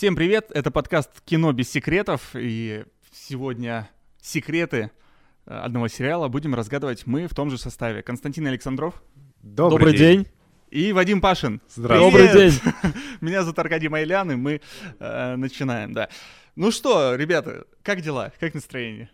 Всем 0.00 0.16
привет, 0.16 0.50
это 0.54 0.70
подкаст 0.70 1.10
«Кино 1.26 1.52
без 1.52 1.70
секретов», 1.70 2.30
и 2.32 2.84
сегодня 3.12 3.90
секреты 4.22 4.90
э, 5.44 5.52
одного 5.52 5.88
сериала 5.88 6.28
будем 6.28 6.54
разгадывать 6.54 7.06
мы 7.06 7.26
в 7.26 7.34
том 7.34 7.50
же 7.50 7.58
составе. 7.58 8.02
Константин 8.02 8.46
Александров 8.46 9.02
Добрый, 9.42 9.78
Добрый 9.78 9.98
день. 9.98 10.26
и 10.70 10.94
Вадим 10.94 11.20
Пашин. 11.20 11.60
Здравствуйте. 11.68 12.28
Добрый 12.32 12.50
день. 12.50 12.60
Меня 13.20 13.42
зовут 13.42 13.58
Аркадий 13.58 13.90
Майлян, 13.90 14.32
и 14.32 14.36
мы 14.36 14.62
э, 14.98 15.36
начинаем, 15.36 15.92
да. 15.92 16.08
Ну 16.56 16.70
что, 16.70 17.14
ребята, 17.14 17.66
как 17.82 18.00
дела? 18.00 18.32
Как 18.40 18.54
настроение? 18.54 19.10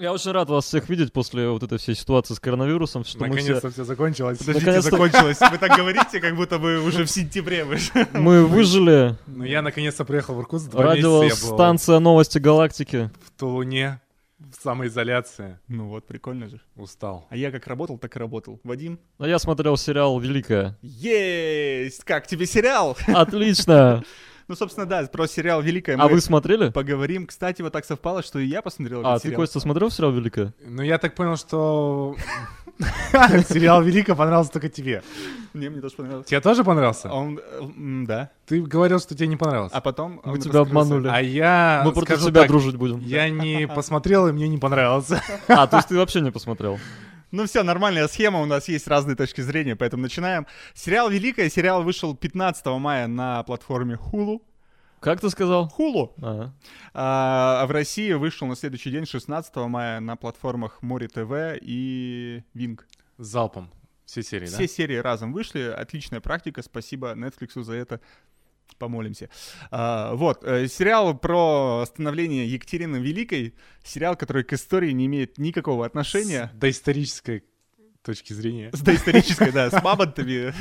Я 0.00 0.14
очень 0.14 0.30
рад 0.32 0.48
вас 0.48 0.64
всех 0.64 0.88
видеть 0.88 1.12
после 1.12 1.46
вот 1.50 1.62
этой 1.62 1.76
всей 1.76 1.94
ситуации 1.94 2.32
с 2.32 2.40
коронавирусом, 2.40 3.04
что 3.04 3.18
мы 3.18 3.26
все, 3.36 3.42
Наконец-то 3.42 3.70
все 3.70 3.84
закончилось. 3.84 4.38
Подождите, 4.38 4.66
Наконец-то- 4.66 4.90
закончилось. 4.92 5.38
Вы 5.50 5.58
так 5.58 5.76
говорите, 5.76 6.20
как 6.20 6.36
будто 6.36 6.58
бы 6.58 6.80
уже 6.80 7.04
в 7.04 7.10
сентябре 7.10 7.64
вышли. 7.64 8.08
мы 8.14 8.46
выжили. 8.46 9.14
Ну, 9.26 9.44
я 9.44 9.60
наконец-то 9.60 10.06
приехал 10.06 10.36
в 10.36 10.40
Иркутск. 10.40 10.72
Радиостанция 10.72 11.98
«Новости 11.98 12.38
галактики». 12.38 13.10
в 13.26 13.38
Тулуне, 13.38 14.00
в 14.38 14.62
самоизоляции. 14.62 15.58
Ну 15.68 15.88
вот, 15.88 16.06
прикольно 16.06 16.48
же. 16.48 16.62
Устал. 16.76 17.26
А 17.28 17.36
я 17.36 17.50
как 17.50 17.66
работал, 17.66 17.98
так 17.98 18.16
и 18.16 18.18
работал. 18.18 18.58
Вадим? 18.64 18.98
А 19.18 19.28
я 19.28 19.38
смотрел 19.38 19.76
сериал 19.76 20.18
«Великая». 20.18 20.78
Есть! 20.80 22.04
Как 22.04 22.26
тебе 22.26 22.46
сериал? 22.46 22.96
Отлично. 23.06 24.02
Ну, 24.50 24.56
собственно, 24.56 24.84
да, 24.84 25.04
про 25.06 25.28
сериал 25.28 25.62
«Великая» 25.62 25.94
А 25.94 26.08
мы 26.08 26.14
вы 26.14 26.20
смотрели? 26.20 26.70
поговорим. 26.70 27.28
Кстати, 27.28 27.62
вот 27.62 27.72
так 27.72 27.84
совпало, 27.84 28.20
что 28.24 28.40
и 28.40 28.46
я 28.46 28.62
посмотрел 28.62 29.06
А, 29.06 29.20
ты. 29.20 29.30
Костя, 29.30 29.60
смотрел 29.60 29.92
сериал 29.92 30.10
«Великая»? 30.10 30.52
Ну, 30.66 30.82
я 30.82 30.98
так 30.98 31.14
понял, 31.14 31.36
что 31.36 32.16
сериал 33.48 33.80
«Велика» 33.80 34.16
понравился 34.16 34.50
только 34.50 34.68
тебе. 34.68 35.04
Не, 35.54 35.68
мне 35.68 35.80
тоже 35.80 35.94
понравилось. 35.94 36.26
Тебе 36.26 36.40
тоже 36.40 36.64
понравился? 36.64 37.12
Он, 37.12 37.38
э, 37.38 38.06
да. 38.08 38.30
Ты 38.46 38.60
говорил, 38.60 38.98
что 38.98 39.14
тебе 39.14 39.28
не 39.28 39.36
понравился. 39.36 39.76
А 39.76 39.80
потом... 39.80 40.20
Мы 40.24 40.40
тебя 40.40 40.60
обманули. 40.60 41.06
А 41.06 41.20
я 41.22 41.82
Мы 41.84 41.92
против 41.92 42.20
тебя 42.20 42.48
дружить 42.48 42.74
будем. 42.74 42.98
я 42.98 43.30
не 43.30 43.68
посмотрел, 43.68 44.26
и 44.26 44.32
мне 44.32 44.48
не 44.48 44.58
понравился. 44.58 45.22
А, 45.46 45.68
то 45.68 45.76
есть 45.76 45.86
ты 45.90 45.96
вообще 45.96 46.22
не 46.22 46.32
посмотрел? 46.32 46.80
Ну 47.30 47.46
все, 47.46 47.62
нормальная 47.62 48.08
схема, 48.08 48.40
у 48.40 48.46
нас 48.46 48.68
есть 48.68 48.88
разные 48.88 49.16
точки 49.16 49.40
зрения, 49.40 49.76
поэтому 49.76 50.02
начинаем. 50.02 50.46
Сериал 50.74 51.10
«Великая», 51.10 51.48
сериал 51.48 51.82
вышел 51.82 52.14
15 52.16 52.66
мая 52.78 53.06
на 53.06 53.42
платформе 53.44 53.94
Hulu. 53.96 54.42
Как 55.00 55.20
ты 55.20 55.30
сказал? 55.30 55.72
Hulu. 55.78 56.12
А, 56.92 57.62
А 57.62 57.66
в 57.66 57.70
России 57.70 58.12
вышел 58.12 58.46
на 58.46 58.56
следующий 58.56 58.90
день, 58.90 59.06
16 59.06 59.56
мая, 59.56 60.00
на 60.00 60.16
платформах 60.16 60.82
Море 60.82 61.08
ТВ 61.08 61.58
и 61.62 62.42
Винг. 62.52 62.86
Залпом. 63.16 63.70
Все 64.04 64.22
серии, 64.22 64.46
да? 64.46 64.56
Все 64.56 64.66
серии 64.66 64.96
разом 64.96 65.32
вышли. 65.32 65.60
Отличная 65.60 66.20
практика. 66.20 66.62
Спасибо 66.62 67.12
Netflix 67.12 67.62
за 67.62 67.74
это. 67.74 68.00
Помолимся. 68.78 69.28
А, 69.70 70.14
вот, 70.14 70.44
э, 70.44 70.66
сериал 70.68 71.16
про 71.16 71.84
становление 71.86 72.46
Екатерины 72.46 72.96
Великой. 72.96 73.54
Сериал, 73.84 74.16
который 74.16 74.44
к 74.44 74.52
истории 74.52 74.92
не 74.92 75.06
имеет 75.06 75.38
никакого 75.38 75.86
отношения. 75.86 76.50
С 76.54 76.56
доисторической 76.56 77.44
точки 78.02 78.32
зрения. 78.32 78.70
С 78.72 78.80
доисторической, 78.80 79.52
да, 79.52 79.70
с 79.70 79.82
мамонтами. 79.82 80.54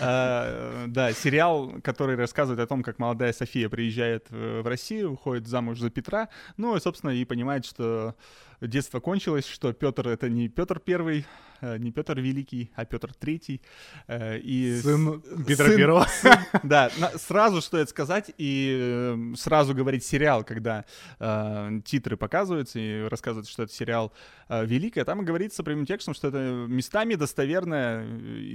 А, 0.00 0.86
Да, 0.86 1.12
сериал, 1.12 1.74
который 1.82 2.16
рассказывает 2.16 2.60
о 2.60 2.66
том, 2.66 2.82
как 2.82 2.98
молодая 2.98 3.32
София 3.32 3.68
приезжает 3.68 4.26
э, 4.30 4.60
в 4.62 4.66
Россию, 4.66 5.12
уходит 5.12 5.46
замуж 5.46 5.78
за 5.78 5.90
Петра, 5.90 6.28
ну 6.56 6.76
и, 6.76 6.80
собственно, 6.80 7.10
и 7.10 7.24
понимает, 7.24 7.66
что 7.66 8.14
детство 8.60 9.00
кончилось, 9.00 9.46
что 9.46 9.72
Петр 9.72 10.08
это 10.08 10.28
не 10.28 10.48
Петр 10.48 10.78
Первый, 10.80 11.24
э, 11.60 11.78
не 11.78 11.92
Петр 11.92 12.18
Великий, 12.20 12.70
а 12.74 12.84
Петр 12.84 13.12
Третий. 13.14 13.60
э, 14.06 14.38
И 14.38 14.80
Сын 14.80 15.20
Петра 15.46 15.66
сын- 15.66 15.76
Первого. 15.76 16.06
да, 16.62 16.90
на- 16.98 17.10
сразу 17.18 17.60
стоит 17.60 17.88
сказать 17.88 18.32
и 18.38 18.78
э, 18.80 19.34
сразу 19.36 19.74
говорить 19.74 20.04
сериал, 20.04 20.44
когда 20.44 20.84
э, 21.18 21.70
титры 21.84 22.16
показываются 22.16 22.78
и 22.78 23.02
рассказывают, 23.08 23.48
что 23.48 23.62
это 23.64 23.72
сериал 23.72 24.12
э, 24.48 24.64
«Великая», 24.66 25.04
там 25.04 25.24
говорится 25.24 25.62
прямым 25.62 25.86
текстом, 25.86 26.14
что 26.14 26.28
это 26.28 26.38
местами 26.68 27.14
достоверная 27.14 28.06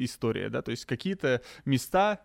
история, 0.03 0.50
да, 0.50 0.62
то 0.62 0.72
есть 0.72 0.85
какие-то 0.85 1.41
места, 1.66 2.19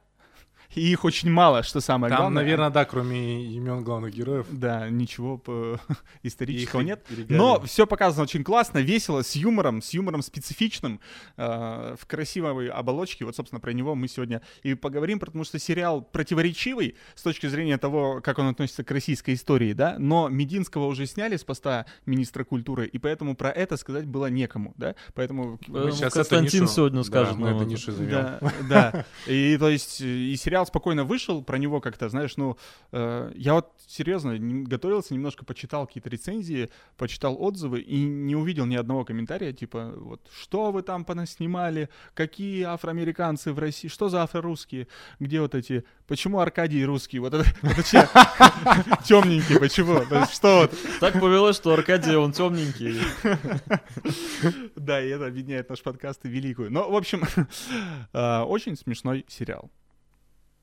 и 0.74 0.80
их 0.92 1.04
очень 1.04 1.30
мало, 1.30 1.62
что 1.62 1.80
самое 1.80 2.10
Там, 2.10 2.20
главное. 2.20 2.42
наверное, 2.42 2.70
да, 2.70 2.84
кроме 2.84 3.44
имен 3.46 3.82
главных 3.82 4.14
героев. 4.14 4.46
Да, 4.50 4.88
ничего 4.88 5.36
по- 5.38 5.80
исторического 6.22 6.80
Их 6.80 6.86
нет. 6.86 7.04
регалий. 7.10 7.36
Но 7.36 7.60
все 7.62 7.86
показано 7.86 8.22
очень 8.24 8.44
классно, 8.44 8.78
весело, 8.78 9.22
с 9.22 9.34
юмором, 9.36 9.82
с 9.82 9.92
юмором 9.92 10.22
специфичным, 10.22 11.00
э, 11.36 11.96
в 11.98 12.06
красивой 12.06 12.68
оболочке. 12.68 13.24
Вот, 13.24 13.36
собственно, 13.36 13.60
про 13.60 13.72
него 13.72 13.94
мы 13.94 14.08
сегодня 14.08 14.42
и 14.62 14.74
поговорим, 14.74 15.18
потому 15.18 15.44
что 15.44 15.58
сериал 15.58 16.02
противоречивый 16.02 16.96
с 17.14 17.22
точки 17.22 17.46
зрения 17.46 17.78
того, 17.78 18.20
как 18.22 18.38
он 18.38 18.48
относится 18.48 18.84
к 18.84 18.90
российской 18.90 19.34
истории, 19.34 19.72
да, 19.72 19.96
но 19.98 20.28
Мединского 20.28 20.86
уже 20.86 21.06
сняли 21.06 21.36
с 21.36 21.44
поста 21.44 21.86
министра 22.06 22.44
культуры, 22.44 22.86
и 22.86 22.98
поэтому 22.98 23.34
про 23.34 23.50
это 23.50 23.76
сказать 23.76 24.06
было 24.06 24.26
некому, 24.26 24.74
да, 24.76 24.94
поэтому... 25.14 25.58
Э, 25.68 25.90
щас 25.92 26.12
Константин 26.12 26.64
эту 26.64 26.64
нишу- 26.64 26.74
сегодня 26.74 26.98
да, 27.00 27.04
скажет 27.04 27.36
мы 27.36 27.48
нам 27.50 27.56
эту 27.56 27.64
это. 27.64 27.70
нишу. 27.72 27.92
Да, 28.10 28.40
да. 28.68 29.04
И 29.26 29.56
то 29.58 29.68
есть 29.68 30.00
и 30.00 30.34
сериал 30.36 30.59
спокойно 30.66 31.04
вышел, 31.04 31.42
про 31.42 31.58
него 31.58 31.80
как-то, 31.80 32.08
знаешь, 32.08 32.36
ну, 32.36 32.56
э, 32.92 33.32
я 33.34 33.54
вот 33.54 33.72
серьезно 33.86 34.38
не- 34.38 34.64
готовился, 34.64 35.14
немножко 35.14 35.44
почитал 35.44 35.86
какие-то 35.86 36.08
рецензии, 36.08 36.70
почитал 36.96 37.36
отзывы 37.40 37.80
и 37.80 38.02
не 38.02 38.36
увидел 38.36 38.66
ни 38.66 38.76
одного 38.76 39.04
комментария, 39.04 39.52
типа, 39.52 39.92
вот, 39.96 40.20
что 40.40 40.72
вы 40.72 40.82
там 40.82 41.04
понаснимали, 41.04 41.88
какие 42.14 42.62
афроамериканцы 42.64 43.52
в 43.52 43.58
России, 43.58 43.88
что 43.88 44.08
за 44.08 44.22
афрорусские, 44.22 44.88
где 45.18 45.40
вот 45.40 45.54
эти, 45.54 45.84
почему 46.06 46.40
Аркадий 46.40 46.84
русский, 46.84 47.18
вот 47.18 47.34
это, 47.34 47.44
это 47.62 47.82
че, 47.82 48.08
темненький, 49.04 49.58
почему, 49.58 50.00
что 50.30 50.60
вот, 50.60 50.74
Так 51.00 51.20
повелось, 51.20 51.56
что 51.56 51.72
Аркадий, 51.72 52.16
он 52.16 52.32
темненький. 52.32 53.00
да, 54.76 55.02
и 55.02 55.08
это 55.08 55.26
объединяет 55.26 55.68
наш 55.68 55.82
подкаст 55.82 56.24
и 56.24 56.28
великую. 56.28 56.70
Но, 56.70 56.90
в 56.90 56.96
общем, 56.96 57.22
э, 58.12 58.40
очень 58.42 58.76
смешной 58.76 59.24
сериал. 59.28 59.70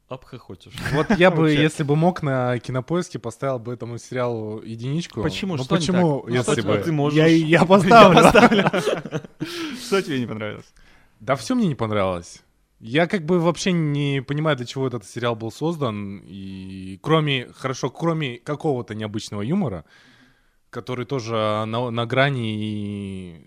Обхохочешь. 0.09 0.73
Вот 0.93 1.11
я 1.17 1.31
бы, 1.31 1.51
если 1.51 1.83
бы 1.83 1.95
мог, 1.95 2.23
на 2.23 2.57
кинопоиске 2.59 3.19
поставил 3.19 3.59
бы 3.59 3.73
этому 3.73 3.97
сериалу 3.97 4.61
единичку. 4.61 5.21
Почему? 5.21 5.57
Ну 5.57 5.63
Что 5.63 5.75
не 5.75 5.79
почему, 5.79 6.19
так? 6.21 6.29
Ну, 6.29 6.33
если 6.35 6.61
что 6.61 6.67
бы... 6.67 6.77
ты 6.77 6.91
можешь? 6.91 7.17
Я, 7.17 7.27
я 7.59 7.65
поставлю. 7.65 8.21
Что 9.81 10.01
тебе 10.01 10.19
не 10.19 10.25
понравилось? 10.25 10.73
Да 11.19 11.35
все 11.35 11.55
мне 11.55 11.67
не 11.67 11.75
понравилось. 11.75 12.41
Я 12.79 13.07
как 13.07 13.25
бы 13.25 13.39
вообще 13.39 13.71
не 13.71 14.21
понимаю, 14.21 14.55
для 14.55 14.65
чего 14.65 14.87
этот 14.87 15.03
сериал 15.03 15.35
был 15.35 15.51
создан. 15.51 16.21
И 16.25 16.99
кроме, 17.01 17.47
хорошо, 17.53 17.89
кроме 17.89 18.37
какого-то 18.37 18.93
необычного 18.93 19.41
юмора, 19.41 19.83
который 20.69 21.05
тоже 21.05 21.33
на, 21.33 21.89
на 21.89 22.05
грани 22.05 22.55
и 22.55 23.45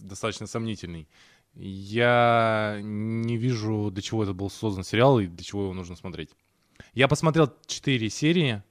достаточно 0.00 0.46
сомнительный, 0.46 1.06
я 1.54 2.78
не 2.82 3.36
вижу, 3.36 3.90
для 3.92 4.02
чего 4.02 4.22
этот 4.22 4.36
был 4.36 4.50
создан 4.50 4.84
сериал 4.84 5.20
и 5.20 5.26
для 5.26 5.44
чего 5.44 5.64
его 5.64 5.74
нужно 5.74 5.96
смотреть. 5.96 6.30
Я 6.94 7.08
посмотрел 7.08 7.52
4 7.66 8.10
серии, 8.10 8.62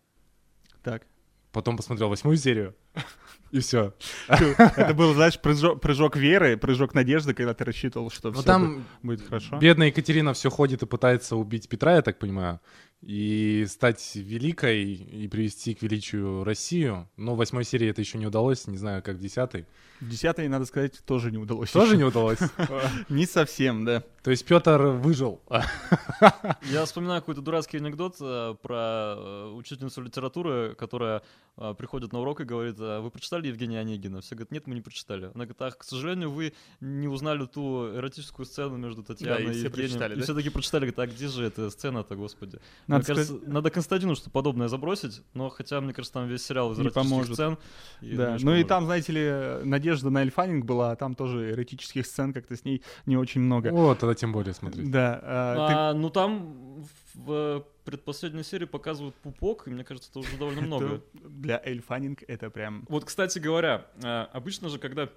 Так. 0.83 1.03
потом 1.51 1.77
посмотрел 1.77 2.09
восьмую 2.09 2.37
серию, 2.37 2.75
и 3.51 3.59
все. 3.59 3.93
Это 4.27 4.93
был, 4.93 5.13
знаешь, 5.13 5.39
прыжок, 5.39 5.81
прыжок 5.81 6.15
веры, 6.17 6.57
прыжок 6.57 6.93
надежды, 6.93 7.33
когда 7.33 7.53
ты 7.53 7.63
рассчитывал, 7.65 8.09
что 8.09 8.29
Ну 8.29 8.35
все 8.35 8.43
там 8.43 8.85
будет 9.03 9.21
хорошо. 9.27 9.57
Бедная 9.59 9.87
Екатерина 9.87 10.33
все 10.33 10.49
ходит 10.49 10.83
и 10.83 10.85
пытается 10.85 11.35
убить 11.35 11.69
Петра, 11.69 11.95
я 11.95 12.01
так 12.01 12.19
понимаю, 12.19 12.59
и 13.01 13.65
стать 13.67 14.15
великой 14.15 14.93
и 14.93 15.27
привести 15.27 15.73
к 15.73 15.81
величию 15.81 16.43
Россию. 16.43 17.09
Но 17.17 17.33
в 17.33 17.37
восьмой 17.37 17.63
серии 17.63 17.89
это 17.89 18.01
еще 18.01 18.17
не 18.17 18.27
удалось, 18.27 18.67
не 18.67 18.77
знаю, 18.77 19.01
как 19.01 19.15
в 19.15 19.19
десятой. 19.19 19.65
Десятой, 20.01 20.47
надо 20.47 20.65
сказать, 20.65 20.99
тоже 21.05 21.31
не 21.31 21.37
удалось. 21.37 21.71
Тоже 21.71 21.91
еще. 21.93 21.97
не 21.97 22.03
удалось. 22.03 22.39
Не 23.09 23.27
совсем, 23.27 23.85
да. 23.85 24.03
То 24.23 24.31
есть 24.31 24.45
Петр 24.45 24.81
выжил. 24.81 25.41
Я 26.71 26.85
вспоминаю 26.85 27.21
какой-то 27.21 27.41
дурацкий 27.41 27.77
анекдот 27.77 28.15
э, 28.19 28.55
про 28.61 29.15
э, 29.17 29.51
учительницу 29.55 30.01
литературы, 30.01 30.75
которая 30.75 31.21
э, 31.57 31.75
приходит 31.77 32.13
на 32.13 32.19
урок 32.19 32.41
и 32.41 32.45
говорит, 32.45 32.77
«А 32.79 32.99
вы 33.01 33.11
прочитали 33.11 33.47
Евгения 33.47 33.79
Онегина? 33.79 34.21
Все 34.21 34.35
говорят, 34.35 34.51
нет, 34.51 34.65
мы 34.65 34.73
не 34.73 34.81
прочитали. 34.81 35.25
Она 35.25 35.45
говорит, 35.45 35.61
ах, 35.61 35.77
к 35.77 35.83
сожалению, 35.83 36.31
вы 36.31 36.53
не 36.79 37.07
узнали 37.07 37.45
ту 37.45 37.95
эротическую 37.95 38.47
сцену 38.47 38.77
между 38.77 39.03
Татьяной 39.03 39.43
и 39.43 39.49
и 39.49 39.51
все 39.51 39.65
Евгением. 39.65 39.71
прочитали, 39.71 40.13
и 40.13 40.17
да? 40.17 40.23
все 40.23 40.33
таки 40.33 40.49
прочитали, 40.49 40.81
говорят, 40.89 40.99
а 40.99 41.07
где 41.07 41.27
же 41.27 41.45
эта 41.45 41.69
сцена-то, 41.69 42.15
господи? 42.15 42.59
Надо 42.91 43.05
мне 43.13 43.15
кажется, 43.15 43.49
надо 43.49 43.69
Константину 43.69 44.15
что 44.15 44.29
подобное 44.29 44.67
забросить, 44.67 45.21
но 45.33 45.49
хотя, 45.49 45.81
мне 45.81 45.93
кажется, 45.93 46.13
там 46.13 46.27
весь 46.27 46.45
сериал 46.45 46.71
из 46.73 46.77
Не 46.77 46.89
поможет. 46.89 47.33
сцен. 47.33 47.57
и 48.01 48.15
Да, 48.15 48.31
ну 48.33 48.35
и 48.35 48.63
поможет. 48.63 48.67
там, 48.67 48.85
знаете 48.85 49.11
ли, 49.13 49.65
надежда 49.65 50.09
на 50.09 50.21
Эльфанинг 50.21 50.65
была, 50.65 50.91
а 50.91 50.95
там 50.95 51.15
тоже 51.15 51.51
эротических 51.51 52.05
сцен 52.05 52.33
как-то 52.33 52.55
с 52.55 52.63
ней 52.65 52.83
не 53.05 53.17
очень 53.17 53.41
много. 53.41 53.69
Вот, 53.71 53.99
тогда 53.99 54.13
тем 54.15 54.31
более 54.31 54.53
смотреть. 54.53 54.89
Да, 54.91 55.19
а, 55.23 55.67
ты- 55.67 55.73
А, 55.75 55.93
ну 55.93 56.09
там 56.09 56.83
в 57.13 57.31
э, 57.31 57.61
предпоследней 57.85 58.43
серии 58.43 58.65
показывают 58.65 59.15
пупок, 59.15 59.67
и 59.67 59.71
мне 59.71 59.83
кажется, 59.83 60.09
это 60.11 60.19
уже 60.19 60.37
довольно 60.37 60.61
много. 60.67 61.01
для 61.13 61.61
Эльфанинг 61.63 62.23
это 62.27 62.49
прям... 62.49 62.85
Вот, 62.89 63.05
кстати 63.05 63.39
говоря, 63.39 63.85
э, 64.01 64.07
обычно 64.33 64.69
же, 64.69 64.77
когда 64.79 65.09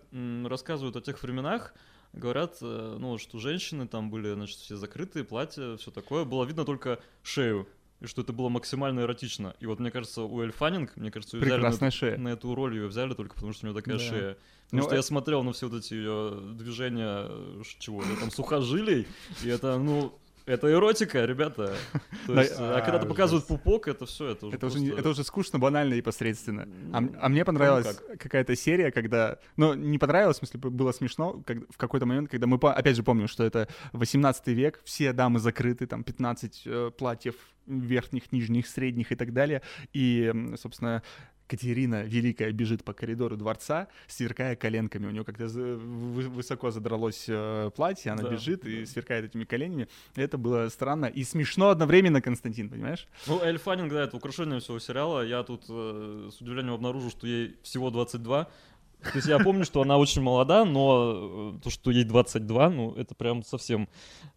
рассказывают 0.44 0.97
о 0.97 1.00
тех 1.00 1.23
временах, 1.23 1.75
говорят, 2.15 2.57
э, 2.61 2.97
ну, 2.99 3.19
что 3.19 3.39
женщины 3.39 3.87
там 3.87 4.11
были, 4.11 4.33
значит, 4.35 4.59
все 4.59 4.77
закрытые, 4.77 5.25
платья, 5.25 5.77
все 5.77 5.91
такое, 5.91 6.25
было 6.25 6.45
видно 6.45 6.65
только 6.65 7.01
шею. 7.23 7.67
и 8.01 8.07
что 8.07 8.23
это 8.23 8.33
было 8.33 8.49
максимально 8.51 9.01
эротично. 9.01 9.55
И 9.61 9.67
вот 9.67 9.79
мне 9.81 9.91
кажется, 9.91 10.23
у 10.23 10.41
Эль 10.43 10.53
Фаннинг, 10.53 10.95
мне 10.97 11.11
кажется, 11.11 11.37
ее 11.37 11.43
взяли 11.43 11.53
на, 11.53 11.63
Прекрасная 11.63 11.91
шея. 11.91 12.19
на 12.19 12.29
эту 12.29 12.55
роль 12.55 12.75
ее 12.75 12.87
взяли 12.87 13.15
только 13.15 13.35
потому, 13.35 13.53
что 13.53 13.67
у 13.67 13.71
нее 13.71 13.81
такая 13.81 13.99
Да. 13.99 14.05
шея. 14.05 14.37
Потому 14.67 14.83
Ну, 14.83 14.83
что 14.83 14.95
э- 14.95 14.97
я 14.99 15.03
смотрел 15.03 15.43
на 15.43 15.53
все 15.53 15.69
вот 15.69 15.79
эти 15.79 15.95
ее 15.95 16.41
движения, 16.55 17.27
э, 17.29 17.63
чего, 17.79 18.03
там 18.21 18.31
сухожилий, 18.31 19.07
и 19.43 19.49
это, 19.49 19.79
ну, 19.79 20.19
это 20.46 20.70
эротика, 20.70 21.25
ребята. 21.25 21.75
То 22.26 22.35
Да, 22.35 22.43
есть, 22.43 22.55
а 22.58 22.79
а, 22.79 22.81
когда 22.82 22.99
показывают 23.06 23.46
пупок, 23.46 23.88
это 23.88 24.06
все, 24.06 24.29
это 24.29 24.46
уже 24.46 24.56
Это 24.56 24.67
уже, 24.67 24.94
это 24.94 25.08
уже 25.08 25.25
скучно, 25.25 25.58
банально 25.58 25.94
и 25.94 26.02
посредственно. 26.02 26.69
А, 26.93 27.00
Ну, 27.00 27.14
а 27.20 27.29
мне 27.29 27.44
понравилась 27.44 27.96
как. 27.96 28.20
какая-то 28.20 28.55
серия, 28.56 28.91
когда... 28.91 29.38
Ну, 29.56 29.75
не 29.75 29.99
понравилось, 29.99 30.37
в 30.37 30.46
смысле, 30.46 30.61
было 30.70 30.93
смешно, 30.93 31.43
в 31.46 31.76
какой-то 31.76 32.06
момент, 32.06 32.31
когда 32.31 32.46
мы, 32.46 32.56
опять 32.56 32.96
же, 32.96 33.02
помним, 33.02 33.29
что 33.29 33.44
это 33.44 33.69
18 33.93 34.46
век, 34.49 34.81
все 34.85 35.12
дамы 35.12 35.38
закрыты, 35.38 35.87
там 35.87 36.05
15 36.05 36.62
э, 36.67 36.91
платьев 36.96 37.35
верхних, 37.67 38.31
нижних, 38.32 38.67
средних 38.67 39.12
и 39.12 39.17
так 39.17 39.32
далее. 39.32 39.62
И, 39.93 40.32
собственно, 40.61 41.02
Катерина 41.46 42.02
Великая 42.05 42.52
бежит 42.52 42.85
по 42.85 42.93
коридору 42.93 43.37
дворца, 43.37 43.88
сверкая 44.06 44.56
коленками. 44.56 45.06
У 45.06 45.11
нее 45.11 45.25
как-то 45.25 45.46
высоко 45.46 46.70
задралось 46.70 47.26
э, 47.29 47.70
платье, 47.76 48.12
она 48.12 48.23
Да, 48.23 48.31
бежит 48.31 48.64
и 48.64 48.81
да. 48.81 48.87
сверкает 48.87 49.26
этими 49.26 49.44
коленями. 49.44 49.88
Это 50.17 50.38
было 50.38 50.69
странно 50.69 51.06
и 51.06 51.23
смешно 51.25 51.69
одновременно, 51.69 52.20
Константин, 52.20 52.69
понимаешь? 52.69 53.06
Ну, 53.26 53.41
Эль 53.43 53.58
Фаннинг, 53.58 53.93
да, 53.93 54.05
это 54.05 54.17
украшение 54.17 54.61
всего 54.61 54.79
сериала. 54.79 55.25
Я 55.25 55.43
тут 55.43 55.64
э, 55.69 56.31
с 56.32 56.41
удивлением 56.41 56.75
обнаружил, 56.75 57.11
что 57.11 57.26
ей 57.26 57.56
всего 57.62 57.91
22. 57.91 58.44
То 58.44 59.17
есть 59.17 59.29
я 59.29 59.38
помню, 59.38 59.64
что 59.67 59.82
она 59.82 59.99
очень 59.99 60.23
молода, 60.23 60.64
но 60.64 61.52
э, 61.56 61.62
то, 61.62 61.69
что 61.69 61.91
ей 61.91 62.05
22, 62.05 62.70
ну, 62.70 62.94
это 62.94 63.14
прям 63.14 63.43
совсем 63.43 63.87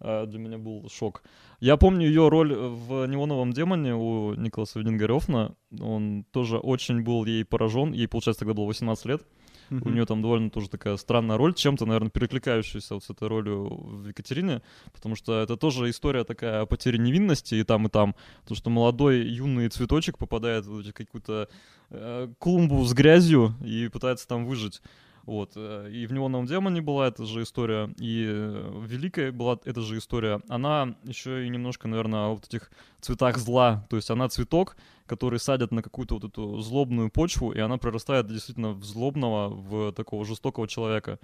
э, 0.02 0.26
для 0.26 0.40
меня 0.40 0.58
был 0.58 0.90
шок. 0.90 1.24
Я 1.60 1.78
помню 1.78 2.08
ее 2.08 2.30
роль 2.30 2.54
в 2.54 3.08
«Неоновом 3.08 3.52
демоне» 3.52 3.96
у 3.96 4.36
Николаса 4.36 4.80
Виндингарёфна. 4.80 5.56
Он 5.80 6.24
тоже 6.32 6.58
очень 6.58 7.02
был 7.02 7.26
ей 7.26 7.44
поражен. 7.44 7.94
Ей, 7.94 8.08
получается, 8.08 8.42
тогда 8.42 8.54
было 8.54 8.66
18 8.66 9.06
лет. 9.06 9.24
У 9.70 9.90
нее 9.90 10.06
там 10.06 10.22
довольно 10.22 10.50
тоже 10.50 10.70
такая 10.70 10.96
странная 10.98 11.38
роль, 11.38 11.54
чем-то, 11.54 11.86
наверное, 11.86 12.10
перекликающаяся 12.10 12.94
вот 12.94 13.04
с 13.04 13.10
этой 13.10 13.28
ролью 13.28 13.68
в 13.68 14.08
Екатерине, 14.08 14.62
потому 14.94 15.16
что 15.16 15.42
это 15.42 15.58
тоже 15.58 15.90
история 15.90 16.24
такая 16.24 16.62
о 16.62 16.66
потере 16.66 16.98
невинности 16.98 17.56
и 17.56 17.64
там, 17.64 17.88
и 17.88 17.90
там. 17.90 18.16
То, 18.48 18.56
что 18.56 18.70
молодой 18.70 19.28
юный 19.28 19.68
цветочек 19.70 20.18
попадает 20.18 20.66
в 20.66 20.92
какую-то 20.94 21.50
э, 21.90 22.34
клумбу 22.40 22.84
с 22.86 22.94
грязью 22.94 23.56
и 23.64 23.90
пытается 23.90 24.28
там 24.28 24.46
выжить. 24.46 24.82
Вот. 25.28 25.52
э, 25.58 25.90
И 25.92 26.08
в 26.08 26.14
«Неоновом 26.14 26.46
демоне» 26.46 26.82
была 26.82 27.10
эта 27.10 27.26
же 27.26 27.44
история, 27.44 27.94
и 28.00 28.26
э, 28.26 28.70
в 28.74 28.86
«Великой» 28.86 29.32
была 29.32 29.60
эта 29.66 29.82
же 29.82 29.98
история. 29.98 30.42
Она 30.48 30.96
еще 31.04 31.46
и 31.46 31.50
немножко, 31.50 31.90
наверное, 31.90 32.30
вот 32.30 32.46
этих 32.46 32.72
цветах 33.02 33.38
зла. 33.38 33.86
То 33.90 33.98
есть 33.98 34.10
она 34.10 34.30
цветок, 34.30 34.78
который 35.06 35.40
садят 35.40 35.72
на 35.72 35.84
какую-то 35.84 36.16
вот 36.16 36.24
эту 36.24 36.62
злобную 36.62 37.12
почву, 37.12 37.52
и 37.52 37.60
она 37.60 37.78
прорастает 37.78 38.28
действительно 38.28 38.72
в 38.72 38.86
злобного, 38.86 39.50
в 39.50 39.92
такого 39.92 40.24
жестокого 40.24 40.66
человека. 40.66 41.20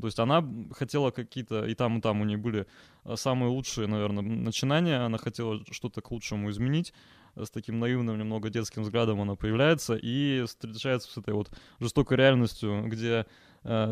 То 0.00 0.06
есть 0.06 0.20
она 0.20 0.44
хотела 0.70 1.10
какие-то, 1.10 1.66
и 1.66 1.74
там, 1.74 1.98
и 1.98 2.00
там 2.00 2.20
у 2.20 2.24
нее 2.24 2.38
были 2.38 2.68
э, 3.04 3.16
самые 3.16 3.50
лучшие, 3.50 3.88
наверное, 3.88 4.22
начинания, 4.22 5.04
она 5.04 5.18
хотела 5.18 5.60
что-то 5.72 6.00
к 6.00 6.12
лучшему 6.12 6.50
изменить, 6.50 6.94
с 7.34 7.50
таким 7.50 7.78
наивным, 7.78 8.18
немного 8.18 8.50
детским 8.50 8.82
взглядом 8.82 9.20
она 9.20 9.34
появляется 9.34 9.96
и 9.96 10.44
встречается 10.46 11.10
с 11.10 11.16
этой 11.16 11.34
вот 11.34 11.50
жестокой 11.80 12.16
реальностью, 12.16 12.84
где 12.86 13.26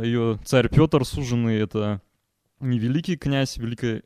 ее 0.02 0.38
царь 0.44 0.68
Петр, 0.68 1.04
суженный, 1.04 1.58
это 1.58 2.00
не 2.60 2.78
великий 2.78 3.16
князь, 3.16 3.58
великий 3.58 4.02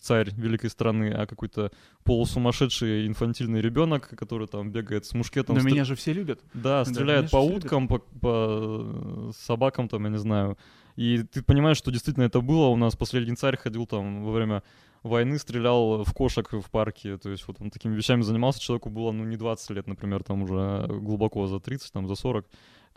царь 0.00 0.30
великой 0.34 0.68
страны, 0.70 1.12
а 1.12 1.26
какой-то 1.26 1.70
полусумасшедший 2.04 3.06
инфантильный 3.06 3.60
ребенок, 3.60 4.08
который 4.16 4.48
там 4.48 4.72
бегает 4.72 5.04
с 5.06 5.14
мушкетом. 5.14 5.54
Но 5.54 5.60
стр- 5.60 5.70
меня 5.70 5.84
же 5.84 5.94
все 5.94 6.12
любят. 6.12 6.40
да, 6.54 6.84
Да, 6.84 6.84
стреляет 6.84 7.30
по 7.30 7.36
уткам, 7.36 7.86
по, 7.86 7.98
по 7.98 9.32
собакам, 9.36 9.88
там, 9.88 10.04
я 10.04 10.10
не 10.10 10.18
знаю. 10.18 10.58
И 10.96 11.22
ты 11.22 11.42
понимаешь, 11.42 11.76
что 11.76 11.92
действительно 11.92 12.24
это 12.24 12.40
было. 12.40 12.66
У 12.66 12.76
нас 12.76 12.96
последний 12.96 13.36
царь 13.36 13.56
ходил 13.56 13.86
там 13.86 14.24
во 14.24 14.32
время 14.32 14.64
войны, 15.04 15.38
стрелял 15.38 16.02
в 16.02 16.12
кошек 16.12 16.50
в 16.52 16.68
парке. 16.70 17.16
То 17.18 17.30
есть 17.30 17.46
вот 17.46 17.58
он 17.60 17.70
такими 17.70 17.94
вещами 17.94 18.22
занимался. 18.22 18.60
Человеку 18.60 18.90
было, 18.90 19.12
ну, 19.12 19.22
не 19.24 19.36
20 19.36 19.70
лет, 19.70 19.86
например, 19.86 20.24
там 20.24 20.42
уже 20.42 20.88
глубоко 20.88 21.46
за 21.46 21.60
30, 21.60 21.92
там, 21.92 22.08
за 22.08 22.16
40. 22.16 22.46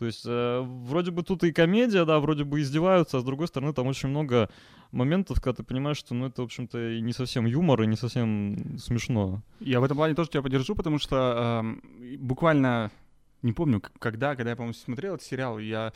То 0.01 0.07
есть 0.07 0.23
э, 0.25 0.61
вроде 0.65 1.11
бы 1.11 1.21
тут 1.21 1.43
и 1.43 1.51
комедия, 1.51 2.05
да, 2.05 2.19
вроде 2.19 2.43
бы 2.43 2.59
издеваются, 2.59 3.17
а 3.17 3.19
с 3.19 3.23
другой 3.23 3.47
стороны 3.47 3.71
там 3.71 3.85
очень 3.85 4.09
много 4.09 4.49
моментов, 4.91 5.39
когда 5.39 5.57
ты 5.57 5.63
понимаешь, 5.63 5.97
что, 5.97 6.15
ну, 6.15 6.25
это, 6.25 6.41
в 6.41 6.45
общем-то, 6.45 6.93
и 6.93 7.01
не 7.01 7.13
совсем 7.13 7.45
юмор, 7.45 7.83
и 7.83 7.85
не 7.85 7.95
совсем 7.95 8.79
смешно. 8.79 9.43
Я 9.59 9.79
в 9.79 9.83
этом 9.83 9.97
плане 9.97 10.15
тоже 10.15 10.31
тебя 10.31 10.41
поддержу, 10.41 10.73
потому 10.73 10.97
что 10.97 11.61
эм, 11.61 11.83
буквально 12.17 12.89
не 13.41 13.53
помню, 13.53 13.81
когда, 13.99 14.35
когда 14.35 14.51
я, 14.51 14.55
по-моему, 14.55 14.73
смотрел 14.73 15.15
этот 15.15 15.25
сериал, 15.25 15.59
я 15.59 15.91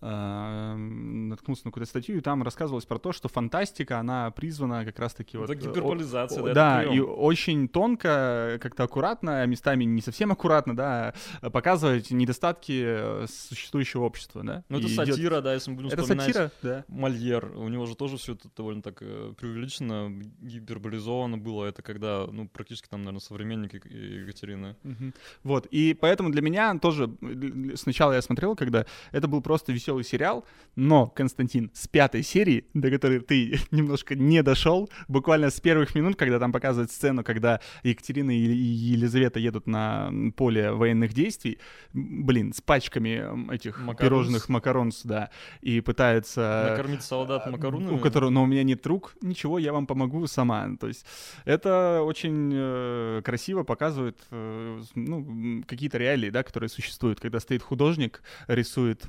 эм, 0.00 1.28
наткнулся 1.28 1.62
на 1.66 1.70
какую-то 1.70 1.88
статью, 1.88 2.16
и 2.16 2.20
там 2.20 2.42
рассказывалось 2.42 2.84
про 2.84 2.98
то, 2.98 3.12
что 3.12 3.28
фантастика, 3.28 3.98
она 3.98 4.30
призвана 4.30 4.84
как 4.84 4.98
раз-таки 4.98 5.36
вот... 5.36 5.50
это 5.50 5.54
э, 5.54 5.56
о- 5.56 5.72
гиперболизация, 5.72 6.42
да, 6.42 6.54
да, 6.54 6.84
и 6.84 7.00
очень 7.00 7.68
тонко, 7.68 8.58
как-то 8.60 8.84
аккуратно, 8.84 9.42
а 9.42 9.46
местами 9.46 9.84
не 9.84 10.02
совсем 10.02 10.32
аккуратно, 10.32 10.76
да, 10.76 11.14
показывать 11.40 12.10
недостатки 12.10 12.82
э, 12.84 13.26
существующего 13.28 14.04
общества, 14.04 14.42
да. 14.42 14.64
Ну, 14.68 14.78
это 14.78 14.88
И 14.88 14.94
сатира, 14.94 15.40
да, 15.40 15.54
если 15.54 15.70
мы 15.70 15.76
будем 15.76 15.88
Это 15.90 16.02
вспоминать 16.02 16.26
сатира, 16.26 16.52
да. 16.62 16.84
Мольер, 16.88 17.52
у 17.56 17.68
него 17.68 17.86
же 17.86 17.94
тоже 17.94 18.16
все 18.16 18.34
это 18.34 18.48
довольно 18.56 18.82
так 18.82 18.98
э, 19.00 19.32
преувеличено, 19.38 20.10
гиперболизовано 20.40 21.38
было. 21.38 21.64
Это 21.64 21.82
когда, 21.82 22.26
ну, 22.30 22.48
практически 22.48 22.88
там, 22.88 23.00
наверное, 23.00 23.20
современник 23.20 23.74
Ек- 23.74 23.86
Екатерины. 23.86 24.76
Мгм. 24.82 25.14
Вот, 25.42 25.66
и 25.66 25.94
поэтому 25.94 26.30
для 26.30 26.42
меня 26.42 26.76
тоже, 26.84 27.10
э, 27.22 27.76
сначала 27.76 28.12
я 28.12 28.20
смотрел, 28.20 28.54
когда 28.54 28.84
это 29.10 29.26
был 29.26 29.40
просто 29.40 29.72
веселый 29.72 30.04
сериал, 30.04 30.44
но, 30.76 31.06
Константин, 31.06 31.70
с 31.72 31.88
пятой 31.88 32.22
серии, 32.22 32.66
до 32.74 32.90
которой 32.90 33.20
ты 33.20 33.58
немножко 33.70 34.14
не 34.14 34.42
дошел, 34.42 34.90
буквально 35.08 35.48
с 35.48 35.60
первых 35.60 35.94
минут, 35.94 36.16
когда 36.16 36.38
там 36.38 36.52
показывают 36.52 36.90
сцену, 36.90 37.24
когда 37.24 37.60
Екатерина 37.84 38.30
и 38.32 38.36
Елизавета 38.38 39.40
едут 39.40 39.66
на 39.66 40.12
поле 40.36 40.72
военных 40.72 41.14
действий, 41.14 41.58
блин, 41.94 42.52
с 42.52 42.60
пачками 42.60 43.54
этих 43.54 43.78
Макаронс. 43.78 44.00
пирожных 44.00 44.48
макаронс, 44.50 45.00
да, 45.04 45.30
и 45.62 45.80
пытаются... 45.80 46.66
Накормить 46.68 47.02
солдат 47.02 47.46
а, 47.46 47.50
макаронами. 47.50 47.94
У 47.94 47.98
которого, 47.98 48.28
но 48.28 48.42
у 48.42 48.46
меня 48.46 48.62
нет 48.62 48.86
рук, 48.86 49.14
ничего, 49.22 49.58
я 49.58 49.72
вам 49.72 49.86
помогу 49.86 50.26
сама. 50.26 50.68
То 50.78 50.88
есть 50.88 51.06
это 51.46 52.02
очень 52.02 52.52
э, 52.52 53.22
красиво 53.24 53.62
показывает 53.62 54.18
э, 54.30 54.82
ну, 54.94 55.62
какие-то 55.66 55.96
реалии, 55.96 56.28
да, 56.28 56.42
которые 56.42 56.73
существуют, 56.74 57.20
когда 57.20 57.40
стоит 57.40 57.62
художник, 57.62 58.22
рисует 58.46 59.04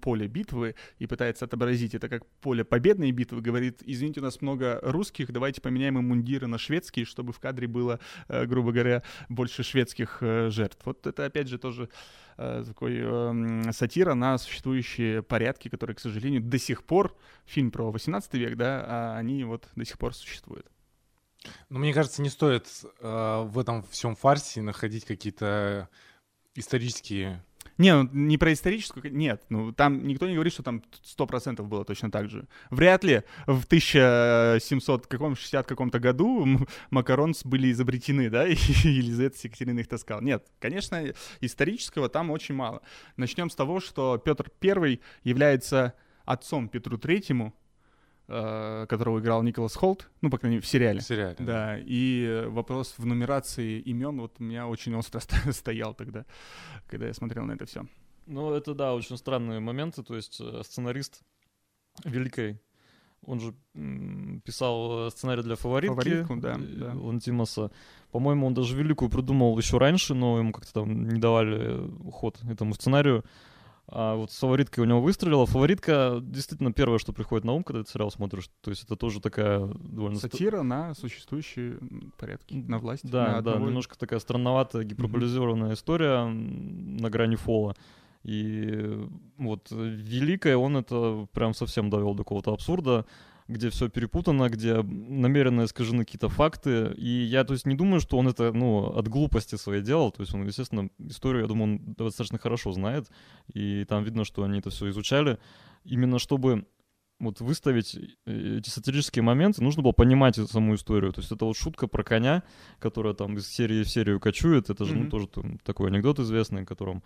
поле 0.00 0.28
битвы 0.28 0.74
и 0.98 1.06
пытается 1.06 1.44
отобразить 1.44 1.94
это 1.94 2.08
как 2.08 2.26
поле 2.40 2.64
победной 2.64 3.10
битвы, 3.10 3.40
говорит, 3.40 3.82
извините, 3.84 4.20
у 4.20 4.22
нас 4.22 4.40
много 4.40 4.80
русских, 4.82 5.32
давайте 5.32 5.60
поменяем 5.60 5.98
им 5.98 6.08
мундиры 6.08 6.46
на 6.46 6.58
шведские, 6.58 7.04
чтобы 7.04 7.32
в 7.32 7.40
кадре 7.40 7.66
было, 7.66 8.00
э, 8.28 8.46
грубо 8.46 8.72
говоря, 8.72 9.02
больше 9.28 9.62
шведских 9.62 10.18
э, 10.20 10.50
жертв. 10.50 10.78
Вот 10.84 11.06
это, 11.06 11.26
опять 11.26 11.48
же, 11.48 11.58
тоже 11.58 11.88
э, 12.36 12.64
такой 12.66 12.98
эм, 12.98 13.72
сатира 13.72 14.14
на 14.14 14.38
существующие 14.38 15.22
порядки, 15.22 15.68
которые, 15.68 15.96
к 15.96 16.00
сожалению, 16.00 16.42
до 16.42 16.58
сих 16.58 16.84
пор, 16.84 17.16
фильм 17.44 17.70
про 17.70 17.90
18 17.90 18.34
век, 18.34 18.56
да, 18.56 18.84
а 18.86 19.16
они 19.18 19.44
вот 19.44 19.68
до 19.74 19.84
сих 19.84 19.98
пор 19.98 20.14
существуют. 20.14 20.66
Ну, 21.68 21.78
мне 21.78 21.92
кажется, 21.92 22.22
не 22.22 22.28
стоит 22.28 22.66
э, 23.00 23.42
в 23.46 23.58
этом 23.58 23.82
всем 23.84 24.16
фарсе 24.16 24.62
находить 24.62 25.04
какие-то 25.04 25.88
исторические... 26.58 27.42
Не, 27.78 27.94
ну, 27.94 28.08
не 28.10 28.38
про 28.38 28.54
историческую, 28.54 29.14
нет, 29.14 29.42
ну 29.50 29.70
там 29.70 30.06
никто 30.06 30.26
не 30.26 30.34
говорит, 30.34 30.54
что 30.54 30.62
там 30.62 30.82
100% 31.18 31.62
было 31.62 31.84
точно 31.84 32.10
так 32.10 32.30
же. 32.30 32.48
Вряд 32.70 33.04
ли 33.04 33.22
в 33.46 33.64
1700 33.66 35.06
каком 35.06 35.36
60 35.36 35.66
каком-то 35.66 35.98
году 35.98 36.66
макаронс 36.90 37.44
были 37.44 37.70
изобретены, 37.70 38.30
да, 38.30 38.46
и 38.48 38.54
Елизавета 38.54 39.36
с 39.36 39.44
Екатериной 39.44 39.82
их 39.82 39.88
таскал. 39.88 40.22
Нет, 40.22 40.46
конечно, 40.58 41.04
исторического 41.42 42.08
там 42.08 42.30
очень 42.30 42.54
мало. 42.54 42.80
Начнем 43.18 43.50
с 43.50 43.54
того, 43.54 43.80
что 43.80 44.16
Петр 44.16 44.50
I 44.62 45.00
является 45.22 45.92
отцом 46.24 46.68
Петру 46.68 46.96
Третьему, 46.96 47.54
которого 48.26 49.20
играл 49.20 49.42
Николас 49.42 49.76
Холт, 49.76 50.10
ну, 50.20 50.30
по 50.30 50.38
крайней 50.38 50.56
мере, 50.56 50.66
в 50.66 50.68
сериале. 50.68 51.00
В 51.00 51.04
сериале. 51.04 51.36
Да, 51.38 51.78
и 51.78 52.24
э, 52.24 52.48
вопрос 52.48 52.94
в 52.98 53.06
нумерации 53.06 53.78
имен 53.80 54.20
вот 54.20 54.36
у 54.40 54.42
меня 54.42 54.66
очень 54.66 54.94
остро 54.96 55.20
стоял 55.52 55.94
тогда, 55.94 56.24
когда 56.88 57.06
я 57.06 57.14
смотрел 57.14 57.44
на 57.44 57.52
это 57.52 57.66
все. 57.66 57.86
Ну, 58.26 58.52
это, 58.52 58.74
да, 58.74 58.94
очень 58.94 59.16
странные 59.16 59.60
моменты. 59.60 60.02
То 60.02 60.16
есть 60.16 60.40
э, 60.40 60.62
сценарист 60.64 61.22
Великой, 62.04 62.60
он 63.24 63.40
же 63.40 63.54
писал 64.44 65.06
э, 65.06 65.10
сценарий 65.10 65.42
для 65.42 65.56
«Фаворитки». 65.56 65.94
«Фаворитку», 65.94 66.36
да, 66.36 66.54
э, 66.54 66.58
да. 66.58 66.92
Лантимоса. 66.94 67.70
По-моему, 68.10 68.46
он 68.46 68.54
даже 68.54 68.76
«Великую» 68.76 69.10
придумал 69.10 69.56
еще 69.58 69.78
раньше, 69.78 70.14
но 70.14 70.38
ему 70.38 70.52
как-то 70.52 70.72
там 70.72 71.08
не 71.08 71.20
давали 71.20 71.58
э, 71.58 72.10
ход 72.10 72.40
этому 72.48 72.74
сценарию. 72.74 73.24
А 73.88 74.16
вот 74.16 74.32
с 74.32 74.38
фавориткой 74.38 74.82
у 74.82 74.86
него 74.86 75.00
выстрелила. 75.00 75.46
Фаворитка 75.46 76.18
действительно 76.20 76.72
первое, 76.72 76.98
что 76.98 77.12
приходит 77.12 77.44
на 77.44 77.52
ум, 77.52 77.62
когда 77.62 77.84
ты 77.84 77.90
сериал 77.90 78.10
смотришь. 78.10 78.50
То 78.60 78.70
есть 78.70 78.82
это 78.82 78.96
тоже 78.96 79.20
такая 79.20 79.60
довольно... 79.60 80.16
ст- 80.18 80.22
Сатира 80.22 80.62
на 80.62 80.92
существующие 80.94 81.78
порядки, 82.18 82.54
на 82.54 82.78
власть. 82.78 83.04
на 83.04 83.10
Да, 83.10 83.26
да, 83.26 83.52
одного- 83.52 83.66
немножко 83.68 83.96
такая 83.96 84.18
странноватая, 84.18 84.82
гиперболизированная 84.82 85.74
история 85.74 86.26
м, 86.26 86.96
на 86.96 87.10
грани 87.10 87.36
фола. 87.36 87.76
И 88.24 88.98
вот 89.38 89.68
Великая 89.70 90.56
он 90.56 90.76
это 90.78 91.28
прям 91.32 91.54
совсем 91.54 91.88
довел 91.88 92.14
до 92.14 92.24
какого-то 92.24 92.52
абсурда, 92.52 93.06
где 93.48 93.70
все 93.70 93.88
перепутано, 93.88 94.48
где 94.48 94.82
намеренно 94.82 95.64
искажены 95.64 96.04
какие-то 96.04 96.28
факты. 96.28 96.92
И 96.96 97.08
я, 97.24 97.44
то 97.44 97.52
есть, 97.52 97.66
не 97.66 97.74
думаю, 97.76 98.00
что 98.00 98.18
он 98.18 98.28
это, 98.28 98.52
ну, 98.52 98.86
от 98.86 99.08
глупости 99.08 99.54
своей 99.56 99.82
делал. 99.82 100.10
То 100.10 100.22
есть 100.22 100.34
он, 100.34 100.46
естественно, 100.46 100.88
историю, 100.98 101.42
я 101.42 101.48
думаю, 101.48 101.74
он 101.74 101.94
достаточно 101.94 102.38
хорошо 102.38 102.72
знает. 102.72 103.08
И 103.54 103.84
там 103.84 104.02
видно, 104.04 104.24
что 104.24 104.42
они 104.42 104.58
это 104.58 104.70
все 104.70 104.88
изучали. 104.90 105.38
Именно 105.84 106.18
чтобы 106.18 106.66
вот 107.18 107.40
выставить 107.40 107.96
э, 108.26 108.58
эти 108.58 108.68
сатирические 108.68 109.22
моменты, 109.22 109.62
нужно 109.62 109.82
было 109.82 109.92
понимать 109.92 110.36
эту 110.38 110.48
саму 110.48 110.74
историю. 110.74 111.12
То 111.12 111.20
есть 111.20 111.32
это 111.32 111.44
вот 111.46 111.56
шутка 111.56 111.86
про 111.86 112.02
коня, 112.04 112.42
которая 112.78 113.14
там 113.14 113.38
из 113.38 113.48
серии 113.48 113.84
в 113.84 113.88
серию 113.88 114.20
кочует. 114.20 114.68
Это 114.68 114.84
же, 114.84 114.94
ну, 114.94 115.00
Мгм. 115.02 115.10
тоже 115.10 115.26
там 115.28 115.58
такой 115.60 115.88
анекдот 115.88 116.18
известный, 116.18 116.62
о 116.62 116.66
котором, 116.66 117.02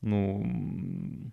ну, 0.00 1.32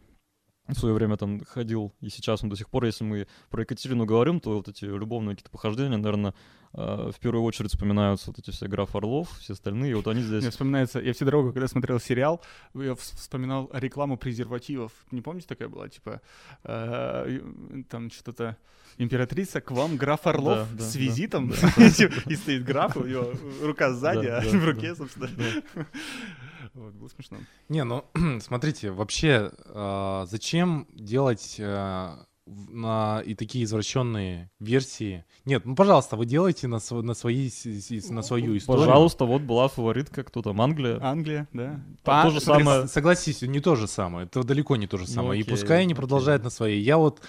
в 0.67 0.73
свое 0.73 0.95
время 0.95 1.17
там 1.17 1.41
ходил, 1.45 1.93
и 2.01 2.09
сейчас 2.09 2.43
он 2.43 2.49
до 2.49 2.55
сих 2.55 2.69
пор, 2.69 2.85
если 2.85 3.03
мы 3.03 3.27
про 3.49 3.61
Екатерину 3.61 4.05
говорим, 4.05 4.39
то 4.39 4.55
вот 4.55 4.67
эти 4.67 4.85
любовные 4.85 5.35
какие-то 5.35 5.51
похождения, 5.51 5.97
наверное, 5.97 6.33
в 6.75 7.15
первую 7.21 7.43
очередь 7.43 7.71
вспоминаются 7.71 8.27
вот 8.31 8.39
эти 8.39 8.51
все 8.51 8.67
граф 8.67 8.95
Орлов, 8.95 9.29
все 9.39 9.53
остальные, 9.53 9.91
и 9.91 9.93
вот 9.93 10.07
они 10.07 10.21
здесь... 10.21 10.41
Мне 10.41 10.51
вспоминается, 10.51 10.99
я 10.99 11.13
всю 11.13 11.25
дорогу, 11.25 11.53
когда 11.53 11.67
смотрел 11.67 11.99
сериал, 11.99 12.41
я 12.73 12.91
вс- 12.91 13.15
вспоминал 13.15 13.69
рекламу 13.73 14.17
презервативов. 14.17 14.91
Не 15.11 15.21
помните, 15.21 15.47
такая 15.47 15.69
была? 15.69 15.87
Типа, 15.87 16.21
э, 16.63 17.39
там 17.89 18.11
что-то 18.11 18.57
императрица, 18.97 19.61
к 19.61 19.71
вам 19.71 19.97
граф 19.97 20.27
Орлов 20.27 20.67
Да, 20.71 20.77
да, 20.79 20.83
с 20.83 20.95
визитом. 20.95 21.49
да. 21.49 21.55
И 22.27 22.35
стоит 22.35 22.63
граф, 22.65 22.97
у 22.97 23.05
него 23.05 23.31
рука 23.61 23.91
сзади, 23.93 24.27
а 24.27 24.41
в 24.41 24.65
руке, 24.65 24.95
собственно. 24.95 25.29
Вот, 26.73 26.93
было 26.93 27.07
смешно. 27.07 27.37
Не, 27.69 27.85
ну, 27.85 28.03
смотрите, 28.41 28.91
вообще, 28.91 29.49
а, 29.67 30.25
зачем 30.25 30.87
делать 30.93 31.55
на 32.47 33.21
и 33.25 33.33
такие 33.35 33.63
извращенные 33.63 34.51
версии? 34.59 35.25
Нет, 35.45 35.65
ну, 35.65 35.75
пожалуйста, 35.75 36.15
вы 36.15 36.25
делайте 36.25 36.67
на, 36.67 36.79
св- 36.79 37.03
на, 37.03 37.13
свои, 37.13 37.49
на 38.09 38.21
свою 38.21 38.57
историю. 38.57 38.85
Пожалуйста, 38.85 39.25
вот 39.25 39.41
была 39.41 39.67
фаворитка, 39.67 40.23
кто 40.23 40.41
там, 40.41 40.61
Англия. 40.61 40.99
Англия, 41.03 41.47
да. 41.53 41.81
Там 42.03 42.27
то 42.27 42.33
же 42.33 42.39
самое. 42.41 42.87
Согласись, 42.87 43.41
не 43.41 43.59
то 43.59 43.75
же 43.75 43.87
самое. 43.87 44.25
Это 44.27 44.43
далеко 44.43 44.75
не 44.75 44.87
то 44.87 44.97
же 44.97 45.05
Ну, 45.07 45.09
самое. 45.13 45.39
и 45.39 45.43
окей, 45.43 45.51
пускай 45.51 45.77
они 45.81 45.93
окей. 45.93 45.95
продолжают 45.95 46.43
на 46.43 46.49
своей. 46.49 46.81
Я 46.81 46.97
вот... 46.97 47.21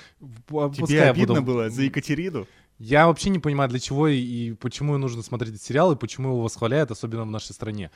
п- 0.46 0.70
Тебе 0.74 1.04
обидно 1.04 1.40
буду- 1.40 1.46
было 1.46 1.70
за 1.70 1.82
Екатерину? 1.82 2.46
Я 2.78 3.06
вообще 3.06 3.30
не 3.30 3.38
понимаю, 3.38 3.70
для 3.70 3.78
чего 3.78 4.06
и, 4.06 4.18
и 4.18 4.52
почему 4.52 4.98
нужно 4.98 5.22
смотреть 5.22 5.54
этот 5.54 5.62
сериал, 5.62 5.92
и 5.92 5.96
почему 5.96 6.28
его 6.28 6.42
восхваляют, 6.42 6.90
особенно 6.90 7.22
в 7.22 7.30
нашей 7.30 7.54
стране. 7.54 7.90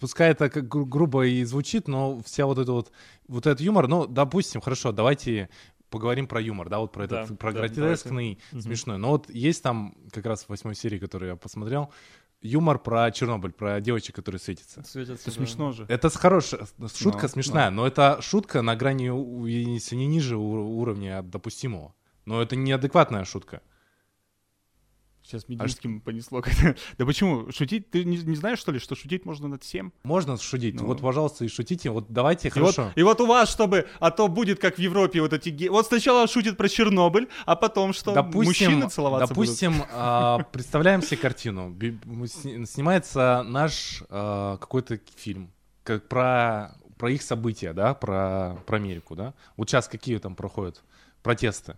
Пускай 0.00 0.32
это 0.32 0.50
как 0.50 0.66
гру- 0.66 0.84
грубо 0.86 1.24
и 1.24 1.44
звучит, 1.44 1.86
но 1.86 2.20
вся 2.26 2.44
вот 2.44 2.58
эта 2.58 2.72
вот, 2.72 2.90
вот 3.28 3.46
этот 3.46 3.60
юмор, 3.60 3.86
ну, 3.86 4.08
допустим, 4.08 4.60
хорошо, 4.60 4.90
давайте 4.90 5.50
поговорим 5.94 6.26
про 6.26 6.40
юмор, 6.40 6.68
да, 6.68 6.78
вот 6.78 6.92
про 6.92 7.04
этот, 7.04 7.28
Да, 7.30 7.34
про 7.36 7.52
да, 7.52 7.60
гротескный, 7.60 8.38
Мгм. 8.52 8.60
смешной. 8.62 8.98
Но 8.98 9.10
вот 9.10 9.30
есть 9.30 9.62
там, 9.62 9.96
как 10.12 10.26
раз 10.26 10.44
в 10.44 10.48
восьмой 10.50 10.74
серии, 10.74 10.98
которую 10.98 11.30
я 11.30 11.36
посмотрел, 11.36 11.90
юмор 12.42 12.78
про 12.78 13.10
Чернобыль, 13.10 13.52
про 13.52 13.80
девочек, 13.80 14.14
которые 14.16 14.38
светятся. 14.38 14.82
Светятся, 14.82 15.30
Это 15.30 15.38
да. 15.38 15.46
смешно 15.46 15.72
же. 15.72 15.86
Это 15.88 16.10
хорошая, 16.10 16.66
шутка 16.94 17.22
Ну, 17.22 17.28
смешная, 17.28 17.70
но 17.70 17.86
это 17.86 18.18
шутка 18.20 18.60
на 18.62 18.76
грани, 18.76 19.04
если 19.48 19.96
не 19.96 20.06
ниже 20.06 20.36
ур- 20.36 20.58
уровня 20.58 21.22
допустимого. 21.22 21.94
Но 22.26 22.42
это 22.42 22.56
неадекватная 22.56 23.24
шутка. 23.24 23.60
Сейчас 25.24 25.48
Мединским 25.48 26.00
понесло. 26.02 26.42
как-то. 26.42 26.76
Да 26.98 27.06
почему? 27.06 27.50
Шутить? 27.50 27.90
Ты 27.90 28.04
не, 28.04 28.18
не 28.18 28.36
знаешь, 28.36 28.58
что 28.58 28.72
ли, 28.72 28.78
что 28.78 28.94
шутить 28.94 29.24
можно 29.24 29.48
над 29.48 29.62
всем? 29.62 29.92
Можно 30.02 30.36
шутить. 30.36 30.74
Ну. 30.74 30.86
Вот, 30.86 31.00
пожалуйста, 31.00 31.46
и 31.46 31.48
шутите. 31.48 31.88
Вот 31.90 32.06
давайте, 32.10 32.48
И 32.48 32.50
хорошо. 32.50 32.84
вот, 32.84 32.92
и 32.94 33.02
вот 33.02 33.20
у 33.22 33.26
вас, 33.26 33.50
чтобы, 33.50 33.88
а 34.00 34.10
то 34.10 34.28
будет 34.28 34.60
как 34.60 34.76
в 34.76 34.78
Европе 34.78 35.22
вот 35.22 35.32
эти 35.32 35.48
ге- 35.48 35.70
Вот 35.70 35.86
сначала 35.86 36.26
шутит 36.28 36.58
про 36.58 36.68
Чернобыль, 36.68 37.28
а 37.46 37.56
потом 37.56 37.94
что? 37.94 38.22
Мужчины 38.22 38.88
целоваться 38.90 39.34
будут. 39.34 39.48
допустим, 39.48 39.82
а, 39.92 40.38
представляем 40.52 41.00
себе 41.00 41.16
картину. 41.16 41.74
Снимается 42.66 43.42
наш 43.46 44.02
а, 44.10 44.58
какой-то 44.58 45.00
фильм 45.16 45.50
как 45.84 46.06
про, 46.08 46.76
про 46.98 47.10
их 47.10 47.22
события, 47.22 47.72
да, 47.72 47.94
про, 47.94 48.58
про 48.66 48.76
Америку, 48.76 49.14
да. 49.16 49.34
Вот 49.56 49.70
сейчас 49.70 49.88
какие 49.88 50.18
там 50.18 50.34
проходят 50.34 50.82
протесты. 51.22 51.76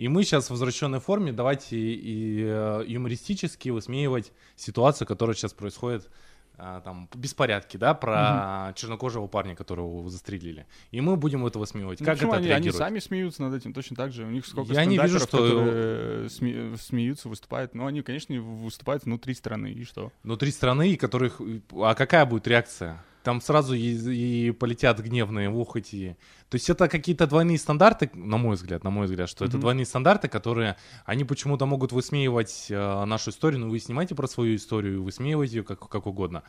И 0.00 0.08
мы 0.08 0.24
сейчас 0.24 0.46
в 0.46 0.50
возвращенной 0.52 0.98
форме 0.98 1.30
давайте 1.30 1.76
и 1.76 2.42
э, 2.42 2.84
юмористически 2.86 3.68
высмеивать 3.68 4.32
ситуацию, 4.56 5.06
которая 5.06 5.36
сейчас 5.36 5.52
происходит 5.52 6.08
а, 6.56 6.80
там 6.80 7.06
беспорядки, 7.14 7.76
да, 7.76 7.92
про 7.92 8.72
чернокожего 8.76 9.26
парня, 9.26 9.54
которого 9.54 10.08
застрелили. 10.08 10.66
И 10.90 11.02
мы 11.02 11.16
будем 11.16 11.44
это 11.44 11.58
высмеивать. 11.58 12.00
Ну, 12.00 12.06
как 12.06 12.16
это 12.16 12.24
они, 12.28 12.34
они 12.34 12.46
отреагирует? 12.46 12.76
сами 12.76 12.98
смеются 12.98 13.42
над 13.42 13.52
этим 13.52 13.74
точно 13.74 13.94
так 13.94 14.12
же. 14.12 14.24
У 14.24 14.30
них 14.30 14.46
сколько 14.46 14.72
Я 14.72 14.86
не 14.86 14.96
вижу, 14.96 15.18
что- 15.18 15.36
которые 15.36 16.28
сме- 16.28 16.78
смеются, 16.78 17.28
выступают. 17.28 17.74
Но 17.74 17.84
они, 17.84 18.00
конечно, 18.00 18.40
выступают 18.40 19.04
внутри 19.04 19.34
страны. 19.34 19.70
И 19.70 19.84
что? 19.84 20.12
внутри 20.22 20.50
страны, 20.50 20.92
и 20.92 20.96
которых... 20.96 21.42
А 21.72 21.94
какая 21.94 22.24
будет 22.24 22.48
реакция? 22.48 23.04
Там 23.22 23.40
сразу 23.42 23.74
и, 23.74 24.48
и 24.48 24.50
полетят 24.52 24.98
гневные 25.00 25.50
ухоти. 25.50 26.16
То 26.48 26.54
есть 26.56 26.70
это 26.70 26.88
какие-то 26.88 27.26
двойные 27.26 27.58
стандарты, 27.58 28.10
на 28.14 28.38
мой 28.38 28.56
взгляд, 28.56 28.82
на 28.82 28.90
мой 28.90 29.06
взгляд, 29.06 29.28
что 29.28 29.44
это 29.44 29.54
Мгм. 29.56 29.60
двойные 29.60 29.84
стандарты, 29.86 30.28
которые 30.28 30.76
они 31.04 31.24
почему-то 31.24 31.66
могут 31.66 31.92
высмеивать 31.92 32.66
э, 32.70 33.04
нашу 33.04 33.30
историю, 33.30 33.60
но 33.60 33.68
вы 33.68 33.78
снимаете 33.78 34.14
про 34.14 34.26
свою 34.26 34.56
историю, 34.56 35.02
высмеиваете 35.02 35.56
ее 35.58 35.64
как, 35.64 35.86
как 35.88 36.06
угодно. 36.06 36.42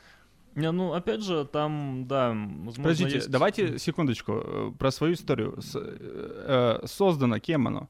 Не, 0.56 0.72
ну, 0.72 0.94
опять 0.94 1.24
же, 1.24 1.46
там, 1.46 2.06
да, 2.08 2.30
возможно, 2.30 2.84
Подождите, 2.84 3.16
есть... 3.16 3.30
давайте 3.30 3.78
секундочку 3.80 4.34
э, 4.44 4.72
про 4.78 4.92
свою 4.92 5.14
историю. 5.14 5.62
С- 5.62 5.76
э, 5.76 6.80
э, 6.84 6.88
создано 6.88 7.40
кем 7.40 7.68
оно? 7.68 7.90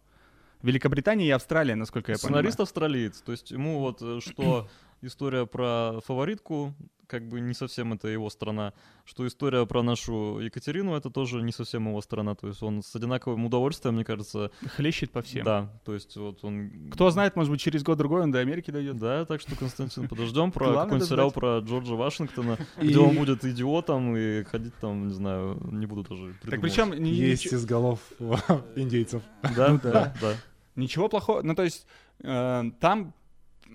Великобритания 0.63 1.25
и 1.27 1.31
Австралия, 1.31 1.75
насколько 1.75 2.11
я 2.11 2.17
Сценарист 2.17 2.57
понимаю. 2.57 2.63
австралиец. 2.65 3.21
То 3.21 3.31
есть 3.31 3.51
ему 3.51 3.79
вот 3.79 4.01
э, 4.01 4.19
что 4.21 4.67
история 5.01 5.45
про 5.47 5.99
фаворитку, 6.05 6.73
как 7.11 7.27
бы 7.27 7.41
не 7.41 7.53
совсем 7.53 7.91
это 7.91 8.07
его 8.07 8.29
страна, 8.29 8.71
что 9.03 9.27
история 9.27 9.65
про 9.65 9.83
нашу 9.83 10.39
Екатерину, 10.39 10.95
это 10.95 11.09
тоже 11.09 11.41
не 11.41 11.51
совсем 11.51 11.89
его 11.89 12.01
страна. 12.01 12.35
То 12.35 12.47
есть 12.47 12.63
он 12.63 12.81
с 12.81 12.95
одинаковым 12.95 13.45
удовольствием, 13.45 13.95
мне 13.95 14.05
кажется, 14.05 14.49
Хлещет 14.77 15.11
по 15.11 15.21
всем. 15.21 15.43
да. 15.43 15.69
То 15.83 15.93
есть 15.93 16.15
вот 16.15 16.41
он... 16.45 16.89
Кто 16.93 17.09
знает, 17.09 17.35
может 17.35 17.51
быть, 17.51 17.59
через 17.59 17.83
год-другой 17.83 18.21
он 18.21 18.31
до 18.31 18.39
Америки 18.39 18.71
дойдет. 18.71 18.97
Да, 18.97 19.25
так 19.25 19.41
что, 19.41 19.57
Константин, 19.57 20.07
подождем 20.07 20.53
про 20.53 20.73
какой-нибудь 20.73 21.09
сериал 21.09 21.31
про 21.31 21.59
Джорджа 21.59 21.95
Вашингтона, 21.95 22.57
И- 22.81 22.87
где 22.87 22.99
он 22.99 23.17
будет 23.17 23.43
идиотом 23.43 24.15
и 24.15 24.43
ходить 24.43 24.73
там, 24.79 25.09
не 25.09 25.13
знаю, 25.13 25.59
не 25.69 25.85
буду 25.85 26.03
даже 26.03 26.33
Так 26.49 26.61
причем 26.61 26.93
Есть 26.93 27.47
из 27.51 27.65
голов 27.65 27.99
индейцев. 28.77 29.21
Да, 29.55 29.67
Ну 29.69 29.79
да, 29.83 29.91
да. 29.91 30.13
да. 30.21 30.33
ничего 30.77 31.09
плохого. 31.09 31.41
Ну, 31.41 31.55
то 31.55 31.63
есть 31.63 31.85
э, 32.23 32.63
там 32.79 33.13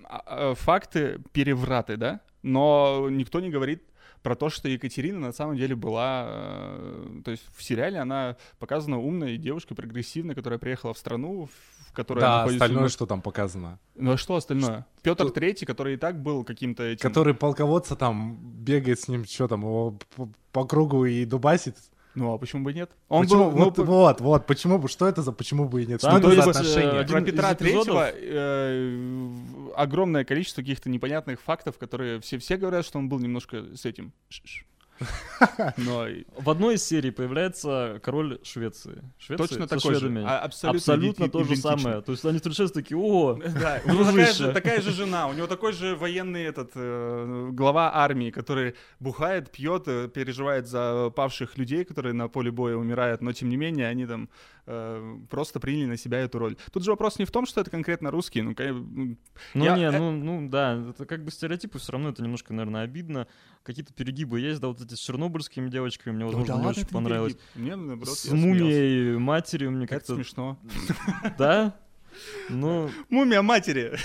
а, 0.05 0.51
э, 0.51 0.55
факты 0.55 1.21
перевраты, 1.33 1.97
да? 1.97 2.21
Но 2.47 3.07
никто 3.09 3.39
не 3.39 3.49
говорит 3.49 3.83
про 4.23 4.35
то, 4.35 4.49
что 4.49 4.67
Екатерина 4.67 5.19
на 5.19 5.31
самом 5.31 5.57
деле 5.57 5.75
была... 5.75 6.25
э, 6.27 7.21
то 7.23 7.31
есть 7.31 7.43
в 7.55 7.63
сериале 7.63 7.99
она 7.99 8.35
показана 8.59 8.99
умной 8.99 9.37
девушкой, 9.37 9.75
прогрессивной, 9.75 10.33
которая 10.33 10.59
приехала 10.59 10.93
в 10.93 10.97
страну, 10.97 11.49
в 11.87 11.93
которой 11.93 12.19
Да, 12.21 12.37
находится... 12.37 12.65
остальное, 12.65 12.89
что 12.89 13.05
там 13.05 13.21
показано. 13.21 13.79
Ну 13.95 14.11
а 14.13 14.17
что 14.17 14.35
остальное? 14.35 14.85
Петр 15.01 15.25
Что- 15.25 15.33
Третий, 15.33 15.65
который 15.65 15.95
и 15.95 15.97
так 15.97 16.21
был 16.21 16.43
каким-то 16.43 16.83
этим... 16.83 17.07
Который 17.09 17.33
полководца 17.33 17.95
там 17.95 18.37
бегает 18.41 18.99
с 18.99 19.07
ним, 19.07 19.25
что 19.25 19.47
там, 19.47 19.61
его 19.61 19.97
по 20.51 20.65
кругу 20.65 21.05
и 21.05 21.25
дубасит. 21.25 21.77
Ну 22.17 22.33
а 22.33 22.39
почему 22.39 22.63
бы 22.63 22.73
нет? 22.73 22.89
Он 23.09 23.25
Почему- 23.25 23.51
был... 23.51 23.57
ну, 23.59 23.65
вот, 23.65 23.75
по- 23.75 23.83
вот, 23.83 24.21
вот, 24.21 24.45
почему 24.47 24.79
бы, 24.79 24.89
что 24.89 25.07
это 25.07 25.21
за, 25.21 25.31
почему 25.31 25.65
бы 25.69 25.83
и 25.83 25.85
нет? 25.85 26.01
Там 26.01 26.17
что 26.17 26.31
это 26.31 26.35
то 26.35 26.41
за 26.41 26.49
э, 26.49 26.61
отношения? 26.61 26.99
один 26.99 27.11
Про 27.15 27.21
Петра 27.21 27.53
Третьего 27.53 28.09
э, 28.11 29.29
огромное 29.75 30.25
количество 30.25 30.61
каких-то 30.61 30.89
непонятных 30.89 31.39
фактов, 31.39 31.77
которые 31.77 32.19
все, 32.19 32.39
все 32.39 32.57
говорят, 32.57 32.85
что 32.87 32.97
он 32.97 33.07
был 33.07 33.19
немножко 33.19 33.65
с 33.75 33.85
этим. 33.85 34.13
Ш-ш. 34.29 34.65
Но 35.77 36.05
В 36.37 36.49
одной 36.49 36.75
из 36.75 36.83
серий 36.85 37.11
появляется 37.11 37.99
король 38.03 38.39
Швеции. 38.43 39.03
Швеции 39.17 39.47
точно 39.47 39.67
такой 39.67 39.93
же. 39.93 39.99
шведами. 40.01 40.23
а- 40.27 40.39
Абсолютно, 40.39 40.77
Абсолютно 40.77 41.29
то 41.29 41.43
же 41.43 41.55
самое. 41.55 42.01
То 42.01 42.11
есть 42.11 42.25
они 42.25 42.37
встречаются 42.37 42.73
такие, 42.73 42.97
о, 42.97 43.33
Да, 43.59 43.81
у 43.85 43.89
него 43.91 44.03
такая 44.05 44.33
же, 44.33 44.53
такая 44.53 44.81
же 44.81 44.91
жена, 44.91 45.27
у 45.27 45.33
него 45.33 45.47
такой 45.47 45.73
же 45.73 45.95
военный 45.95 46.43
этот 46.43 46.71
э, 46.75 47.49
глава 47.51 47.91
армии, 47.95 48.31
который 48.31 48.75
бухает, 48.99 49.51
пьет, 49.51 49.83
э, 49.87 50.07
переживает 50.07 50.67
за 50.67 51.11
павших 51.15 51.57
людей, 51.57 51.85
которые 51.85 52.13
на 52.13 52.27
поле 52.27 52.51
боя 52.51 52.75
умирают, 52.75 53.21
но 53.21 53.33
тем 53.33 53.49
не 53.49 53.57
менее 53.57 53.87
они 53.87 54.05
там 54.05 54.29
э, 54.67 55.17
просто 55.29 55.59
приняли 55.59 55.85
на 55.87 55.97
себя 55.97 56.19
эту 56.19 56.37
роль. 56.39 56.55
Тут 56.71 56.83
же 56.83 56.91
вопрос 56.91 57.17
не 57.19 57.25
в 57.25 57.31
том, 57.31 57.45
что 57.45 57.61
это 57.61 57.71
конкретно 57.71 58.11
русские, 58.11 58.43
ну, 58.43 58.53
ну, 58.59 59.17
Ну 59.53 59.65
Я- 59.65 59.75
не, 59.77 59.83
э- 59.85 59.97
ну, 59.97 60.11
ну 60.11 60.49
да, 60.49 60.75
это 60.89 61.05
как 61.05 61.23
бы 61.23 61.31
стереотипы, 61.31 61.79
все 61.79 61.93
равно 61.93 62.09
это 62.09 62.21
немножко, 62.21 62.53
наверное, 62.53 62.83
обидно. 62.83 63.27
какие-то 63.63 63.91
перегибы 63.93 64.39
есть, 64.39 64.61
да, 64.61 64.67
вот 64.69 64.79
эти 64.81 64.93
с 64.93 64.99
чернобыльскими 64.99 65.69
девочками 65.69 66.13
мне, 66.15 66.23
Ну 66.25 66.31
возможно, 66.31 66.55
да 66.55 66.61
не 66.61 66.67
очень 66.67 66.81
это 66.83 66.89
не 66.89 66.93
понравилось. 66.93 67.33
перегиб. 67.33 67.55
Мне, 67.55 67.75
наоборот, 67.75 68.17
С 68.17 68.31
мумией 68.31 69.17
матери 69.17 69.67
мне 69.67 69.85
Это 69.85 69.95
как-то... 69.95 70.15
смешно. 70.15 70.57
Да? 71.37 71.75
Ну, 72.49 72.89
Мумия 73.09 73.41
матери. 73.41 73.95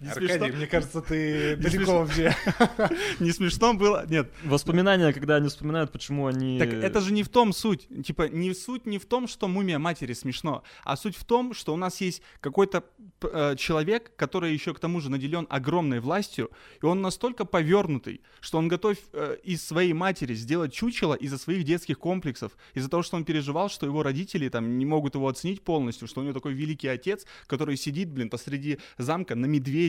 Не 0.00 0.08
Аркадий, 0.08 0.38
смешно? 0.38 0.56
мне 0.56 0.66
кажется, 0.66 1.00
ты 1.00 1.56
Не 1.56 1.62
далеко 1.62 1.84
смешно. 1.84 1.98
вообще. 1.98 2.36
Не 3.20 3.32
смешно 3.32 3.74
было? 3.74 4.06
Нет. 4.08 4.30
воспоминания, 4.44 5.12
когда 5.12 5.36
они 5.36 5.48
вспоминают, 5.48 5.90
почему 5.90 6.26
они... 6.26 6.58
Так 6.58 6.72
это 6.72 7.00
же 7.00 7.12
не 7.12 7.22
в 7.22 7.28
том 7.28 7.52
суть. 7.52 7.88
Типа, 8.04 8.28
не 8.28 8.54
суть 8.54 8.86
не 8.86 8.98
в 8.98 9.06
том, 9.06 9.26
что 9.26 9.48
мумия 9.48 9.78
матери 9.78 10.12
смешно, 10.12 10.62
а 10.84 10.96
суть 10.96 11.16
в 11.16 11.24
том, 11.24 11.52
что 11.52 11.74
у 11.74 11.76
нас 11.76 12.00
есть 12.00 12.22
какой-то 12.40 12.84
э, 13.22 13.56
человек, 13.56 14.12
который 14.16 14.52
еще 14.52 14.72
к 14.72 14.78
тому 14.78 15.00
же 15.00 15.10
наделен 15.10 15.46
огромной 15.50 16.00
властью, 16.00 16.50
и 16.80 16.86
он 16.86 17.02
настолько 17.02 17.44
повернутый, 17.44 18.20
что 18.40 18.58
он 18.58 18.68
готов 18.68 18.96
э, 19.12 19.36
из 19.42 19.66
своей 19.66 19.92
матери 19.92 20.34
сделать 20.34 20.72
чучело 20.72 21.14
из-за 21.14 21.38
своих 21.38 21.64
детских 21.64 21.98
комплексов, 21.98 22.52
из-за 22.74 22.88
того, 22.88 23.02
что 23.02 23.16
он 23.16 23.24
переживал, 23.24 23.68
что 23.68 23.86
его 23.86 24.02
родители 24.02 24.48
там 24.48 24.78
не 24.78 24.86
могут 24.86 25.14
его 25.16 25.26
оценить 25.26 25.62
полностью, 25.62 26.06
что 26.06 26.20
у 26.20 26.24
него 26.24 26.34
такой 26.34 26.52
великий 26.52 26.88
отец, 26.88 27.26
который 27.46 27.76
сидит, 27.76 28.10
блин, 28.10 28.30
посреди 28.30 28.78
замка 28.96 29.34
на 29.34 29.46
медведе. 29.46 29.87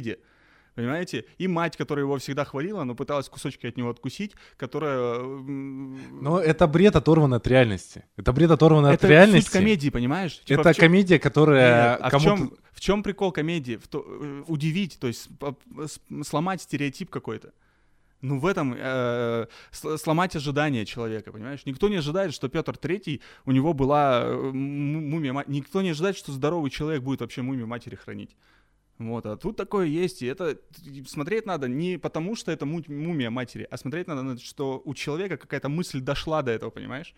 Понимаете? 0.75 1.25
И 1.37 1.47
мать, 1.47 1.75
которая 1.75 2.05
его 2.05 2.17
всегда 2.19 2.45
хвалила, 2.45 2.85
но 2.85 2.95
пыталась 2.95 3.27
кусочки 3.27 3.67
от 3.67 3.75
него 3.75 3.89
откусить, 3.89 4.33
которая... 4.55 5.19
Но 5.19 6.39
это 6.39 6.67
бред 6.67 6.95
оторван 6.95 7.33
от 7.33 7.45
реальности. 7.47 8.05
Это 8.15 8.31
бред 8.31 8.51
оторван 8.51 8.85
от 8.85 8.93
это 8.93 9.07
реальности. 9.07 9.49
суть 9.49 9.53
комедии, 9.53 9.89
понимаешь? 9.89 10.39
Типа, 10.45 10.61
Это 10.61 10.71
в 10.71 10.75
чём- 10.77 10.79
комедия, 10.79 11.19
которая 11.19 11.91
Нет, 11.91 11.99
а 12.01 12.17
в 12.17 12.21
чем, 12.21 12.53
в 12.71 12.79
чем 12.79 13.03
прикол 13.03 13.33
комедии? 13.33 13.75
В 13.75 13.89
то- 13.89 14.05
э, 14.07 14.43
удивить, 14.47 14.97
то 14.99 15.07
есть 15.07 15.29
сломать 16.23 16.61
стереотип 16.61 17.09
какой-то. 17.09 17.51
Ну, 18.21 18.39
в 18.39 18.45
этом 18.45 18.75
э, 18.77 19.47
сломать 19.71 20.35
ожидания 20.35 20.85
человека, 20.85 21.31
понимаешь? 21.31 21.61
Никто 21.65 21.89
не 21.89 21.97
ожидает, 21.97 22.33
что 22.33 22.49
Петр 22.49 22.77
Третий, 22.77 23.21
у 23.45 23.51
него 23.51 23.73
была 23.73 24.23
э, 24.23 24.51
мумия 24.51 25.43
Никто 25.47 25.81
не 25.81 25.89
ожидает, 25.89 26.17
что 26.17 26.31
здоровый 26.31 26.69
человек 26.69 27.01
будет 27.01 27.21
вообще 27.21 27.41
мумию 27.41 27.67
матери 27.67 27.95
хранить. 27.95 28.35
Вот, 28.99 29.25
а 29.25 29.37
тут 29.37 29.55
такое 29.55 29.85
есть, 29.87 30.21
и 30.21 30.25
это 30.25 30.59
смотреть 31.07 31.45
надо 31.45 31.69
не 31.69 31.97
потому, 31.97 32.35
что 32.35 32.51
это 32.51 32.65
му- 32.65 32.83
мумия 32.87 33.29
матери, 33.29 33.65
а 33.71 33.77
смотреть 33.77 34.07
надо, 34.07 34.23
на- 34.23 34.37
что 34.37 34.81
у 34.83 34.93
человека 34.93 35.37
какая-то 35.37 35.69
мысль 35.69 36.01
дошла 36.01 36.41
до 36.41 36.51
этого, 36.51 36.69
понимаешь? 36.69 37.15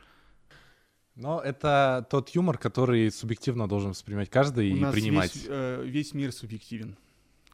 Но 1.15 1.41
это 1.41 2.05
тот 2.09 2.29
юмор, 2.29 2.57
который 2.59 3.11
субъективно 3.11 3.67
должен 3.67 3.89
воспринимать 3.91 4.29
каждый 4.29 4.71
У 4.71 4.77
и 4.77 4.79
нас 4.79 4.93
принимать. 4.93 5.35
Весь, 5.35 5.45
э, 5.49 5.83
весь 5.85 6.13
мир 6.13 6.31
субъективен, 6.31 6.95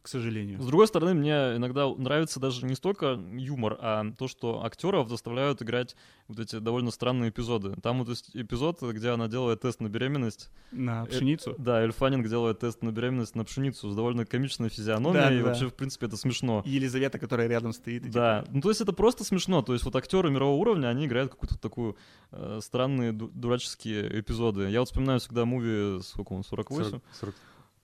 к 0.08 0.10
сожалению. 0.10 0.58
С 0.62 0.64
другой 0.66 0.86
стороны, 0.86 1.12
мне 1.12 1.32
иногда 1.56 1.86
нравится 1.94 2.40
даже 2.40 2.64
не 2.64 2.74
столько 2.74 3.20
юмор, 3.34 3.76
а 3.78 4.10
то, 4.16 4.26
что 4.26 4.64
актеров 4.64 5.10
заставляют 5.10 5.60
играть 5.60 5.96
вот 6.28 6.38
эти 6.38 6.56
довольно 6.58 6.90
странные 6.90 7.28
эпизоды. 7.28 7.74
Там 7.82 7.98
вот 7.98 8.08
есть 8.08 8.30
эпизод, 8.34 8.82
где 8.82 9.10
она 9.10 9.28
делает 9.28 9.60
тест 9.60 9.80
на 9.80 9.88
беременность. 9.88 10.48
На 10.72 11.02
Э, 11.04 11.06
пшеницу. 11.06 11.54
Да, 11.58 11.82
Эль 11.82 11.92
Фаннинг 11.92 12.26
делает 12.26 12.58
тест 12.60 12.82
на 12.82 12.90
беременность 12.90 13.34
на 13.34 13.44
пшеницу 13.44 13.90
с 13.90 13.94
довольно 13.94 14.24
комичной 14.24 14.70
физиономией, 14.70 15.22
Да, 15.28 15.34
и 15.34 15.38
да. 15.40 15.44
вообще, 15.44 15.68
в 15.68 15.74
принципе, 15.74 16.06
это 16.06 16.16
смешно. 16.16 16.62
И 16.64 16.70
Елизавета, 16.70 17.18
которая 17.18 17.46
рядом 17.46 17.74
стоит. 17.74 18.06
и 18.06 18.08
Да, 18.08 18.40
типа, 18.40 18.52
ну 18.54 18.60
то 18.62 18.68
есть 18.70 18.80
это 18.80 18.94
просто 18.94 19.24
смешно. 19.24 19.60
То 19.60 19.74
есть 19.74 19.84
вот 19.84 19.94
актеры 19.94 20.30
мирового 20.30 20.56
уровня, 20.56 20.86
они 20.88 21.04
играют 21.04 21.32
какую-то 21.32 21.58
такую 21.58 21.96
э, 22.32 22.60
странные 22.62 23.12
ду- 23.12 23.28
дураческие 23.34 24.20
эпизоды. 24.20 24.70
Я 24.70 24.80
вот 24.80 24.88
вспоминаю 24.88 25.20
всегда 25.20 25.44
муви, 25.44 26.00
сколько 26.02 26.32
он, 26.32 26.44
48? 26.44 27.00
40 27.20 27.34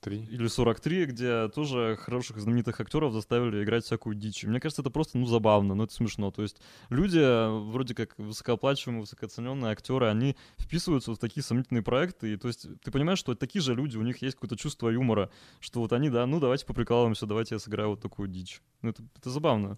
43. 0.05 0.27
или 0.31 0.47
43, 0.47 1.05
где 1.05 1.47
тоже 1.49 1.97
хороших 1.99 2.39
знаменитых 2.39 2.79
актеров 2.79 3.13
заставили 3.13 3.63
играть 3.63 3.85
всякую 3.85 4.15
дичь. 4.15 4.43
Мне 4.43 4.59
кажется, 4.59 4.81
это 4.81 4.91
просто, 4.91 5.17
ну, 5.17 5.25
забавно, 5.25 5.75
но 5.75 5.83
это 5.85 5.93
смешно. 5.93 6.31
То 6.31 6.43
есть 6.43 6.57
люди, 6.89 7.19
э, 7.19 7.49
вроде 7.49 7.95
как 7.95 8.17
высокооплачиваемые, 8.17 9.01
высокооцененные 9.01 9.71
актеры, 9.71 10.07
они 10.07 10.35
вписываются 10.57 11.13
в 11.13 11.17
такие 11.17 11.43
сомнительные 11.43 11.81
проекты. 11.81 12.33
И 12.33 12.37
то 12.37 12.47
есть 12.47 12.67
ты 12.83 12.91
понимаешь, 12.91 13.19
что 13.19 13.35
такие 13.35 13.61
же 13.61 13.73
люди, 13.73 13.97
у 13.97 14.03
них 14.03 14.21
есть 14.21 14.35
какое-то 14.35 14.57
чувство 14.57 14.89
юмора, 14.89 15.29
что 15.59 15.79
вот 15.79 15.93
они, 15.93 16.09
да, 16.09 16.25
ну, 16.25 16.39
давайте 16.39 16.65
поприкалываемся, 16.65 17.25
давайте 17.25 17.55
я 17.55 17.59
сыграю 17.59 17.89
вот 17.89 18.01
такую 18.01 18.27
дичь. 18.27 18.61
Ну, 18.81 18.91
это, 18.91 19.03
это 19.17 19.29
забавно. 19.29 19.77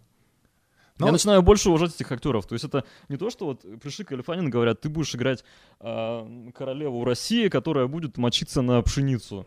Ну, 0.99 1.05
Я 1.05 1.11
начинаю 1.11 1.41
больше 1.43 1.69
уважать 1.69 1.93
этих 1.95 2.11
актеров. 2.11 2.45
То 2.47 2.53
есть 2.53 2.65
это 2.65 2.83
не 3.07 3.17
то, 3.17 3.29
что 3.29 3.45
вот 3.45 3.61
пришли 3.81 4.03
к 4.03 4.11
Эльфанин, 4.11 4.49
говорят, 4.49 4.81
ты 4.81 4.89
будешь 4.89 5.13
играть 5.13 5.43
а, 5.79 6.27
королеву 6.55 7.03
России, 7.05 7.49
которая 7.49 7.87
будет 7.87 8.17
мочиться 8.17 8.61
на 8.61 8.81
пшеницу. 8.81 9.45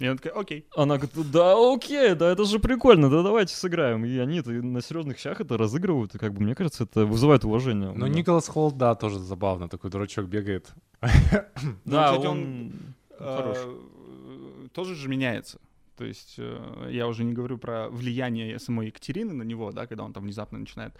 И 0.00 0.08
он 0.08 0.18
такой, 0.18 0.40
окей. 0.40 0.66
Она 0.76 0.96
говорит, 0.96 1.30
да 1.30 1.54
окей, 1.74 2.14
да 2.14 2.30
это 2.32 2.44
же 2.44 2.58
прикольно, 2.58 3.08
да 3.08 3.22
давайте 3.22 3.54
сыграем. 3.54 4.04
И 4.04 4.18
они 4.18 4.38
это 4.40 4.50
на 4.50 4.80
серьезных 4.82 5.18
щах 5.18 5.40
это 5.40 5.56
разыгрывают, 5.56 6.14
и 6.14 6.18
как 6.18 6.32
бы, 6.34 6.42
мне 6.42 6.54
кажется, 6.54 6.84
это 6.84 7.06
вызывает 7.06 7.44
уважение. 7.44 7.90
у 7.90 7.94
Ну. 7.94 8.06
Николас 8.06 8.48
Холт, 8.48 8.76
да, 8.76 8.94
тоже 8.94 9.18
забавно. 9.20 9.68
Такой 9.68 9.90
дурачок 9.90 10.26
бегает. 10.26 10.70
Да, 11.00 11.46
Ну, 11.84 12.02
кстати, 12.02 12.26
он, 12.26 12.72
хорош. 13.18 13.58
э, 13.58 14.68
тоже 14.72 14.94
же 14.94 15.08
меняется. 15.08 15.58
То 16.00 16.06
есть 16.06 16.36
э, 16.38 16.88
я 16.90 17.06
уже 17.06 17.24
не 17.24 17.34
говорю 17.34 17.58
про 17.58 17.90
влияние 17.90 18.58
самой 18.58 18.86
Екатерины 18.86 19.34
на 19.34 19.42
него, 19.42 19.70
да, 19.70 19.86
когда 19.86 20.02
он 20.02 20.14
там 20.14 20.22
внезапно 20.22 20.58
начинает 20.58 20.94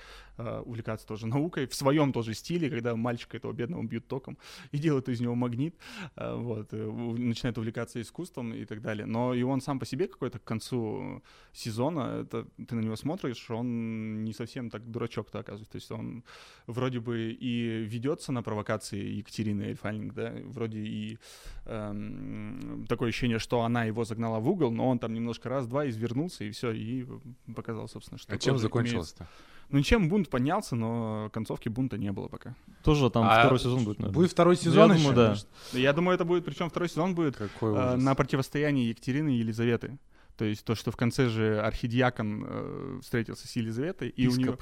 увлекаться 0.64 1.06
тоже 1.06 1.26
наукой 1.26 1.66
в 1.66 1.74
своем 1.74 2.12
тоже 2.12 2.34
стиле, 2.34 2.70
когда 2.70 2.96
мальчика 2.96 3.36
этого 3.36 3.52
бедного 3.52 3.82
бьют 3.82 4.06
током 4.08 4.38
и 4.72 4.78
делают 4.78 5.08
из 5.08 5.20
него 5.20 5.34
магнит, 5.34 5.74
э, 6.16 6.34
вот, 6.34 6.68
э, 6.72 6.90
начинает 7.18 7.58
увлекаться 7.58 8.00
искусством 8.00 8.54
и 8.54 8.64
так 8.64 8.80
далее. 8.80 9.06
Но 9.06 9.34
и 9.34 9.42
он 9.42 9.60
сам 9.60 9.78
по 9.78 9.86
себе 9.86 10.08
какой-то 10.08 10.38
к 10.38 10.44
концу 10.44 11.22
сезона, 11.52 12.22
это, 12.22 12.46
ты 12.68 12.74
на 12.74 12.80
него 12.80 12.96
смотришь, 12.96 13.50
он 13.50 14.24
не 14.24 14.32
совсем 14.32 14.70
так 14.70 14.90
дурачок-то 14.90 15.38
оказывается. 15.38 15.72
То 15.72 15.76
есть 15.76 15.90
он 15.90 16.24
вроде 16.66 17.00
бы 17.00 17.32
и 17.32 17.84
ведется 17.84 18.32
на 18.32 18.42
провокации 18.42 19.00
Екатерины 19.18 19.62
Эльфальник, 19.64 20.14
да, 20.14 20.32
вроде 20.44 20.78
и 20.78 21.18
эм, 21.66 22.86
такое 22.88 23.08
ощущение, 23.08 23.38
что 23.38 23.62
она 23.62 23.84
его 23.84 24.04
загнала 24.04 24.40
в 24.40 24.48
угол, 24.48 24.70
но 24.70 24.88
он 24.88 24.98
там 24.98 25.14
немножко 25.14 25.48
раз-два 25.48 25.88
извернулся 25.88 26.44
и 26.44 26.50
все, 26.50 26.72
и 26.72 27.06
показал, 27.54 27.88
собственно, 27.88 28.18
что... 28.18 28.32
А 28.32 28.38
чем 28.38 28.58
закончилось-то? 28.58 29.24
имеется. 29.24 29.28
Ну, 29.70 29.78
ничем 29.78 30.08
бунт 30.08 30.28
поднялся, 30.28 30.74
но 30.74 31.30
концовки 31.32 31.68
бунта 31.68 31.96
не 31.96 32.10
было 32.12 32.28
пока. 32.28 32.54
Тоже 32.82 33.08
там 33.10 33.24
А 33.24 33.40
второй 33.40 33.58
сезон 33.58 33.84
будет, 33.84 33.98
наверное. 33.98 34.14
Будет 34.14 34.30
второй 34.32 34.56
Ну, 34.56 34.62
сезон 34.62 34.90
я 34.90 34.96
еще? 34.96 35.08
думаю, 35.08 35.36
да. 35.72 35.78
Я 35.78 35.92
думаю, 35.92 36.14
это 36.16 36.24
будет, 36.24 36.44
причем 36.44 36.68
второй 36.68 36.88
сезон 36.88 37.14
будет 37.14 37.36
Какой 37.36 37.74
э, 37.74 37.96
на 37.96 38.14
противостоянии 38.14 38.88
Екатерины 38.88 39.30
и 39.36 39.38
Елизаветы. 39.38 39.98
То 40.36 40.44
есть 40.44 40.64
то, 40.64 40.74
что 40.74 40.90
в 40.90 40.96
конце 40.96 41.28
же 41.28 41.60
архидиакон 41.60 42.44
э, 42.46 42.98
встретился 43.02 43.46
с 43.46 43.56
Елизаветой, 43.56 44.08
и 44.08 44.26
у 44.26 44.34
нее... 44.36 44.58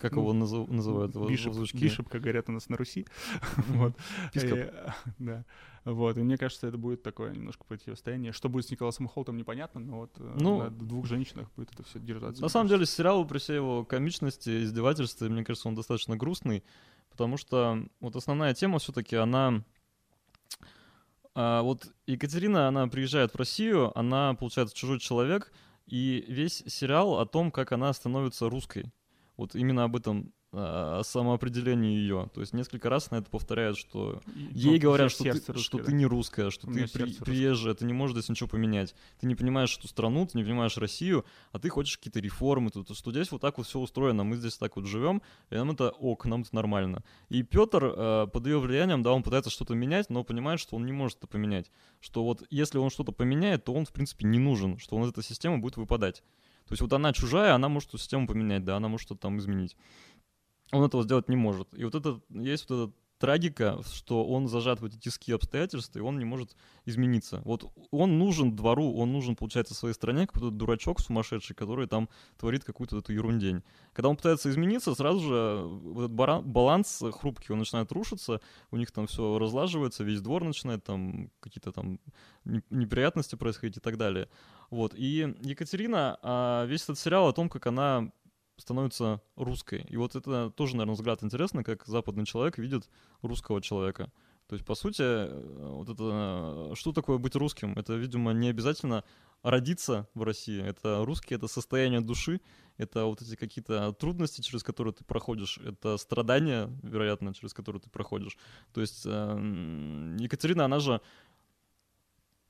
Как 0.00 0.12
его 0.12 0.32
назов- 0.32 0.68
называют 0.68 1.14
Бишоп, 1.16 1.52
озвучке? 1.52 1.78
Бишоп, 1.78 2.08
как 2.08 2.20
говорят 2.20 2.48
у 2.48 2.52
нас 2.52 2.68
на 2.68 2.76
Руси. 2.76 3.06
Вот. 3.68 3.94
Да. 5.18 5.44
Вот. 5.84 6.18
И 6.18 6.22
мне 6.22 6.36
кажется, 6.36 6.66
это 6.66 6.76
будет 6.76 7.02
такое 7.02 7.32
немножко 7.32 7.64
противостояние. 7.64 8.32
Что 8.32 8.48
будет 8.48 8.66
с 8.66 8.70
Николасом 8.70 9.06
Холтом, 9.06 9.36
непонятно, 9.36 9.80
но 9.80 9.98
вот 9.98 10.10
э, 10.18 10.36
Ну, 10.36 10.58
на 10.58 10.70
двух 10.70 11.06
женщинах 11.06 11.48
будет 11.54 11.72
это 11.72 11.84
все 11.84 12.00
держаться. 12.00 12.42
На 12.42 12.48
самом 12.48 12.68
деле, 12.68 12.86
сериал 12.86 13.24
при 13.24 13.38
всей 13.38 13.56
его 13.56 13.84
комичности, 13.84 14.64
издевательстве, 14.64 15.28
мне 15.28 15.44
кажется, 15.44 15.68
он 15.68 15.76
достаточно 15.76 16.16
грустный, 16.16 16.64
потому 17.10 17.36
что 17.36 17.86
вот 18.00 18.16
основная 18.16 18.52
тема 18.52 18.80
все-таки, 18.80 19.14
она... 19.14 19.62
а, 21.36 21.62
вот 21.62 21.86
Екатерина, 22.06 22.66
она 22.66 22.88
приезжает 22.88 23.32
в 23.32 23.36
Россию, 23.36 23.96
она, 23.96 24.34
получается, 24.34 24.74
чужой 24.74 24.98
человек, 24.98 25.52
и 25.86 26.24
весь 26.26 26.64
сериал 26.66 27.20
о 27.20 27.26
том, 27.26 27.52
как 27.52 27.70
она 27.70 27.92
становится 27.92 28.50
русской. 28.50 28.92
Вот 29.36 29.54
именно 29.54 29.84
об 29.84 29.96
этом, 29.96 30.32
а, 30.52 31.00
о 31.00 31.04
самоопределении 31.04 31.98
ее. 31.98 32.30
То 32.32 32.40
есть 32.40 32.54
несколько 32.54 32.88
раз 32.88 33.10
на 33.10 33.16
это 33.16 33.28
повторяют, 33.28 33.76
что 33.76 34.22
И, 34.34 34.58
Ей 34.58 34.74
ну, 34.76 34.80
говорят, 34.80 35.10
что, 35.10 35.24
ты, 35.24 35.30
русское, 35.32 35.58
что 35.58 35.78
да. 35.78 35.84
ты 35.84 35.92
не 35.92 36.06
русская, 36.06 36.50
что 36.50 36.66
ты 36.66 36.88
при- 36.88 37.12
приезжая, 37.12 37.74
ты 37.74 37.84
не 37.84 37.92
можешь 37.92 38.16
здесь 38.16 38.30
ничего 38.30 38.48
поменять. 38.48 38.94
Ты 39.20 39.26
не 39.26 39.34
понимаешь 39.34 39.76
эту 39.76 39.88
страну, 39.88 40.26
ты 40.26 40.38
не 40.38 40.44
понимаешь 40.44 40.78
Россию, 40.78 41.26
а 41.52 41.58
ты 41.58 41.68
хочешь 41.68 41.98
какие-то 41.98 42.20
реформы, 42.20 42.70
тут, 42.70 42.96
что 42.96 43.10
здесь 43.10 43.30
вот 43.32 43.42
так 43.42 43.58
вот 43.58 43.66
все 43.66 43.78
устроено, 43.78 44.24
мы 44.24 44.36
здесь 44.36 44.56
так 44.56 44.76
вот 44.76 44.86
живем, 44.86 45.20
и 45.50 45.56
нам 45.56 45.72
это 45.72 45.90
ок, 45.90 46.24
нам 46.24 46.42
это 46.42 46.54
нормально. 46.54 47.02
И 47.28 47.42
Петр 47.42 47.84
э, 47.84 48.26
под 48.32 48.46
ее 48.46 48.58
влиянием, 48.58 49.02
да, 49.02 49.12
он 49.12 49.22
пытается 49.22 49.50
что-то 49.50 49.74
менять, 49.74 50.08
но 50.08 50.24
понимает, 50.24 50.58
что 50.58 50.76
он 50.76 50.86
не 50.86 50.92
может 50.92 51.18
это 51.18 51.26
поменять. 51.26 51.70
Что 52.00 52.24
вот 52.24 52.44
если 52.48 52.78
он 52.78 52.88
что-то 52.88 53.12
поменяет, 53.12 53.64
то 53.64 53.74
он, 53.74 53.84
в 53.84 53.92
принципе, 53.92 54.24
не 54.24 54.38
нужен, 54.38 54.78
что 54.78 54.96
он 54.96 55.04
из 55.04 55.10
этой 55.10 55.24
системы 55.24 55.58
будет 55.58 55.76
выпадать. 55.76 56.22
То 56.66 56.72
есть 56.72 56.82
вот 56.82 56.92
она 56.92 57.12
чужая, 57.12 57.54
она 57.54 57.68
может 57.68 57.90
эту 57.90 57.98
систему 57.98 58.26
поменять, 58.26 58.64
да, 58.64 58.76
она 58.76 58.88
может 58.88 59.06
что-то 59.06 59.22
там 59.22 59.38
изменить. 59.38 59.76
Он 60.72 60.84
этого 60.84 61.04
сделать 61.04 61.28
не 61.28 61.36
может. 61.36 61.68
И 61.78 61.84
вот 61.84 61.94
это 61.94 62.20
есть 62.30 62.68
вот 62.68 62.88
эта 62.88 62.92
трагика, 63.18 63.80
что 63.92 64.24
он 64.24 64.48
зажат 64.48 64.80
в 64.80 64.84
эти 64.84 64.96
тиски 64.96 65.32
обстоятельств, 65.32 65.96
и 65.96 66.00
он 66.00 66.18
не 66.18 66.24
может 66.24 66.56
измениться. 66.84 67.40
Вот 67.44 67.64
он 67.90 68.18
нужен 68.18 68.54
двору, 68.54 68.94
он 68.96 69.12
нужен, 69.12 69.36
получается, 69.36 69.74
своей 69.74 69.94
стране, 69.94 70.26
какой-то 70.26 70.50
дурачок 70.50 71.00
сумасшедший, 71.00 71.56
который 71.56 71.86
там 71.86 72.08
творит 72.38 72.64
какую-то 72.64 72.98
эту 72.98 73.12
ерундень. 73.12 73.62
Когда 73.92 74.08
он 74.08 74.16
пытается 74.16 74.50
измениться, 74.50 74.94
сразу 74.94 75.20
же 75.20 75.62
вот 75.66 76.10
этот 76.10 76.46
баланс 76.46 77.02
хрупкий, 77.12 77.52
он 77.52 77.60
начинает 77.60 77.90
рушиться, 77.92 78.40
у 78.70 78.76
них 78.76 78.90
там 78.90 79.06
все 79.06 79.38
разлаживается, 79.38 80.04
весь 80.04 80.20
двор 80.20 80.44
начинает 80.44 80.84
там 80.84 81.30
какие-то 81.40 81.72
там 81.72 81.98
не- 82.44 82.62
неприятности 82.70 83.36
происходить 83.36 83.78
и 83.78 83.80
так 83.80 83.96
далее. 83.96 84.28
Вот. 84.70 84.94
И 84.94 85.34
Екатерина, 85.40 86.18
а, 86.22 86.64
весь 86.66 86.84
этот 86.84 86.98
сериал 86.98 87.28
о 87.28 87.32
том, 87.32 87.48
как 87.48 87.66
она 87.66 88.10
становится 88.56 89.20
русской. 89.36 89.86
И 89.88 89.96
вот 89.96 90.16
это 90.16 90.50
тоже, 90.50 90.76
наверное, 90.76 90.94
взгляд 90.94 91.22
интересно, 91.22 91.64
как 91.64 91.86
западный 91.86 92.26
человек 92.26 92.58
видит 92.58 92.88
русского 93.22 93.60
человека. 93.60 94.10
То 94.48 94.54
есть, 94.54 94.64
по 94.64 94.74
сути, 94.74 95.02
э, 95.02 95.68
вот 95.72 95.88
это, 95.88 96.74
что 96.76 96.92
такое 96.92 97.18
быть 97.18 97.34
русским? 97.34 97.72
Это, 97.72 97.94
видимо, 97.94 98.32
не 98.32 98.48
обязательно 98.48 99.02
родиться 99.42 100.08
в 100.14 100.22
России. 100.22 100.62
Это 100.62 101.04
русский, 101.04 101.34
это 101.34 101.48
состояние 101.48 102.00
души, 102.00 102.40
это 102.78 103.04
вот 103.04 103.22
эти 103.22 103.36
какие-то 103.36 103.92
трудности, 103.92 104.40
через 104.40 104.62
которые 104.62 104.92
ты 104.94 105.04
проходишь, 105.04 105.58
это 105.58 105.96
страдания, 105.96 106.70
вероятно, 106.82 107.34
через 107.34 107.54
которые 107.54 107.80
ты 107.80 107.90
проходишь. 107.90 108.36
То 108.72 108.80
есть 108.80 109.02
э, 109.04 110.16
Екатерина, 110.18 110.64
она 110.64 110.78
же 110.78 111.00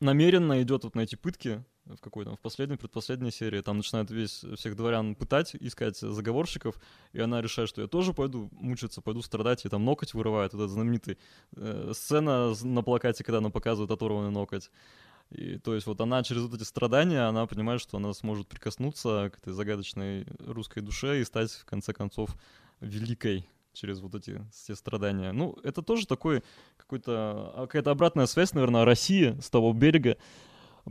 намеренно 0.01 0.63
идет 0.63 0.85
вот 0.85 0.95
на 0.95 1.01
эти 1.01 1.17
пытки, 1.17 1.65
в 1.85 1.99
какой 1.99 2.25
там, 2.25 2.37
в 2.37 2.41
последней, 2.41 2.77
предпоследней 2.77 3.31
серии, 3.31 3.61
там 3.61 3.79
начинает 3.79 4.11
весь, 4.11 4.45
всех 4.57 4.77
дворян 4.77 5.15
пытать, 5.15 5.55
искать 5.55 5.97
заговорщиков, 5.99 6.77
и 7.13 7.21
она 7.21 7.41
решает, 7.41 7.69
что 7.69 7.83
я 7.83 7.89
тоже 7.89 8.13
пойду 8.13 8.49
мучиться, 8.53 9.01
пойду 9.01 9.23
страдать, 9.23 9.65
и 9.65 9.69
там 9.69 9.85
ноготь 9.85 10.15
вырывает, 10.15 10.53
вот 10.53 10.65
эта 10.65 10.73
знаменитая 10.73 11.17
э, 11.57 11.93
сцена 11.95 12.55
на 12.63 12.83
плакате, 12.83 13.25
когда 13.25 13.39
она 13.39 13.51
показывает 13.51 13.91
оторванный 13.91 14.31
ноготь. 14.31 14.71
И, 15.31 15.59
то 15.59 15.75
есть 15.75 15.87
вот 15.87 16.01
она 16.01 16.23
через 16.23 16.43
вот 16.43 16.55
эти 16.55 16.63
страдания, 16.63 17.29
она 17.29 17.47
понимает, 17.47 17.81
что 17.81 17.97
она 17.97 18.13
сможет 18.15 18.47
прикоснуться 18.47 19.31
к 19.35 19.39
этой 19.39 19.53
загадочной 19.53 20.27
русской 20.39 20.81
душе 20.81 21.21
и 21.21 21.25
стать, 21.25 21.51
в 21.53 21.65
конце 21.65 21.93
концов, 21.93 22.37
великой 22.81 23.49
через 23.77 24.01
вот 24.01 24.15
эти 24.15 24.43
все 24.53 24.75
страдания. 24.75 25.33
Ну, 25.33 25.57
это 25.63 25.83
тоже 25.83 26.07
такой 26.07 26.43
какой-то, 26.77 27.53
а, 27.55 27.67
какая-то 27.67 27.91
обратная 27.91 28.27
связь, 28.27 28.53
наверное, 28.55 28.83
о 28.83 28.85
России 28.85 29.37
с 29.41 29.51
того 29.51 29.73
берега, 29.73 30.17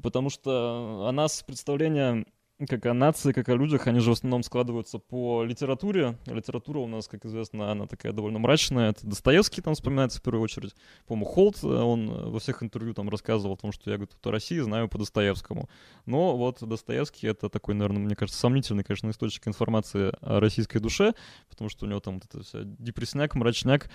потому 0.01 0.29
что 0.29 1.05
она 1.09 1.27
с 1.27 1.43
представления 1.43 2.25
как 2.67 2.85
о 2.85 2.93
нации, 2.93 3.33
как 3.33 3.49
о 3.49 3.55
людях, 3.55 3.87
они 3.87 3.99
же 3.99 4.11
в 4.11 4.13
основном 4.13 4.41
складываются 4.41 4.97
по 4.97 5.43
литературе. 5.43 6.17
Литература 6.25 6.79
у 6.79 6.87
нас, 6.87 7.07
как 7.07 7.25
известно, 7.25 7.71
она 7.71 7.85
такая 7.85 8.13
довольно 8.13 8.39
мрачная. 8.39 8.91
Это 8.91 9.05
Достоевский 9.05 9.61
там 9.61 9.73
вспоминается 9.73 10.19
в 10.19 10.21
первую 10.21 10.41
очередь. 10.41 10.73
По-моему, 11.05 11.25
Холт, 11.25 11.57
э, 11.63 11.67
он 11.67 12.31
во 12.31 12.39
всех 12.39 12.63
интервью 12.63 12.93
там 12.93 13.09
рассказывал 13.09 13.55
о 13.55 13.57
том, 13.57 13.73
что 13.73 13.91
я, 13.91 13.97
говорит, 13.97 14.15
о 14.23 14.31
России 14.31 14.59
знаю 14.59 14.87
по 14.87 14.97
Достоевскому. 14.97 15.69
Но 16.05 16.37
вот 16.37 16.65
Достоевский— 16.65 17.27
это 17.29 17.49
такой, 17.49 17.75
наверное, 17.75 18.01
мне 18.01 18.15
кажется, 18.15 18.39
сомнительный, 18.39 18.85
конечно, 18.85 19.09
источник 19.09 19.47
информации 19.49 20.13
о 20.21 20.39
российской 20.39 20.79
душе, 20.79 21.13
потому 21.49 21.69
что 21.69 21.85
у 21.85 21.89
него 21.89 21.99
там 21.99 22.15
вот 22.15 22.25
это 22.25 22.41
вся 22.41 22.59
депрессняк, 22.63 23.35
мрачняк 23.35 23.89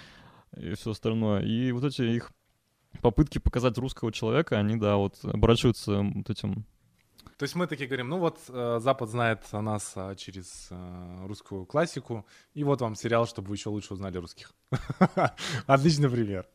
и 0.54 0.74
все 0.74 0.90
остальное. 0.90 1.40
И 1.42 1.72
вот 1.72 1.84
эти 1.84 2.02
их 2.02 2.30
попытки 3.00 3.38
показать 3.38 3.78
русского 3.78 4.12
человека, 4.12 4.58
они, 4.58 4.76
да, 4.76 4.96
вот 4.96 5.18
оборачиваются 5.22 6.02
вот 6.02 6.28
этим 6.28 6.66
то 7.36 7.44
есть 7.44 7.54
мы 7.54 7.66
такие 7.66 7.86
говорим, 7.86 8.08
ну 8.08 8.18
вот 8.18 8.38
э, 8.48 8.78
Запад 8.80 9.08
знает 9.08 9.40
о 9.52 9.62
нас 9.62 9.92
э, 9.96 10.14
через 10.16 10.68
э, 10.70 11.26
русскую 11.26 11.66
классику, 11.66 12.26
и 12.54 12.64
вот 12.64 12.80
вам 12.80 12.94
сериал, 12.94 13.26
чтобы 13.26 13.48
вы 13.48 13.54
еще 13.56 13.70
лучше 13.70 13.94
узнали 13.94 14.18
русских. 14.18 14.52
Отличный 15.66 16.10
пример. 16.10 16.46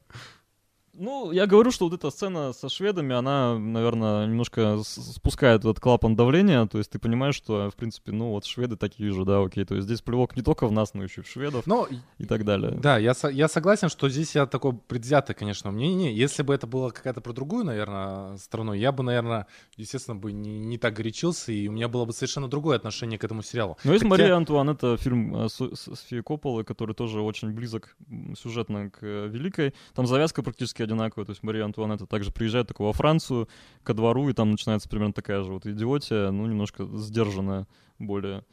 Ну, 0.98 1.32
я 1.32 1.46
говорю, 1.46 1.72
что 1.72 1.86
вот 1.86 1.94
эта 1.94 2.10
сцена 2.10 2.54
со 2.54 2.70
шведами, 2.70 3.14
она, 3.16 3.58
наверное, 3.58 4.26
немножко 4.28 4.80
спускает 4.84 5.62
этот 5.62 5.80
клапан 5.80 6.16
давления, 6.16 6.66
то 6.68 6.78
есть 6.78 6.92
ты 6.92 7.00
понимаешь, 7.00 7.36
что, 7.36 7.70
в 7.70 7.76
принципе, 7.76 8.12
ну 8.12 8.30
вот 8.30 8.46
шведы 8.46 8.78
такие 8.78 9.12
же, 9.12 9.26
да, 9.26 9.42
окей, 9.42 9.66
то 9.66 9.76
есть 9.76 9.86
здесь 9.88 10.02
плевок 10.02 10.36
не 10.36 10.42
только 10.42 10.68
в 10.68 10.72
нас, 10.72 10.94
но 10.94 11.04
еще 11.04 11.22
и 11.22 11.24
в 11.24 11.28
шведов 11.28 11.68
но, 11.68 11.88
и 12.18 12.26
так 12.26 12.46
далее. 12.46 12.72
Да, 12.72 12.98
я, 12.98 13.14
со- 13.14 13.30
я 13.30 13.48
согласен, 13.48 13.90
что 13.90 14.10
здесь 14.10 14.36
я 14.36 14.46
такой 14.46 14.74
предвзятый, 14.74 15.36
конечно, 15.36 15.72
мнение. 15.72 16.16
Если 16.16 16.44
бы 16.44 16.54
это 16.54 16.66
было 16.68 16.92
какая-то 16.92 17.22
про 17.22 17.34
другую, 17.34 17.66
наверное, 17.66 18.38
страну, 18.38 18.74
я 18.74 18.92
бы, 18.92 19.04
наверное, 19.04 19.48
естественно, 19.76 20.16
бы 20.16 20.32
не, 20.32 20.60
не 20.60 20.78
так 20.78 20.94
горячился, 20.94 21.52
и 21.52 21.68
у 21.68 21.72
меня 21.72 21.88
было 21.88 22.06
бы 22.06 22.14
совершенно 22.14 22.48
другое 22.48 22.78
отношение 22.78 23.20
к 23.20 23.24
этому 23.24 23.44
сериалу. 23.44 23.78
Ну, 23.84 23.92
есть 23.92 24.04
Хотя... 24.04 24.10
Мария 24.10 24.36
Антуан, 24.36 24.70
это 24.70 24.98
фильм 24.98 25.36
э, 25.36 25.50
Софии 25.50 26.22
Копполы, 26.22 26.64
который 26.64 26.96
тоже 26.96 27.22
очень 27.22 27.52
близок 27.52 27.96
сюжетно 28.38 28.90
к 28.90 29.00
э, 29.02 29.28
Великой. 29.28 29.74
Там 29.94 30.08
завязка 30.08 30.42
практически 30.42 30.85
одинаковая. 30.86 31.26
То 31.26 31.32
есть 31.32 31.44
Мария 31.44 31.66
Антуанетта 31.66 32.06
также 32.06 32.32
приезжает 32.32 32.68
такого 32.68 32.88
во 32.88 32.94
Францию, 32.94 33.50
ко 33.84 33.94
двору, 33.94 34.30
и 34.30 34.34
там 34.34 34.52
начинается 34.52 34.90
примерно 34.90 35.14
такая 35.14 35.44
же 35.44 35.52
вот 35.52 35.66
идиотия, 35.66 36.32
ну, 36.32 36.46
немножко 36.46 36.86
сдержанная 36.86 37.68
более. 38.00 38.44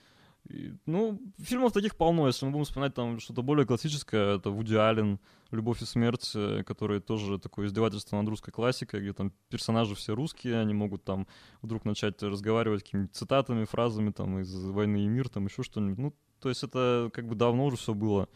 И, 0.48 0.72
ну, 0.86 1.20
фильмов 1.38 1.72
таких 1.72 1.96
полно. 1.96 2.26
Если 2.26 2.44
мы 2.44 2.52
будем 2.52 2.64
вспоминать 2.64 2.94
там 2.94 3.20
что-то 3.20 3.42
более 3.42 3.64
классическое, 3.64 4.36
это 4.36 4.50
Вуди 4.50 4.74
Аллен, 4.74 5.20
«Любовь 5.52 5.82
и 5.82 5.84
смерть», 5.84 6.32
э, 6.34 6.62
который 6.66 7.00
тоже 7.00 7.38
такое 7.38 7.66
издевательство 7.66 8.16
над 8.16 8.28
русской 8.28 8.50
классикой, 8.50 9.00
где 9.00 9.12
там 9.12 9.32
персонажи 9.50 9.94
все 9.94 10.14
русские, 10.14 10.58
они 10.58 10.74
могут 10.74 11.04
там 11.04 11.26
вдруг 11.60 11.84
начать 11.84 12.22
разговаривать 12.22 12.82
какими-то 12.82 13.14
цитатами, 13.14 13.64
фразами 13.64 14.10
там 14.10 14.40
из 14.40 14.52
«Войны 14.52 15.04
и 15.04 15.08
мир», 15.08 15.28
там 15.28 15.46
еще 15.46 15.62
что-нибудь. 15.62 15.98
Ну, 15.98 16.14
то 16.40 16.48
есть 16.48 16.64
это 16.64 17.10
как 17.12 17.28
бы 17.28 17.36
давно 17.36 17.66
уже 17.66 17.76
все 17.76 17.94
было. 17.94 18.28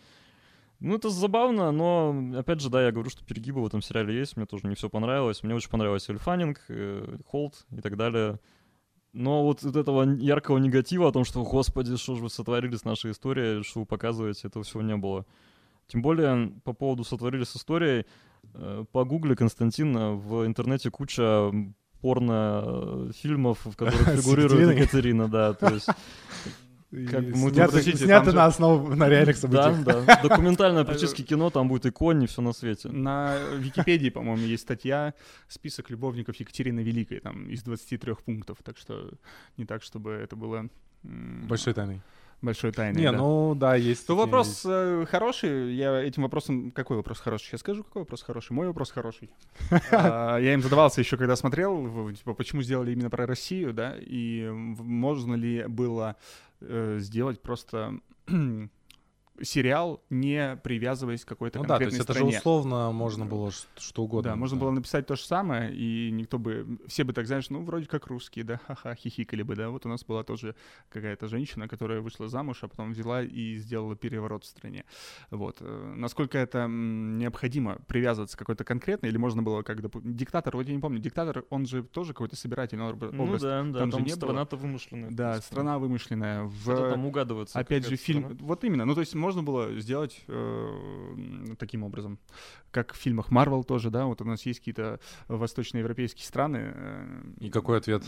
Ну, 0.78 0.96
это 0.96 1.08
забавно, 1.08 1.72
но, 1.72 2.38
опять 2.38 2.60
же, 2.60 2.68
да, 2.68 2.84
я 2.84 2.92
говорю, 2.92 3.08
что 3.08 3.24
перегибы 3.24 3.62
в 3.62 3.66
этом 3.66 3.80
сериале 3.80 4.14
есть, 4.14 4.36
мне 4.36 4.44
тоже 4.44 4.66
не 4.66 4.74
все 4.74 4.90
понравилось. 4.90 5.42
Мне 5.42 5.54
очень 5.54 5.70
понравился 5.70 6.12
Эльфанинг, 6.12 6.60
э, 6.68 7.18
Холт 7.26 7.64
и 7.70 7.80
так 7.80 7.96
далее. 7.96 8.38
Но 9.14 9.42
вот, 9.44 9.62
вот 9.62 9.76
этого 9.76 10.02
яркого 10.16 10.58
негатива 10.58 11.08
о 11.08 11.12
том, 11.12 11.24
что, 11.24 11.42
господи, 11.42 11.96
что 11.96 12.16
же 12.16 12.22
вы 12.22 12.28
сотворили 12.28 12.76
с 12.76 12.84
нашей 12.84 13.12
историей, 13.12 13.62
что 13.62 13.80
вы 13.80 13.86
показываете, 13.86 14.48
этого 14.48 14.64
всего 14.64 14.82
не 14.82 14.96
было. 14.96 15.24
Тем 15.86 16.02
более, 16.02 16.52
по 16.64 16.74
поводу 16.74 17.04
сотворили 17.04 17.44
с 17.44 17.56
историей, 17.56 18.04
э, 18.52 18.84
погугли, 18.92 19.34
Константин, 19.34 20.18
в 20.18 20.44
интернете 20.44 20.90
куча 20.90 21.50
порно-фильмов, 22.02 23.64
в 23.64 23.76
которых 23.76 24.08
фигурирует 24.20 24.76
Екатерина, 24.78 25.28
да, 25.28 25.54
то 25.54 25.72
есть 25.72 25.88
как 26.90 27.24
бы 27.24 27.36
мы 27.36 27.50
снято, 27.50 27.82
тут, 27.82 27.96
снято 27.96 28.32
на 28.32 28.46
основу 28.46 28.94
на 28.94 29.08
реальных 29.08 29.36
событиях. 29.36 29.84
Да, 29.84 30.02
да. 30.02 30.22
Документальное 30.22 30.84
практически 30.84 31.22
кино, 31.22 31.50
там 31.50 31.68
будет 31.68 31.86
и 31.86 31.90
конь, 31.90 32.26
все 32.26 32.42
на 32.42 32.52
свете. 32.52 32.88
На 32.88 33.36
Википедии, 33.56 34.10
по-моему, 34.10 34.42
есть 34.42 34.62
статья 34.62 35.14
«Список 35.48 35.90
любовников 35.90 36.36
Екатерины 36.36 36.80
Великой», 36.80 37.20
там, 37.20 37.48
из 37.48 37.62
23 37.62 38.14
пунктов, 38.24 38.58
так 38.62 38.78
что 38.78 39.10
не 39.56 39.64
так, 39.64 39.82
чтобы 39.82 40.12
это 40.12 40.36
было... 40.36 40.68
Большой 41.02 41.74
тайной 41.74 42.02
большой 42.42 42.72
тайной. 42.72 43.00
Не, 43.00 43.10
да. 43.10 43.18
ну 43.18 43.54
да, 43.54 43.74
есть. 43.76 44.06
То 44.06 44.16
вопрос 44.16 44.48
есть. 44.48 44.62
Э, 44.66 45.06
хороший. 45.10 45.74
Я 45.74 46.00
этим 46.02 46.22
вопросом... 46.22 46.70
Какой 46.70 46.96
вопрос 46.96 47.20
хороший? 47.20 47.46
Сейчас 47.46 47.60
скажу, 47.60 47.82
какой 47.82 48.02
вопрос 48.02 48.22
хороший. 48.22 48.52
Мой 48.52 48.66
вопрос 48.66 48.90
хороший. 48.90 49.30
А, 49.90 50.38
я 50.38 50.54
им 50.54 50.62
задавался 50.62 51.00
еще, 51.00 51.16
когда 51.16 51.36
смотрел, 51.36 52.12
типа, 52.12 52.34
почему 52.34 52.62
сделали 52.62 52.92
именно 52.92 53.10
про 53.10 53.26
Россию, 53.26 53.72
да, 53.72 53.94
и 53.98 54.48
можно 54.50 55.34
ли 55.34 55.64
было 55.66 56.16
э, 56.60 56.98
сделать 57.00 57.42
просто 57.42 57.94
сериал, 59.42 60.02
не 60.10 60.56
привязываясь 60.62 61.24
к 61.24 61.28
какой-то 61.28 61.58
ну, 61.58 61.64
конкретной 61.64 61.98
да, 61.98 62.04
то 62.04 62.10
есть 62.10 62.10
стране. 62.10 62.28
это 62.28 62.32
же 62.32 62.38
условно 62.38 62.92
можно 62.92 63.26
было 63.26 63.50
что 63.76 64.02
угодно. 64.02 64.30
Да, 64.30 64.36
можно 64.36 64.56
да. 64.56 64.60
было 64.62 64.70
написать 64.70 65.06
то 65.06 65.16
же 65.16 65.22
самое, 65.22 65.74
и 65.74 66.10
никто 66.10 66.38
бы, 66.38 66.78
все 66.86 67.04
бы 67.04 67.12
так, 67.12 67.26
знаешь, 67.26 67.50
ну, 67.50 67.62
вроде 67.62 67.86
как 67.86 68.06
русские, 68.06 68.44
да, 68.44 68.60
ха-ха, 68.66 68.94
хихикали 68.94 69.42
бы, 69.42 69.56
да. 69.56 69.70
Вот 69.70 69.86
у 69.86 69.88
нас 69.88 70.04
была 70.04 70.24
тоже 70.24 70.54
какая-то 70.88 71.28
женщина, 71.28 71.68
которая 71.68 72.00
вышла 72.00 72.28
замуж, 72.28 72.58
а 72.62 72.68
потом 72.68 72.92
взяла 72.92 73.22
и 73.22 73.56
сделала 73.56 73.96
переворот 73.96 74.44
в 74.44 74.46
стране. 74.46 74.84
Вот. 75.30 75.58
Э, 75.60 75.94
насколько 75.96 76.38
это 76.38 76.66
необходимо 76.68 77.78
привязываться 77.86 78.36
к 78.36 78.38
какой-то 78.38 78.64
конкретной, 78.64 79.10
или 79.10 79.16
можно 79.16 79.42
было 79.42 79.62
как, 79.62 79.82
допустим, 79.82 80.16
диктатор, 80.16 80.56
вот 80.56 80.66
я 80.66 80.74
не 80.74 80.80
помню, 80.80 80.98
диктатор, 80.98 81.44
он 81.50 81.66
же 81.66 81.82
тоже 81.82 82.12
какой-то 82.12 82.36
собирательный 82.36 82.84
образ. 82.84 83.12
Ну 83.12 83.38
да, 83.38 83.62
да, 83.62 83.78
там, 83.80 83.90
там 83.90 84.08
страна-то 84.08 84.56
вымышленная. 84.56 85.10
Да, 85.10 85.40
страна 85.40 85.78
вымышленная. 85.78 86.44
В... 86.44 86.62
Что-то 86.62 86.90
там 86.90 87.06
угадывается. 87.06 87.58
Опять 87.58 87.86
же, 87.86 87.96
фильм, 87.96 88.24
страна. 88.24 88.38
вот 88.40 88.64
именно, 88.64 88.84
ну, 88.84 88.94
то 88.94 89.00
есть 89.00 89.14
можно 89.26 89.42
было 89.42 89.74
сделать 89.80 90.22
э, 90.28 91.54
таким 91.58 91.82
образом. 91.82 92.20
Как 92.70 92.92
в 92.92 92.96
фильмах 92.96 93.32
Марвел 93.32 93.64
тоже, 93.64 93.90
да, 93.90 94.06
вот 94.06 94.20
у 94.20 94.24
нас 94.24 94.46
есть 94.46 94.60
какие-то 94.60 95.00
восточноевропейские 95.26 96.24
страны. 96.24 96.72
Э, 96.72 97.22
и 97.40 97.50
какой 97.50 97.78
ответ? 97.78 98.04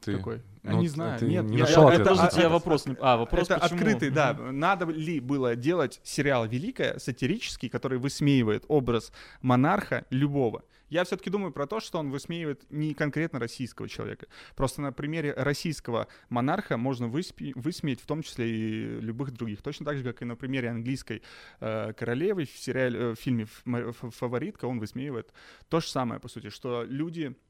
Ты... 0.00 0.16
Какой? 0.16 0.42
Ну, 0.62 0.72
я 0.72 0.76
не 0.78 0.88
знаю. 0.88 1.26
Нет, 1.26 1.44
не 1.44 1.58
я, 1.58 1.64
нашел 1.64 1.88
я, 1.88 1.94
это, 1.94 2.10
это, 2.12 2.40
я 2.40 2.48
вопрос. 2.48 2.86
Не... 2.86 2.96
А, 3.00 3.16
вопрос 3.16 3.50
это 3.50 3.60
почему? 3.60 3.78
открытый, 3.78 4.10
да. 4.10 4.34
Надо 4.34 4.86
ли 4.86 5.20
было 5.20 5.56
делать 5.56 6.00
сериал 6.02 6.46
«Великая» 6.46 6.98
сатирический, 6.98 7.68
который 7.68 7.98
высмеивает 7.98 8.64
образ 8.68 9.12
монарха 9.40 10.04
любого? 10.10 10.62
Я 10.88 11.04
все-таки 11.04 11.28
думаю 11.28 11.52
про 11.52 11.66
то, 11.66 11.80
что 11.80 11.98
он 11.98 12.10
высмеивает 12.10 12.64
не 12.70 12.94
конкретно 12.94 13.38
российского 13.38 13.88
человека. 13.88 14.26
Просто 14.56 14.80
на 14.80 14.92
примере 14.92 15.34
российского 15.34 16.08
монарха 16.30 16.76
можно 16.76 17.06
выспи- 17.06 17.52
высмеять 17.54 18.00
в 18.00 18.06
том 18.06 18.22
числе 18.22 18.48
и 18.48 19.00
любых 19.00 19.32
других. 19.32 19.62
Точно 19.62 19.84
так 19.84 19.98
же, 19.98 20.04
как 20.04 20.22
и 20.22 20.24
на 20.24 20.34
примере 20.34 20.70
английской 20.70 21.22
э, 21.60 21.92
королевы 21.92 22.46
в, 22.46 22.56
сериале, 22.56 22.98
э, 22.98 23.14
в 23.14 23.16
фильме 23.16 23.46
«Фаворитка» 23.64 24.64
он 24.64 24.78
высмеивает 24.78 25.32
то 25.68 25.80
же 25.80 25.88
самое, 25.88 26.20
по 26.20 26.28
сути, 26.28 26.48
что 26.48 26.84
люди 26.84 27.34
э, 27.34 27.47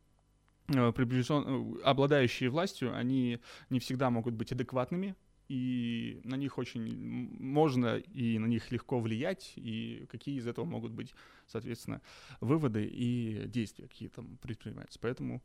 приближен, 0.68 1.44
э, 1.46 1.82
обладающие 1.82 2.50
властью, 2.50 2.94
они 2.94 3.40
не 3.70 3.80
всегда 3.80 4.10
могут 4.10 4.34
быть 4.34 4.52
адекватными, 4.52 5.14
и 5.48 6.20
на 6.24 6.34
них 6.34 6.58
очень 6.58 7.30
можно 7.40 7.96
и 7.96 8.38
на 8.38 8.46
них 8.46 8.70
легко 8.70 9.00
влиять, 9.00 9.54
и 9.56 10.06
какие 10.10 10.38
из 10.38 10.46
этого 10.46 10.66
могут 10.66 10.92
быть, 10.92 11.14
соответственно, 11.46 12.02
выводы 12.40 12.84
и 12.84 13.46
действия 13.46 13.88
какие 13.88 14.08
там 14.08 14.36
предпринимаются. 14.42 14.98
Поэтому 15.00 15.42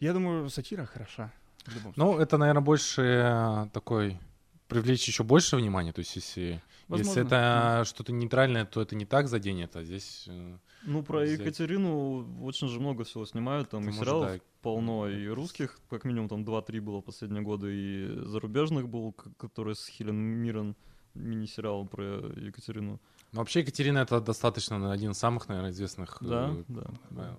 я 0.00 0.12
думаю, 0.12 0.50
сатира 0.50 0.84
хороша. 0.84 1.32
Ну, 1.96 2.18
это, 2.18 2.36
наверное, 2.36 2.62
больше 2.62 3.68
такой 3.72 4.18
привлечь 4.68 5.06
еще 5.06 5.22
больше 5.22 5.56
внимания. 5.56 5.92
То 5.92 6.00
есть, 6.00 6.16
если, 6.16 6.62
если 6.88 7.24
это 7.24 7.84
что-то 7.86 8.12
нейтральное, 8.12 8.64
то 8.64 8.80
это 8.80 8.96
не 8.96 9.04
так 9.04 9.28
заденет, 9.28 9.76
а 9.76 9.84
здесь... 9.84 10.24
э, 10.28 10.58
Ну, 10.84 11.02
про 11.02 11.22
взять. 11.22 11.40
Екатерину 11.40 12.44
очень 12.44 12.68
же 12.68 12.80
много 12.80 13.04
всего 13.04 13.24
снимают, 13.26 13.70
там 13.70 13.82
и 13.82 13.86
может, 13.86 14.00
сериалов 14.00 14.32
да. 14.32 14.40
полно, 14.62 15.08
и 15.08 15.26
русских, 15.28 15.78
как 15.88 16.04
минимум 16.04 16.28
там 16.28 16.44
2-3 16.44 16.80
было 16.80 17.00
в 17.00 17.04
последние 17.04 17.42
годы, 17.42 17.74
и 17.74 18.20
зарубежных 18.24 18.88
был, 18.88 19.12
который 19.12 19.74
с 19.74 19.86
Хелен 19.86 20.16
Миррен, 20.16 20.76
мини-сериал 21.14 21.86
про 21.86 22.04
Екатерину. 22.36 23.00
Ну, 23.32 23.38
вообще, 23.40 23.60
Екатерина 23.60 23.98
это 23.98 24.20
достаточно 24.20 24.92
один 24.92 25.10
из 25.12 25.18
самых, 25.18 25.48
наверное, 25.48 25.70
известных. 25.70 26.18
Да, 26.20 26.54
э, 26.68 26.84
да. 27.10 27.36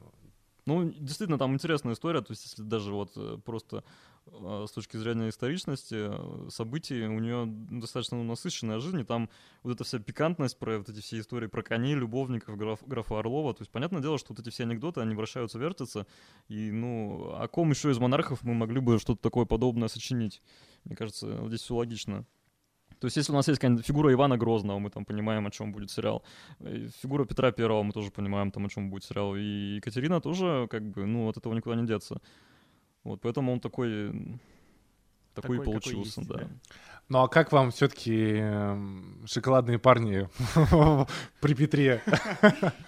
Ну, 0.67 0.83
действительно, 0.83 1.37
там 1.37 1.53
интересная 1.53 1.93
история, 1.93 2.19
то 2.19 2.31
есть 2.31 2.43
если 2.43 2.61
даже 2.61 2.91
вот 2.91 3.13
э, 3.15 3.37
просто 3.45 3.85
э, 4.25 4.65
с 4.67 4.71
точки 4.73 4.97
зрения 4.97 5.29
историчности 5.29 5.95
э, 6.09 6.49
событий, 6.49 7.05
у 7.05 7.19
нее 7.19 7.45
достаточно 7.45 8.17
ну, 8.17 8.25
насыщенная 8.25 8.79
жизнь, 8.79 8.99
и 8.99 9.05
там 9.05 9.29
вот 9.63 9.75
эта 9.75 9.85
вся 9.85 9.99
пикантность 9.99 10.59
про 10.59 10.79
вот 10.79 10.89
эти 10.89 10.99
все 10.99 11.21
истории 11.21 11.47
про 11.47 11.63
коней, 11.63 11.95
любовников, 11.95 12.57
граф, 12.57 12.81
графа 12.85 13.19
Орлова, 13.19 13.53
то 13.53 13.61
есть 13.61 13.71
понятное 13.71 14.01
дело, 14.01 14.17
что 14.17 14.33
вот 14.33 14.41
эти 14.41 14.49
все 14.49 14.63
анекдоты, 14.63 14.99
они 14.99 15.15
вращаются, 15.15 15.57
вертятся, 15.57 16.05
и, 16.49 16.69
ну, 16.69 17.31
о 17.33 17.47
ком 17.47 17.69
еще 17.69 17.89
из 17.89 17.97
монархов 17.99 18.43
мы 18.43 18.53
могли 18.53 18.81
бы 18.81 18.99
что-то 18.99 19.21
такое 19.21 19.45
подобное 19.45 19.87
сочинить? 19.87 20.41
Мне 20.83 20.97
кажется, 20.97 21.47
здесь 21.47 21.61
все 21.61 21.75
логично. 21.75 22.25
То 22.99 23.05
есть, 23.05 23.17
если 23.17 23.31
у 23.31 23.35
нас 23.35 23.47
есть 23.47 23.59
какая-нибудь 23.59 23.85
фигура 23.85 24.11
Ивана 24.11 24.37
Грозного, 24.37 24.79
мы 24.79 24.89
там 24.89 25.05
понимаем, 25.05 25.45
о 25.45 25.51
чем 25.51 25.71
будет 25.71 25.91
сериал. 25.91 26.23
Э, 26.59 26.87
Фигура 27.01 27.25
Петра 27.25 27.51
Первого, 27.51 27.83
мы 27.83 27.91
тоже 27.91 28.11
понимаем, 28.11 28.51
там, 28.51 28.65
о 28.65 28.69
чем 28.69 28.89
будет 28.89 29.03
сериал. 29.03 29.35
И 29.35 29.75
Екатерина 29.75 30.19
тоже, 30.19 30.67
как 30.69 30.83
бы, 30.83 31.05
ну, 31.05 31.29
от 31.29 31.37
этого 31.37 31.53
никуда 31.53 31.75
не 31.75 31.87
деться. 31.87 32.21
Вот, 33.03 33.21
поэтому 33.21 33.53
он 33.53 33.59
такой, 33.59 34.11
такой, 35.33 35.57
и 35.57 35.59
Такой, 35.59 35.61
получился, 35.61 36.21
да. 36.25 36.35
да. 36.35 36.47
Ну, 37.09 37.19
а 37.19 37.29
как 37.29 37.53
вам 37.53 37.71
все-таки 37.71 38.43
шоколадные 39.25 39.79
парни 39.79 40.27
при 41.39 41.53
Петре? 41.53 42.01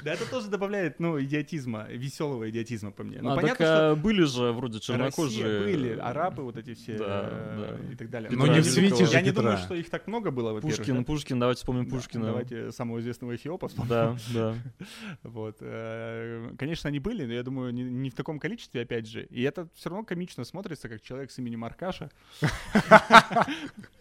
Да, 0.04 0.14
это 0.14 0.30
тоже 0.30 0.48
добавляет, 0.48 1.00
ну, 1.00 1.22
идиотизма, 1.22 1.88
веселого 1.90 2.50
идиотизма 2.50 2.92
по 2.92 3.04
мне. 3.04 3.20
Ну, 3.22 3.32
а 3.32 3.36
понятно, 3.36 3.66
так 3.66 3.68
что 3.68 3.92
а, 3.92 3.96
были 3.96 4.24
же 4.24 4.52
вроде 4.52 4.80
чернокожие. 4.80 5.60
были, 5.60 5.98
арабы 5.98 6.44
вот 6.44 6.58
эти 6.58 6.74
все 6.74 6.98
э, 7.00 7.78
и 7.92 7.96
так 7.96 8.10
далее. 8.10 8.30
Ну, 8.32 8.46
не 8.46 8.60
в 8.62 8.66
свете 8.66 9.06
же 9.06 9.12
Я 9.14 9.22
не 9.22 9.32
думаю, 9.32 9.58
что 9.58 9.76
их 9.76 9.90
так 9.90 10.08
много 10.08 10.32
было, 10.32 10.54
во-первых. 10.54 10.78
Пушкин. 10.78 11.06
Пушкин, 11.06 11.40
давайте 11.40 11.60
вспомним 11.60 11.90
Пушкина. 11.90 12.26
Давайте 12.26 12.72
самого 12.72 13.00
известного 13.00 13.36
Эфиопа 13.36 13.68
вспомним. 13.68 13.90
Да, 13.90 14.18
да. 14.34 14.56
Вот. 15.24 15.58
э, 15.62 16.52
Конечно, 16.58 16.88
они 16.88 17.00
были, 17.00 17.26
но 17.26 17.34
я 17.34 17.44
думаю, 17.44 17.74
не, 17.74 17.84
не 17.84 18.10
в 18.10 18.16
таком 18.16 18.40
количестве, 18.40 18.82
опять 18.82 19.08
же. 19.08 19.24
И 19.26 19.42
это 19.44 19.68
все 19.76 19.90
равно 19.90 20.06
комично 20.06 20.44
смотрится, 20.44 20.90
как 20.90 21.02
человек 21.02 21.32
с 21.32 21.38
именем 21.40 21.64
Аркаша. 21.64 22.10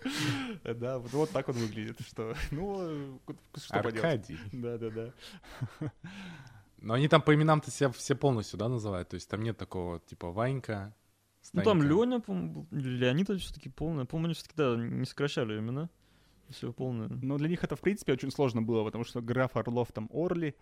Да, 0.65 0.99
вот 0.99 1.13
вот 1.13 1.31
так 1.31 1.49
он 1.49 1.55
выглядит. 1.57 2.01
Что, 2.01 2.35
ну, 2.51 3.21
что 3.57 3.83
поделать. 3.83 3.97
Аркадий. 3.97 4.39
Да, 4.53 4.79
да, 4.79 4.91
да. 4.91 5.13
Но 6.81 6.95
они 6.95 7.09
там 7.09 7.23
по 7.23 7.35
именам-то 7.35 7.71
себя 7.71 7.91
все 7.91 8.15
полностью, 8.15 8.59
да, 8.59 8.69
называют? 8.69 9.09
То 9.09 9.15
есть 9.15 9.29
там 9.29 9.43
нет 9.43 9.57
такого, 9.57 10.01
типа, 10.01 10.31
Ванька, 10.31 10.95
Ну 11.53 11.63
там 11.63 11.81
Станька. 11.81 11.95
Леня, 11.95 12.21
по-моему, 12.21 12.53
был, 12.53 12.79
или 12.79 12.89
Леонид 12.89 13.29
все-таки 13.41 13.69
полное. 13.69 14.05
По-моему, 14.05 14.27
они 14.27 14.35
все-таки, 14.35 14.55
да, 14.57 14.77
не 14.77 15.05
сокращали 15.05 15.59
имена. 15.59 15.91
Все 16.51 16.73
полное. 16.73 17.09
Но 17.09 17.37
для 17.37 17.49
них 17.49 17.63
это, 17.65 17.77
в 17.77 17.81
принципе, 17.81 18.13
очень 18.13 18.31
сложно 18.31 18.63
было, 18.63 18.85
потому 18.85 19.05
что 19.05 19.21
граф 19.21 19.57
Орлов 19.57 19.93
там 19.93 20.09
Орли, 20.13 20.55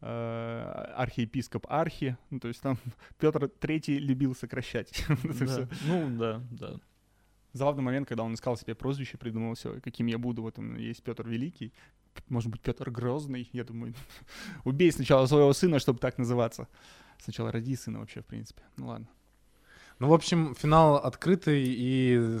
э, 0.00 0.92
архиепископ 0.96 1.66
Архи, 1.68 2.16
ну, 2.30 2.40
то 2.40 2.48
есть 2.48 2.60
там 2.60 2.78
Петр 3.18 3.48
Третий 3.48 3.98
любил 3.98 4.34
сокращать. 4.34 5.04
Да. 5.22 5.68
Ну, 5.86 6.18
да, 6.18 6.42
да. 6.50 6.80
Забавный 7.52 7.82
момент, 7.82 8.08
когда 8.08 8.22
он 8.22 8.34
искал 8.34 8.56
себе 8.56 8.74
прозвище, 8.74 9.18
придумал 9.18 9.54
все, 9.54 9.80
каким 9.80 10.06
я 10.06 10.18
буду. 10.18 10.42
Вот 10.42 10.58
он 10.58 10.76
есть 10.76 11.02
Петр 11.02 11.26
Великий, 11.28 11.72
может 12.28 12.50
быть, 12.50 12.60
Петр 12.60 12.90
Грозный. 12.90 13.48
Я 13.52 13.64
думаю, 13.64 13.94
убей 14.64 14.92
сначала 14.92 15.26
своего 15.26 15.52
сына, 15.52 15.78
чтобы 15.78 15.98
так 15.98 16.18
называться. 16.18 16.68
Сначала 17.18 17.52
роди 17.52 17.76
сына 17.76 18.00
вообще, 18.00 18.22
в 18.22 18.26
принципе. 18.26 18.62
Ну 18.76 18.86
ладно. 18.86 19.08
Ну, 20.00 20.08
в 20.08 20.12
общем, 20.14 20.54
финал 20.54 20.96
открытый 20.96 21.62
и... 21.62 22.38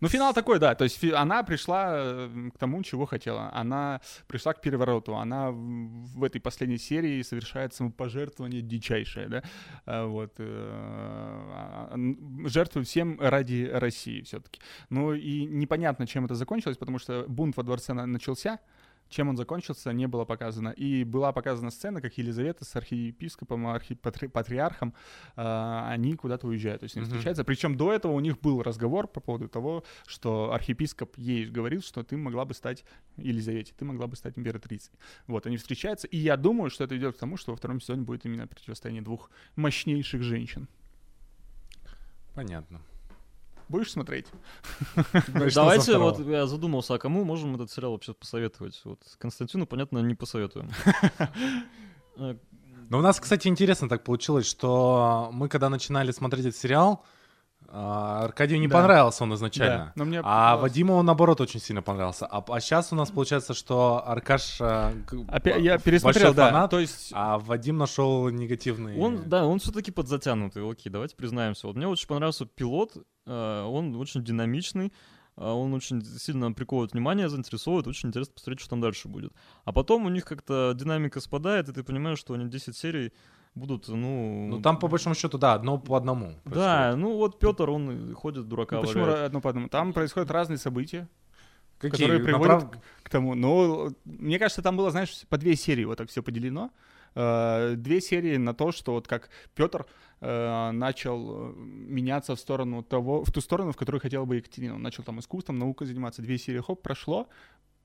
Ну, 0.00 0.06
финал 0.08 0.32
такой, 0.32 0.60
да. 0.60 0.76
То 0.76 0.84
есть 0.84 1.02
она 1.12 1.42
пришла 1.42 1.90
э, 1.96 2.50
к 2.54 2.58
тому, 2.58 2.84
чего 2.84 3.04
хотела. 3.04 3.50
Она 3.52 4.00
пришла 4.28 4.52
к 4.52 4.60
перевороту. 4.60 5.16
Она 5.16 5.50
в 5.50 6.22
этой 6.22 6.40
последней 6.40 6.78
серии 6.78 7.20
совершает 7.22 7.74
самопожертвование 7.74 8.62
дичайшее, 8.62 9.26
да. 9.28 9.42
А, 9.86 10.06
Вот. 10.06 10.34
э, 10.38 10.44
а, 10.46 11.90
н- 11.94 12.46
Жертвует 12.48 12.86
всем 12.86 13.18
ради 13.20 13.68
России 13.72 14.20
все-таки. 14.22 14.60
Ну 14.88 15.14
и 15.14 15.46
непонятно, 15.46 16.06
чем 16.06 16.26
это 16.26 16.36
закончилось, 16.36 16.76
потому 16.76 17.00
что 17.00 17.24
бунт 17.26 17.56
во 17.56 17.64
дворце 17.64 17.92
на- 17.92 18.06
начался. 18.06 18.60
Чем 19.08 19.28
он 19.28 19.36
закончился, 19.36 19.92
не 19.92 20.06
было 20.06 20.24
показано. 20.24 20.68
И 20.70 21.04
была 21.04 21.32
показана 21.32 21.70
сцена, 21.70 22.00
как 22.00 22.18
Елизавета 22.18 22.64
с 22.64 22.76
архиепископом, 22.76 23.66
архипатриархом, 23.66 24.94
а, 25.36 25.88
они 25.90 26.14
куда-то 26.14 26.46
уезжают, 26.46 26.80
то 26.80 26.84
есть 26.84 26.96
они 26.96 27.04
Мгм. 27.04 27.12
встречаются. 27.12 27.44
Причем 27.44 27.76
до 27.76 27.92
этого 27.92 28.12
у 28.12 28.20
них 28.20 28.38
был 28.40 28.62
разговор 28.62 29.06
по 29.08 29.20
поводу 29.20 29.48
того, 29.48 29.84
что 30.06 30.52
архиепископ 30.52 31.16
ей 31.16 31.46
говорил, 31.46 31.80
что 31.82 32.02
ты 32.02 32.16
могла 32.16 32.44
бы 32.44 32.54
стать 32.54 32.84
Елизавете, 33.16 33.72
ты 33.76 33.84
могла 33.84 34.06
бы 34.06 34.16
стать 34.16 34.38
императрицей. 34.38 34.92
Вот, 35.26 35.46
они 35.46 35.56
встречаются, 35.56 36.06
и 36.06 36.16
я 36.18 36.36
думаю, 36.36 36.70
что 36.70 36.84
это 36.84 36.96
идет 36.96 37.16
к 37.16 37.18
тому, 37.18 37.36
что 37.36 37.52
во 37.52 37.56
втором 37.56 37.80
сезоне 37.80 38.02
будет 38.02 38.26
именно 38.26 38.46
противостояние 38.46 39.02
двух 39.02 39.30
мощнейших 39.56 40.22
женщин. 40.22 40.68
Понятно. 42.34 42.80
Будешь 43.68 43.92
смотреть? 43.92 44.26
Давайте, 45.54 45.98
вот 45.98 46.18
я 46.26 46.46
задумался, 46.46 46.94
а 46.94 46.98
кому 46.98 47.24
можем 47.24 47.54
этот 47.54 47.70
сериал 47.70 47.92
вообще 47.92 48.14
посоветовать? 48.14 48.80
Вот 48.84 49.00
Константину, 49.18 49.66
понятно, 49.66 49.98
не 49.98 50.14
посоветуем. 50.14 50.70
Э, 52.20 52.34
Но 52.90 52.98
у 52.98 53.00
нас, 53.00 53.20
кстати, 53.20 53.46
интересно 53.46 53.88
так 53.88 54.02
получилось, 54.02 54.44
что 54.44 55.28
мы, 55.32 55.48
когда 55.48 55.68
начинали 55.68 56.10
смотреть 56.10 56.46
этот 56.46 56.58
сериал, 56.58 57.04
а, 57.70 58.24
Аркадию 58.24 58.58
не 58.60 58.66
Да. 58.68 58.76
понравился 58.78 59.24
он 59.24 59.34
изначально. 59.34 59.84
Да, 59.86 59.92
но 59.96 60.04
мне 60.06 60.20
А. 60.24 60.56
Вадиму 60.56 60.94
он, 60.94 61.04
наоборот, 61.06 61.40
очень 61.40 61.60
сильно 61.60 61.82
понравился. 61.82 62.26
А, 62.26 62.60
сейчас 62.60 62.92
у 62.92 62.96
нас 62.96 63.10
получается, 63.10 63.52
что 63.52 64.02
Аркаш... 64.06 64.56
а, 64.60 64.92
г- 65.10 65.24
Опять, 65.28 65.60
я 65.60 65.72
большой 65.72 65.84
пересмотрел, 65.84 66.32
да. 66.34 66.48
фанат, 66.50 66.70
То 66.70 66.78
есть 66.80 67.10
а 67.14 67.38
Вадим 67.38 67.76
нашел 67.76 68.28
негативный... 68.30 68.98
Он, 68.98 69.28
да, 69.28 69.44
он 69.44 69.58
все-таки 69.58 69.90
подзатянутый, 69.90 70.68
окей, 70.68 70.90
давайте 70.90 71.14
признаемся. 71.14 71.66
Вот 71.66 71.76
мне 71.76 71.86
очень 71.86 72.08
понравился 72.08 72.46
пилот, 72.46 72.96
э, 73.26 73.62
он 73.64 73.94
очень 73.96 74.24
динамичный, 74.24 74.92
э, 75.36 75.44
он 75.44 75.74
очень 75.74 76.02
сильно 76.04 76.50
приковывает 76.52 76.92
внимание, 76.94 77.28
заинтересовывает, 77.28 77.86
очень 77.86 78.08
интересно 78.08 78.32
посмотреть, 78.34 78.60
что 78.60 78.70
там 78.70 78.80
дальше 78.80 79.08
будет. 79.08 79.32
А 79.64 79.72
потом 79.72 80.06
у 80.06 80.08
них 80.08 80.24
как-то 80.24 80.72
динамика 80.74 81.20
спадает, 81.20 81.68
и 81.68 81.72
ты 81.72 81.82
понимаешь, 81.82 82.18
что 82.18 82.32
они 82.34 82.48
10 82.48 82.74
серий 82.76 83.12
будут, 83.58 83.88
ну... 83.88 84.46
Ну, 84.48 84.62
там, 84.62 84.78
по 84.78 84.88
большому 84.88 85.14
счету, 85.14 85.38
да, 85.38 85.54
одно 85.54 85.78
по 85.78 85.96
одному. 85.96 86.34
Да, 86.44 86.94
ну 86.96 87.16
вот 87.16 87.38
Петр, 87.38 87.68
он 87.68 88.14
ходит 88.14 88.48
дурака 88.48 88.76
ну, 88.76 88.82
почему 88.82 89.04
валяет. 89.04 89.26
одно 89.26 89.40
по 89.40 89.50
одному? 89.50 89.68
Там 89.68 89.92
происходят 89.92 90.30
разные 90.30 90.58
события, 90.58 91.08
Какие? 91.78 91.90
которые 91.90 92.24
приводят 92.24 92.62
Направ- 92.62 92.78
к 93.02 93.10
тому. 93.10 93.34
Ну, 93.34 93.92
мне 94.04 94.38
кажется, 94.38 94.62
там 94.62 94.76
было, 94.76 94.90
знаешь, 94.90 95.26
по 95.28 95.36
две 95.36 95.56
серии 95.56 95.84
вот 95.84 95.98
так 95.98 96.08
все 96.08 96.22
поделено. 96.22 96.70
Э, 97.14 97.74
Две 97.76 98.00
серии 98.00 98.36
на 98.36 98.54
то, 98.54 98.72
что 98.72 98.92
вот 98.92 99.08
как 99.08 99.30
Петр 99.54 99.86
э, 100.20 100.70
начал 100.72 101.50
э, 101.50 101.54
меняться 101.56 102.34
в 102.34 102.40
сторону 102.40 102.82
того, 102.82 103.24
в 103.24 103.32
ту 103.32 103.40
сторону, 103.40 103.72
в 103.72 103.76
которую 103.76 104.00
хотела 104.00 104.24
бы 104.24 104.36
Екатерина. 104.36 104.74
Он 104.74 104.82
начал 104.82 105.02
там 105.02 105.18
искусством, 105.18 105.58
наукой 105.58 105.86
заниматься. 105.86 106.22
Две 106.22 106.38
серии, 106.38 106.60
хоп, 106.60 106.82
прошло, 106.82 107.28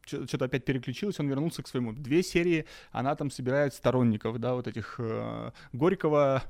что-то 0.05 0.45
опять 0.45 0.65
переключилось, 0.65 1.19
он 1.19 1.27
вернулся 1.27 1.63
к 1.63 1.67
своему. 1.67 1.93
Две 1.93 2.23
серии, 2.23 2.65
она 2.91 3.15
там 3.15 3.31
собирает 3.31 3.73
сторонников, 3.73 4.39
да, 4.39 4.53
вот 4.53 4.67
этих 4.67 4.95
э, 4.99 5.51
Горького. 5.71 6.43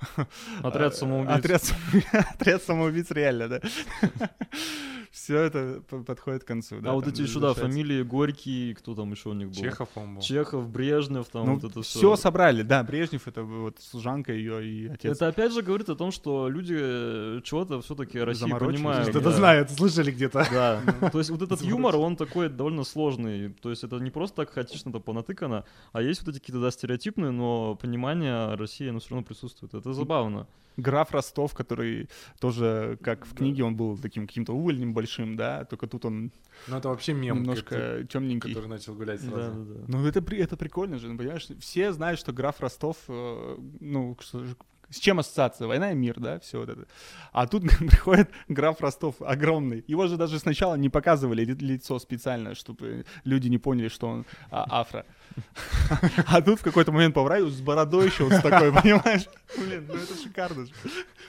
Отряд 0.62 0.96
самоубийц. 0.96 1.38
Отряд, 1.38 1.76
отряд 2.34 2.63
самоубийц, 2.63 3.12
реально, 3.12 3.48
да. 3.48 3.62
Все 5.13 5.41
это 5.41 5.84
подходит 5.88 6.43
к 6.43 6.47
концу. 6.47 6.82
да, 6.82 6.89
а 6.89 6.93
вот 6.93 7.08
эти 7.08 7.21
еще, 7.21 7.39
да, 7.39 7.54
фамилии 7.54 8.02
Горький, 8.02 8.73
кто 8.73 8.95
там 8.95 9.12
еще 9.12 9.30
у 9.30 9.34
них 9.34 9.49
был? 9.49 9.62
Чехов, 9.62 9.88
по-моему. 9.89 10.21
Чехов, 10.21 10.67
Брежнев, 10.67 11.28
там 11.28 11.45
Ну, 11.45 11.54
вот 11.54 11.63
это 11.65 11.84
все 11.84 11.99
все. 11.99 12.15
собрали, 12.15 12.63
да, 12.63 12.84
Брежнев 12.84 13.28
это 13.28 13.43
вот 13.43 13.78
служанка 13.80 14.34
ее 14.34 14.67
и 14.67 14.88
отец. 14.88 15.15
Это 15.15 15.28
опять 15.28 15.54
же 15.54 15.62
говорит 15.62 15.88
о 15.89 15.95
том, 15.95 16.12
что 16.12 16.49
люди 16.49 16.76
э, 16.76 17.41
чего-то 17.43 17.80
все-таки 17.82 18.19
России 18.19 18.49
понимают. 18.49 19.10
Кто-то 19.10 19.30
да. 19.30 19.38
знает, 19.38 19.69
слышали 19.69 20.10
где-то. 20.10 20.47
Да, 20.52 20.82
то 21.12 21.19
есть 21.19 21.30
вот 21.30 21.43
этот 21.43 21.62
юмор, 21.62 21.95
он 21.97 22.15
такой 22.15 22.49
довольно 22.49 22.84
сложный. 22.84 23.49
То 23.49 23.69
есть 23.69 23.84
это 23.84 23.97
не 23.97 24.10
просто 24.10 24.38
так 24.38 24.49
хаотично-то 24.49 24.99
понатыкано, 24.99 25.63
а 25.91 26.02
есть 26.02 26.21
вот 26.21 26.30
эти 26.34 26.39
какие-то, 26.39 26.60
да, 26.60 26.71
стереотипные, 26.71 27.30
но 27.30 27.76
понимание 27.76 28.56
России, 28.56 28.89
оно 28.89 28.97
все 28.97 29.12
равно 29.12 29.23
присутствует. 29.23 29.76
Это 29.76 29.93
забавно. 29.93 30.47
Граф 30.77 31.12
Ростов, 31.12 31.53
который 31.53 32.09
тоже, 32.39 32.97
как 33.01 33.25
в 33.25 33.36
книге, 33.36 33.63
он 33.63 33.75
был 33.75 33.97
таким 33.97 34.27
каким-то 34.27 34.53
увольнем 34.53 34.93
большим, 34.93 35.36
да, 35.36 35.65
только 35.65 35.88
тут 35.88 36.05
он 36.05 36.31
Ну, 36.67 36.77
это 36.77 36.89
вообще 36.89 37.13
мем, 37.13 37.38
немножко 37.38 38.05
темненький. 38.09 38.53
который 38.53 38.69
начал 38.69 38.95
гулять 38.95 39.21
Да, 39.23 39.29
сразу. 39.31 39.63
да, 39.65 39.73
да. 39.73 39.86
Ну, 39.88 40.05
это, 40.07 40.36
это 40.36 40.57
прикольно 40.57 40.97
же, 40.97 41.07
ну, 41.09 41.17
понимаешь? 41.17 41.47
Все 41.59 41.91
знают, 41.93 42.19
что 42.19 42.31
граф 42.33 42.59
Ростов, 42.59 42.97
э, 43.07 43.57
ну, 43.79 44.17
с 44.89 44.99
чем 44.99 45.17
ассоциация? 45.19 45.67
Война 45.67 45.91
и 45.91 45.95
мир, 45.95 46.19
да, 46.19 46.39
все 46.39 46.59
вот 46.59 46.69
это. 46.69 46.86
А 47.31 47.47
тут 47.47 47.63
приходит 47.79 48.29
граф 48.47 48.79
Ростов 48.81 49.15
огромный. 49.21 49.83
Его 49.88 50.07
же 50.07 50.17
даже 50.17 50.38
сначала 50.39 50.75
не 50.75 50.89
показывали 50.89 51.43
лицо 51.45 51.97
специально, 51.99 52.53
чтобы 52.53 53.05
люди 53.23 53.47
не 53.47 53.57
поняли, 53.57 53.88
что 53.88 54.07
он 54.07 54.25
а, 54.51 54.65
афро. 54.81 55.05
А 56.28 56.41
тут 56.41 56.60
в 56.60 56.63
какой-то 56.63 56.91
момент 56.91 57.13
поворачиваю 57.15 57.52
с 57.52 57.62
бородой 57.62 58.08
еще 58.08 58.24
вот 58.26 58.34
с 58.34 58.41
такой, 58.41 58.72
понимаешь? 58.82 59.26
Блин, 59.58 59.86
ну 59.88 59.96
это 59.96 60.15
шикарно 60.22 60.65
же. 60.65 60.72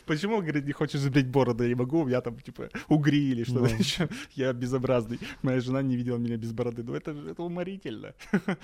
Почему, 0.07 0.41
говорит, 0.41 0.65
не 0.67 0.73
хочешь 0.73 1.01
сбрить 1.01 1.29
бороду? 1.29 1.63
Я 1.63 1.71
не 1.71 1.75
могу, 1.75 2.07
я 2.09 2.21
там, 2.21 2.39
типа, 2.39 2.69
угри 2.89 3.31
или 3.31 3.45
что-то 3.45 3.73
Ну. 3.73 3.79
еще. 3.79 4.09
Я 4.33 4.53
безобразный. 4.53 5.19
Моя 5.43 5.61
жена 5.61 5.83
не 5.83 5.97
видела 5.97 6.19
меня 6.19 6.37
без 6.37 6.53
бороды. 6.53 6.83
Ну 6.83 6.95
это, 6.95 7.11
это 7.13 7.43
уморительно. 7.43 8.15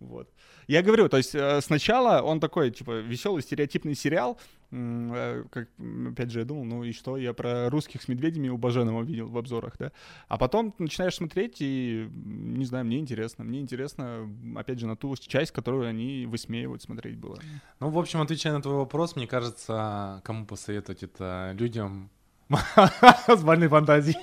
Вот. 0.00 0.28
Я 0.68 0.82
говорю, 0.82 1.08
то 1.08 1.16
есть 1.16 1.34
э, 1.34 1.60
сначала 1.60 2.22
он 2.22 2.38
такой, 2.38 2.70
типа, 2.70 3.00
веселый, 3.00 3.42
стереотипный 3.42 3.96
сериал. 3.96 4.38
Э, 4.70 5.44
Как, 5.50 5.68
опять 6.10 6.30
же, 6.30 6.40
я 6.40 6.44
думал, 6.44 6.64
ну 6.64 6.84
и 6.84 6.92
что, 6.92 7.16
я 7.16 7.32
про 7.32 7.70
русских 7.70 8.02
с 8.02 8.08
медведями 8.08 8.48
у 8.48 8.58
Баженова 8.58 9.02
видел 9.02 9.28
в 9.28 9.38
обзорах, 9.38 9.76
да. 9.78 9.92
А 10.28 10.36
потом 10.36 10.74
начинаешь 10.78 11.14
смотреть, 11.14 11.56
и, 11.60 12.08
не 12.12 12.64
знаю, 12.64 12.84
мне 12.84 12.98
интересно. 12.98 13.44
Мне 13.44 13.60
интересно, 13.60 14.28
опять 14.56 14.78
же, 14.78 14.86
на 14.86 14.96
ту 14.96 15.16
часть, 15.16 15.52
которую 15.52 15.88
они 15.88 16.26
высмеивают, 16.26 16.82
смотреть 16.82 17.16
было. 17.16 17.38
Ну, 17.80 17.88
в 17.88 17.98
общем, 17.98 18.20
отвечая 18.20 18.52
на 18.52 18.62
твой 18.62 18.76
вопрос, 18.76 19.16
мне 19.16 19.26
кажется, 19.26 20.20
кому 20.24 20.44
посоветовать 20.46 21.02
это 21.02 21.52
людям 21.58 22.10
с 23.28 23.42
больной 23.42 23.68
фантазией. 23.68 24.16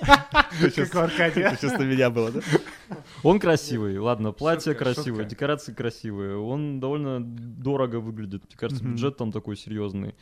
Сейчас 0.58 1.78
на 1.78 1.84
меня 1.84 2.10
было, 2.10 2.32
да? 2.32 2.40
Он 3.22 3.38
красивый, 3.38 3.98
ладно, 3.98 4.32
платье 4.32 4.74
красивое, 4.74 5.24
декорации 5.24 5.72
красивые, 5.72 6.36
он 6.36 6.80
довольно 6.80 7.20
дорого 7.20 7.96
выглядит, 7.96 8.42
мне 8.44 8.56
кажется, 8.56 8.84
бюджет 8.84 9.16
там 9.16 9.32
такой 9.32 9.56
серьезный. 9.56 10.14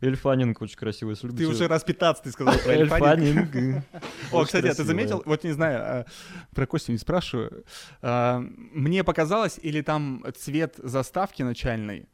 Эльфанинг 0.00 0.60
очень 0.60 0.76
красивый, 0.76 1.12
если 1.12 1.28
Ты 1.28 1.46
уже 1.46 1.68
раз 1.68 1.84
15 1.84 2.24
ты 2.24 2.32
сказал 2.32 2.54
про 2.58 2.72
Эльфанинг. 2.72 3.84
О, 4.32 4.44
кстати, 4.44 4.66
а 4.66 4.74
ты 4.74 4.82
заметил, 4.82 5.22
вот 5.24 5.44
не 5.44 5.52
знаю, 5.52 5.80
а, 5.80 6.06
про 6.52 6.66
Костю 6.66 6.90
не 6.90 6.98
спрашиваю, 6.98 7.64
а, 8.00 8.40
мне 8.40 9.04
показалось, 9.04 9.60
или 9.62 9.80
там 9.80 10.24
цвет 10.36 10.74
заставки 10.78 11.42
начальной 11.42 12.08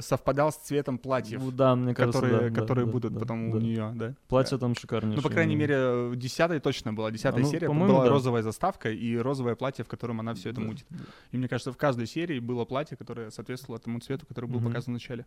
совпадал 0.00 0.52
с 0.52 0.56
цветом 0.56 0.98
платьев, 0.98 1.40
Ну 1.42 1.50
Да, 1.50 1.74
мне 1.76 1.94
кажется, 1.94 2.20
которые, 2.20 2.40
да, 2.50 2.54
да, 2.54 2.60
которые 2.60 2.86
да, 2.86 2.92
будут 2.92 3.12
да, 3.14 3.20
потом 3.20 3.50
да. 3.50 3.56
у 3.56 3.60
нее, 3.60 3.92
да? 3.94 4.14
Платье 4.28 4.58
там 4.58 4.74
шикарнейшее. 4.74 5.16
Ну, 5.16 5.22
по 5.22 5.28
крайней 5.28 5.56
мере, 5.56 6.08
в 6.08 6.16
десятой 6.16 6.60
точно 6.60 6.92
была. 6.92 7.10
Десятая 7.10 7.40
А, 7.40 7.44
ну, 7.44 7.50
серия 7.50 7.66
по-моему, 7.66 7.94
была 7.94 8.04
да. 8.04 8.10
розовая 8.10 8.42
заставка 8.42 8.90
и 8.90 9.16
розовое 9.16 9.54
платье, 9.54 9.84
в 9.84 9.88
котором 9.88 10.20
она 10.20 10.34
все 10.34 10.50
это 10.50 10.60
Да. 10.60 10.66
мутит. 10.66 10.86
И 11.32 11.36
мне 11.38 11.48
кажется, 11.48 11.72
в 11.72 11.76
каждой 11.76 12.06
серии 12.06 12.38
было 12.38 12.64
платье, 12.64 12.96
которое 12.96 13.30
соответствовало 13.30 13.78
тому 13.80 14.00
цвету, 14.00 14.26
который 14.26 14.46
был 14.48 14.60
Мгм. 14.60 14.68
показан 14.68 14.92
в 14.92 14.94
начале. 14.94 15.26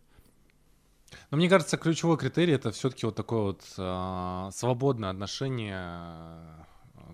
Но 1.31 1.38
мне 1.38 1.49
кажется, 1.49 1.77
ключевой 1.77 2.17
критерий 2.17 2.53
это 2.53 2.71
все-таки 2.71 3.05
вот 3.05 3.15
такое 3.15 3.41
вот 3.41 3.63
а, 3.77 4.49
свободное 4.53 5.09
отношение 5.09 5.75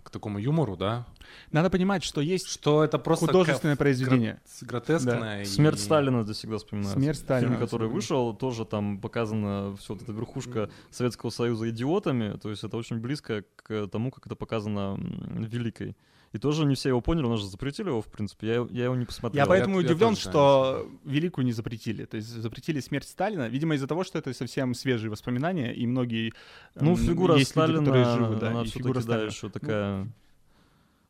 к 0.05 0.11
такому 0.11 0.37
юмору, 0.39 0.77
да? 0.77 1.05
Надо 1.51 1.69
понимать, 1.71 2.03
что 2.03 2.21
есть 2.21 2.47
Что 2.47 2.83
это 2.83 2.99
просто 2.99 3.25
художественное 3.25 3.75
произведение. 3.75 4.39
гро- 4.61 4.65
гротескное. 4.67 5.41
и- 5.41 5.45
Смерть 5.45 5.79
Сталина 5.79 6.17
это 6.21 6.33
всегда 6.33 6.57
вспоминается. 6.57 6.99
Смерть 6.99 7.17
Сталина. 7.17 7.49
Фильм, 7.49 7.59
который 7.59 7.89
вышел, 7.89 8.33
тоже 8.35 8.65
там 8.65 8.99
показана 8.99 9.75
все 9.77 9.93
вот 9.93 10.03
эта 10.03 10.11
верхушка 10.11 10.69
Советского 10.91 11.31
Союза 11.31 11.69
идиотами. 11.71 12.37
То 12.37 12.51
есть 12.51 12.63
это 12.63 12.77
очень 12.77 12.99
близко 12.99 13.43
к 13.55 13.87
тому, 13.87 14.11
как 14.11 14.27
это 14.27 14.35
показано 14.35 14.97
Великой. 15.39 15.95
И 16.35 16.37
тоже 16.37 16.65
не 16.65 16.75
все 16.75 16.89
его 16.89 16.99
поняли, 16.99 17.23
у 17.27 17.29
нас 17.29 17.39
же 17.39 17.47
запретили 17.47 17.87
его, 17.87 18.01
в 18.01 18.07
принципе. 18.07 18.47
Я, 18.47 18.67
я 18.69 18.83
его 18.85 18.95
не 18.97 19.05
посмотрел. 19.05 19.41
Я 19.41 19.47
поэтому 19.47 19.79
я 19.79 19.85
удивлен, 19.85 20.15
да, 20.15 20.19
что 20.19 20.85
Великую 21.05 21.45
не 21.45 21.53
запретили. 21.53 22.03
То 22.03 22.17
есть 22.17 22.27
запретили 22.27 22.81
смерть 22.81 23.07
Сталина, 23.07 23.47
видимо, 23.47 23.75
из-за 23.75 23.87
того, 23.87 24.03
что 24.03 24.19
это 24.19 24.33
совсем 24.33 24.73
свежие 24.73 25.09
воспоминания, 25.09 25.73
и 25.73 25.87
многие... 25.87 26.33
Ну, 26.75 26.89
м, 26.91 26.97
фигура 26.97 27.37
есть 27.37 27.55
люди, 27.55 27.67
Сталина, 27.67 27.79
которые 27.79 28.05
живы, 28.05 28.35
да, 28.35 28.49
она 28.49 28.63
и 28.63 28.67
фигура 28.67 28.95
да, 28.95 29.01
Сталина. 29.01 29.29
еще 29.29 29.49
такая... 29.49 30.11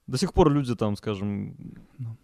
До 0.05 0.19
сих 0.19 0.31
пор 0.31 0.51
люди 0.51 0.75
там, 0.75 0.95
скажем... 0.95 1.55
ну, 1.97 2.15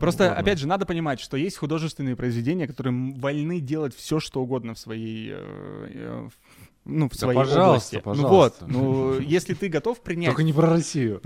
Просто, 0.00 0.24
ладно. 0.24 0.38
опять 0.38 0.58
же, 0.58 0.66
надо 0.66 0.86
понимать, 0.86 1.20
что 1.20 1.36
есть 1.36 1.58
художественные 1.58 2.16
произведения, 2.16 2.66
которые 2.66 3.12
вольны 3.12 3.60
делать 3.60 3.94
все, 3.94 4.18
что 4.18 4.40
угодно 4.40 4.72
в 4.72 4.78
своей... 4.78 5.32
э, 5.32 5.36
э, 5.36 6.28
в- 6.30 6.38
ну, 6.86 7.08
в 7.08 7.12
Да, 7.12 7.18
своей 7.18 7.36
пожалуйста, 7.36 7.98
области. 7.98 8.22
Ну 8.22 8.28
вот, 8.28 8.58
пожалуйста. 8.60 8.66
ну, 8.66 9.18
если 9.18 9.54
ты 9.54 9.68
готов 9.68 10.00
принять... 10.00 10.30
Только 10.30 10.44
не 10.44 10.52
про 10.52 10.68
Россию. 10.70 11.20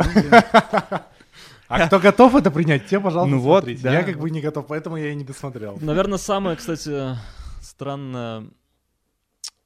А 1.71 1.87
кто 1.87 2.01
готов 2.01 2.35
это 2.35 2.51
принять, 2.51 2.87
те, 2.87 2.99
пожалуйста, 2.99 3.35
Ну 3.37 3.41
вот, 3.41 3.61
смотрите. 3.63 3.83
да. 3.83 3.93
Я 3.93 4.03
как 4.03 4.19
бы 4.19 4.29
не 4.31 4.41
готов, 4.41 4.67
поэтому 4.67 4.97
я 4.97 5.13
и 5.13 5.15
не 5.15 5.23
досмотрел. 5.25 5.79
Наверное, 5.81 6.19
самая, 6.19 6.57
кстати, 6.57 7.17
странная 7.63 8.45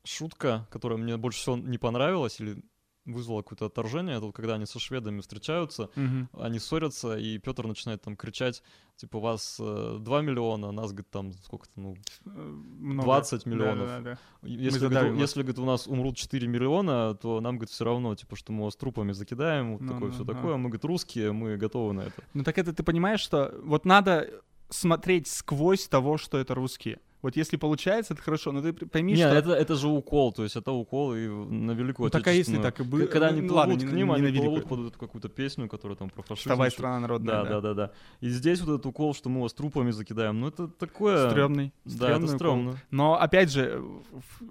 шутка, 0.05 0.67
которая 0.71 0.99
мне 0.99 1.17
больше 1.17 1.41
всего 1.41 1.57
не 1.57 1.79
понравилась 1.79 2.39
или 2.41 2.63
вызвала 3.07 3.43
какое-то 3.43 3.67
отторжение, 3.67 4.17
это 4.17 4.27
вот 4.27 4.35
когда 4.35 4.55
они 4.55 4.67
со 4.67 4.79
шведами 4.79 5.21
встречаются, 5.21 5.91
Мгм. 5.95 6.29
они 6.39 6.59
ссорятся, 6.59 7.17
и 7.19 7.39
Петр 7.39 7.67
начинает 7.67 8.01
там 8.03 8.17
кричать, 8.17 8.63
типа, 8.97 9.17
у 9.19 9.21
вас 9.21 9.59
э, 9.61 9.99
2 10.01 10.23
миллиона, 10.23 10.69
а 10.69 10.73
нас, 10.73 10.91
говорит, 10.93 11.11
там 11.11 11.33
сколько-то, 11.33 11.81
ну, 11.81 11.97
много. 12.25 13.03
20 13.05 13.45
Да, 13.45 13.51
миллионов. 13.51 13.87
да, 13.89 14.01
да. 14.01 14.19
если, 14.43 14.89
говорит, 14.89 15.19
если, 15.21 15.43
говорит, 15.43 15.59
у 15.59 15.65
нас 15.67 15.87
умрут 15.87 16.17
4 16.17 16.47
миллиона, 16.49 17.15
то 17.15 17.41
нам, 17.41 17.57
говорит, 17.57 17.71
все 17.71 17.85
равно, 17.85 18.15
типа, 18.15 18.37
что 18.37 18.53
мы 18.53 18.65
вас 18.65 18.77
трупами 18.77 19.13
закидаем, 19.13 19.73
вот 19.73 19.81
Ну, 19.83 19.93
такое 19.93 20.09
ну, 20.09 20.15
все 20.15 20.23
ага. 20.23 20.35
такое, 20.35 20.57
мы, 20.57 20.69
говорит, 20.71 20.85
русские, 20.85 21.33
мы 21.33 21.57
готовы 21.57 21.93
на 21.93 22.01
это. 22.03 22.23
Ну 22.33 22.43
так 22.43 22.57
это 22.59 22.73
ты 22.73 22.83
понимаешь, 22.83 23.21
что 23.21 23.55
вот 23.65 23.85
надо 23.85 24.31
смотреть 24.71 25.27
сквозь 25.29 25.87
того, 25.89 26.17
что 26.17 26.39
это 26.39 26.55
русские. 26.55 27.01
Вот 27.25 27.37
если 27.37 27.57
получается, 27.57 28.13
это 28.13 28.23
хорошо, 28.23 28.53
но 28.53 28.61
ты 28.61 28.75
пойми, 28.75 29.15
Не, 29.15 29.21
что... 29.21 29.29
это, 29.35 29.53
это 29.53 29.77
же 29.77 29.89
укол, 29.89 30.31
то 30.35 30.43
есть 30.43 30.57
это 30.57 30.73
укол 30.73 31.15
и 31.15 31.27
на 31.27 31.71
Великую 31.71 32.09
Ну, 32.09 32.11
так 32.11 32.27
а 32.27 32.33
если 32.33 32.61
так 32.61 32.81
и 32.81 32.83
бы- 32.83 33.07
К- 33.07 33.13
Когда 33.13 33.31
ну, 33.31 33.39
они 33.39 33.49
ладно, 33.49 33.73
не 33.73 33.79
к 33.79 33.93
ним, 33.93 34.09
не 34.09 34.13
они 34.13 34.23
на 34.23 34.27
Великую. 34.27 34.61
плывут 34.61 34.69
под 34.69 34.81
эту 34.89 34.99
какую-то 34.99 35.31
песню, 35.31 35.67
которая 35.67 35.97
там 35.97 36.11
про 36.11 36.21
фашизм. 36.21 36.51
Вставай, 36.51 36.71
страна 36.71 37.01
народная. 37.01 37.43
Да, 37.45 37.49
да, 37.49 37.61
да, 37.63 37.75
да. 37.75 37.91
И 38.21 38.29
здесь 38.29 38.61
вот 38.61 38.75
этот 38.75 38.85
укол, 38.85 39.15
что 39.15 39.31
мы 39.31 39.41
вас 39.41 39.55
трупами 39.55 39.91
закидаем, 39.91 40.39
ну 40.39 40.49
это 40.49 40.69
такое... 40.69 41.31
Стрёмный. 41.31 41.73
Да, 41.87 41.91
это 41.93 41.97
стрёмный 41.97 42.27
укол. 42.27 42.37
стрёмно. 42.37 42.77
Но 42.91 43.19
опять 43.19 43.51
же, 43.51 43.83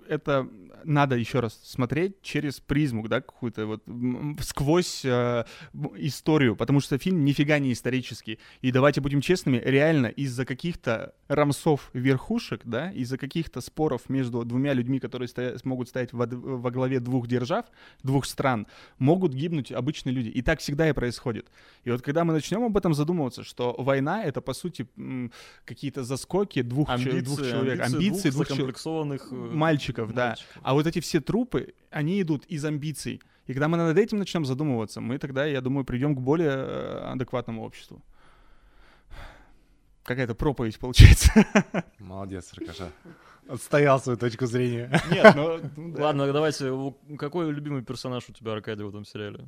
это 0.10 0.50
надо 0.84 1.16
еще 1.16 1.42
раз 1.42 1.54
смотреть 1.64 2.24
через 2.24 2.60
призму, 2.60 3.08
да, 3.08 3.22
какую-то 3.22 3.68
вот 3.68 3.84
сквозь 4.40 5.06
э, 5.06 5.46
историю, 5.98 6.56
потому 6.56 6.80
что 6.80 6.98
фильм 6.98 7.24
нифига 7.24 7.60
не 7.60 7.72
исторический. 7.72 8.40
И 8.62 8.72
давайте 8.72 9.00
будем 9.00 9.22
честными, 9.22 9.62
реально 9.64 10.08
из-за 10.08 10.46
каких-то 10.46 11.14
рамсов 11.28 11.92
верхушек, 11.94 12.63
да, 12.66 12.92
из-за 12.92 13.18
каких-то 13.18 13.62
споров 13.62 14.10
между 14.10 14.44
двумя 14.46 14.74
людьми, 14.74 15.00
которые 15.00 15.28
стоя- 15.28 15.58
смогут 15.58 15.90
стоять 15.90 16.14
во, 16.14 16.26
во 16.28 16.72
главе 16.72 17.00
двух 17.00 17.28
держав, 17.28 17.66
двух 18.04 18.26
стран, 18.26 18.68
могут 19.00 19.34
гибнуть 19.34 19.72
обычные 19.72 20.14
люди. 20.14 20.30
И 20.30 20.42
так 20.42 20.60
всегда 20.60 20.90
и 20.90 20.94
происходит. 20.94 21.48
И 21.84 21.92
вот 21.92 22.02
когда 22.02 22.24
мы 22.24 22.34
начнем 22.34 22.64
об 22.64 22.78
этом 22.78 22.94
задумываться, 22.94 23.44
что 23.44 23.76
война 23.78 24.24
это 24.24 24.42
по 24.42 24.54
сути 24.54 24.88
какие-то 25.66 26.04
заскоки 26.04 26.62
двух, 26.62 26.90
Амбиции, 26.90 27.20
двух 27.22 27.40
человек, 27.40 27.82
амбиции, 27.82 28.30
двух 28.30 28.48
двух 28.48 28.58
человек 28.58 28.78
закомплексованных 28.78 29.28
э, 29.32 29.36
мальчиков, 29.36 30.14
да. 30.14 30.28
мальчиков. 30.30 30.62
А 30.62 30.74
вот 30.74 30.88
эти 30.88 31.00
все 31.00 31.20
трупы, 31.20 31.74
они 31.92 32.22
идут 32.22 32.46
из 32.46 32.64
амбиций. 32.66 33.22
И 33.48 33.54
когда 33.54 33.68
мы 33.68 33.78
над 33.78 33.98
этим 33.98 34.20
начнем 34.20 34.46
задумываться, 34.46 35.02
мы 35.02 35.18
тогда, 35.18 35.46
я 35.46 35.62
думаю, 35.62 35.84
придем 35.86 36.16
к 36.16 36.22
более 36.22 36.52
э, 36.52 37.12
адекватному 37.14 37.64
обществу. 37.64 38.02
Какая-то 40.04 40.36
проповедь 40.36 40.80
получается. 40.80 41.32
Молодец, 42.00 42.54
Рикоша. 42.54 42.92
Отстоял 43.48 44.00
свою 44.00 44.18
точку 44.18 44.46
зрения. 44.46 44.90
Нет, 45.12 45.34
ну... 45.36 45.60
ну. 45.78 46.02
Ладно, 46.02 46.32
давайте, 46.32 46.72
какой 47.18 47.52
любимый 47.52 47.84
персонаж 47.84 48.30
у 48.30 48.34
тебя, 48.34 48.54
Аркадий, 48.54 48.84
в 48.84 48.90
этом 48.90 49.06
сериале? 49.06 49.48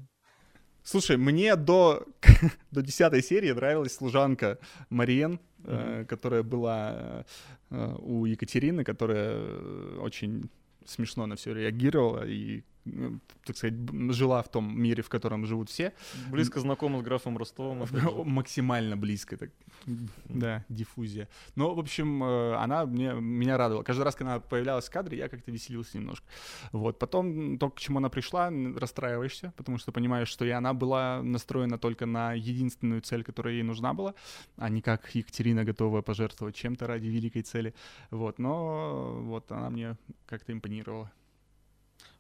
Слушай, 0.84 1.18
мне 1.18 1.56
до, 1.56 2.06
до 2.72 2.82
10 2.82 3.26
серии 3.26 3.52
нравилась 3.52 3.96
служанка 3.96 4.60
Мариен, 4.90 5.40
э, 5.64 6.06
которая 6.08 6.44
была 6.44 7.26
э, 7.70 7.96
у 8.00 8.26
Екатерины, 8.26 8.84
которая 8.84 9.36
э, 9.36 9.98
очень 10.00 10.50
смешно 10.86 11.26
на 11.26 11.36
все 11.36 11.54
реагировала 11.54 12.26
и, 12.26 12.64
так 13.44 13.58
сказать, 13.58 13.76
жила 14.12 14.42
в 14.44 14.50
том 14.50 14.80
мире, 14.80 15.02
в 15.02 15.10
котором 15.10 15.46
живут 15.46 15.70
все. 15.70 15.94
Близко 16.30 16.60
знакома 16.60 17.00
с 17.00 17.02
графом 17.02 17.38
Ростовым. 17.38 17.86
Максимально 18.26 18.96
близко, 18.96 19.38
так, 19.38 19.50
да, 20.26 20.64
диффузия. 20.70 21.28
Но, 21.56 21.74
в 21.74 21.80
общем, 21.80 22.24
э, 22.24 22.56
она 22.56 22.86
мне, 22.86 23.14
меня 23.14 23.58
радовала. 23.58 23.84
Каждый 23.84 24.04
раз, 24.04 24.16
когда 24.16 24.34
она 24.34 24.40
появлялась 24.40 24.88
в 24.88 24.92
кадре, 24.92 25.18
я 25.18 25.30
как-то 25.30 25.52
веселился 25.52 25.98
немножко. 25.98 26.26
Вот. 26.72 27.00
Потом, 27.00 27.58
то, 27.58 27.70
к 27.70 27.80
чему 27.80 27.98
она 27.98 28.10
пришла, 28.10 28.52
расстраиваешься, 28.76 29.54
потому 29.58 29.78
что 29.78 29.92
понимаешь, 29.92 30.28
что 30.28 30.46
и 30.46 30.50
она 30.50 30.74
была 30.74 31.22
настроена 31.24 31.78
только 31.78 32.06
на 32.06 32.34
единственную 32.34 33.02
цель, 33.02 33.24
которая 33.24 33.56
ей 33.56 33.64
нужна 33.64 33.94
была, 33.94 34.14
а 34.58 34.70
не 34.70 34.82
как 34.82 35.14
Екатерина 35.16 35.64
готова 35.64 36.02
пожертвовать 36.02 36.56
чем-то 36.56 36.88
ради 36.88 37.08
великой 37.08 37.42
цели. 37.42 37.74
Вот. 38.12 38.38
Но 38.40 39.22
вот 39.22 39.52
она 39.52 39.70
мне 39.70 39.98
как-то 40.28 40.54
импонировала. 40.54 41.12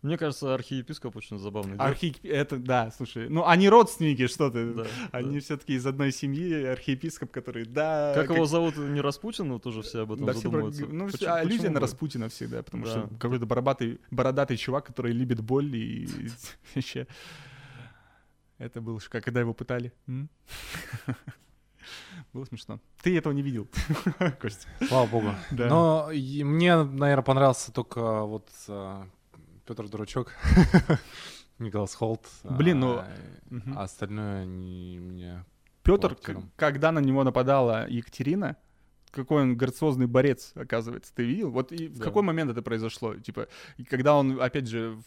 Мне 0.05 0.17
кажется, 0.19 0.53
архиепископ 0.53 1.15
очень 1.15 1.39
забавный. 1.39 1.77
да? 1.77 1.85
Архи... 1.85 2.15
Это, 2.23 2.57
да, 2.57 2.91
слушай, 2.95 3.27
ну 3.27 3.45
они 3.47 3.67
родственники, 3.69 4.27
что 4.27 4.51
ты? 4.51 4.71
Да, 4.73 4.85
Они 5.11 5.35
да. 5.35 5.39
все-таки 5.41 5.73
из 5.73 5.85
одной 5.85 6.11
семьи, 6.11 6.63
архиепископ, 6.63 7.31
который, 7.31 7.65
да... 7.65 8.13
Как 8.13 8.29
его 8.29 8.45
зовут, 8.45 8.77
не 8.77 9.01
Распутин, 9.01 9.47
но 9.47 9.57
тоже 9.59 9.81
все 9.81 10.03
об 10.03 10.11
этом 10.13 10.25
Да, 10.27 10.33
все 10.33 10.41
про- 10.43 10.49
задумываются. 10.69 10.85
Ну, 10.85 11.05
Почему- 11.05 11.17
все- 11.17 11.31
аллюзия 11.33 11.57
почему 11.57 11.73
на 11.73 11.79
бы? 11.79 11.85
Распутина 11.85 12.29
всегда, 12.29 12.61
потому 12.61 12.85
Да. 12.85 12.91
что 12.91 13.09
какой-то 13.19 13.45
бородатый, 13.47 13.99
бородатый 14.11 14.57
чувак, 14.57 14.85
который 14.85 15.11
любит 15.11 15.41
боль 15.41 15.75
и 15.75 16.07
вообще... 16.75 17.07
Это 18.59 18.79
было 18.81 18.99
когда 19.09 19.39
его 19.39 19.53
пытали. 19.53 19.91
Было 22.33 22.45
смешно. 22.45 22.79
Ты 23.03 23.17
этого 23.17 23.33
не 23.33 23.41
видел, 23.41 23.67
Костя. 24.41 24.67
Слава 24.87 25.07
богу. 25.07 25.31
Да. 25.51 25.67
Но 25.67 26.09
мне, 26.11 26.83
наверное, 26.83 27.21
понравился 27.21 27.71
только 27.71 28.21
вот 28.23 28.49
Петр 29.65 29.87
Дурачок, 29.89 30.31
Николас 31.59 31.95
Холт. 31.95 32.21
Блин, 32.43 32.79
ну, 32.81 32.99
а, 32.99 33.07
а 33.75 33.83
остальное 33.83 34.45
не 34.45 34.99
мне... 34.99 35.43
Петр, 35.81 36.15
когда 36.55 36.91
на 36.91 36.99
него 36.99 37.23
нападала 37.23 37.87
Екатерина, 37.89 38.57
какой 39.15 39.43
он 39.43 39.57
грациозный 39.57 40.07
борец, 40.07 40.51
оказывается, 40.55 41.13
ты 41.15 41.23
видел? 41.23 41.49
Вот 41.51 41.71
и 41.71 41.87
в 41.87 41.97
Да. 41.97 42.03
какой 42.05 42.21
момент 42.23 42.51
это 42.51 42.61
произошло? 42.61 43.15
Типа, 43.15 43.47
когда 43.89 44.15
он, 44.15 44.39
опять 44.41 44.67
же, 44.67 44.97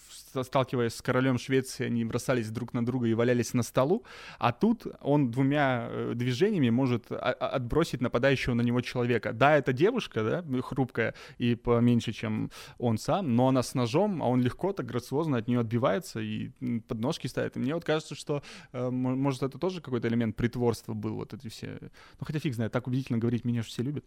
сталкиваясь 0.43 0.95
с 0.95 1.03
королем 1.03 1.39
Швеции, 1.39 1.87
они 1.87 2.05
бросались 2.05 2.51
друг 2.51 2.73
на 2.75 2.85
друга 2.85 3.07
и 3.07 3.15
валялись 3.15 3.55
на 3.55 3.63
столу, 3.63 4.05
а 4.39 4.53
тут 4.53 4.87
он 5.01 5.31
двумя 5.31 5.89
э, 5.91 6.13
движениями 6.15 6.71
может 6.71 7.07
а- 7.11 7.17
а- 7.17 7.49
отбросить 7.51 8.01
нападающего 8.01 8.55
на 8.55 8.63
него 8.63 8.81
человека. 8.81 9.33
Да, 9.33 9.57
это 9.57 9.73
девушка, 9.73 10.25
да, 10.25 10.61
хрупкая 10.63 11.15
и 11.39 11.55
поменьше, 11.55 12.13
чем 12.13 12.51
он 12.79 12.99
сам, 12.99 13.37
но 13.37 13.49
она 13.49 13.63
с 13.63 13.75
ножом, 13.75 14.23
а 14.23 14.27
он 14.27 14.41
легко 14.41 14.73
так 14.73 14.87
грациозно 14.87 15.37
от 15.39 15.49
нее 15.49 15.61
отбивается 15.61 16.21
и 16.21 16.51
подножки 16.89 17.27
ставит. 17.27 17.57
И 17.57 17.61
мне 17.61 17.75
вот 17.75 17.85
кажется, 17.85 18.15
что 18.15 18.43
э, 18.73 18.91
мо- 18.91 19.15
может 19.17 19.43
это 19.43 19.59
тоже 19.59 19.81
какой-то 19.81 20.09
элемент 20.09 20.37
притворства 20.37 20.95
был, 20.95 21.15
вот 21.15 21.35
эти 21.35 21.49
все... 21.49 21.79
Ну 22.21 22.27
хотя 22.27 22.39
фиг 22.39 22.55
знает, 22.55 22.73
так 22.73 22.87
убедительно 22.87 23.19
говорить, 23.19 23.45
меня 23.45 23.63
же 23.63 23.69
все 23.69 23.83
любят. 23.83 23.98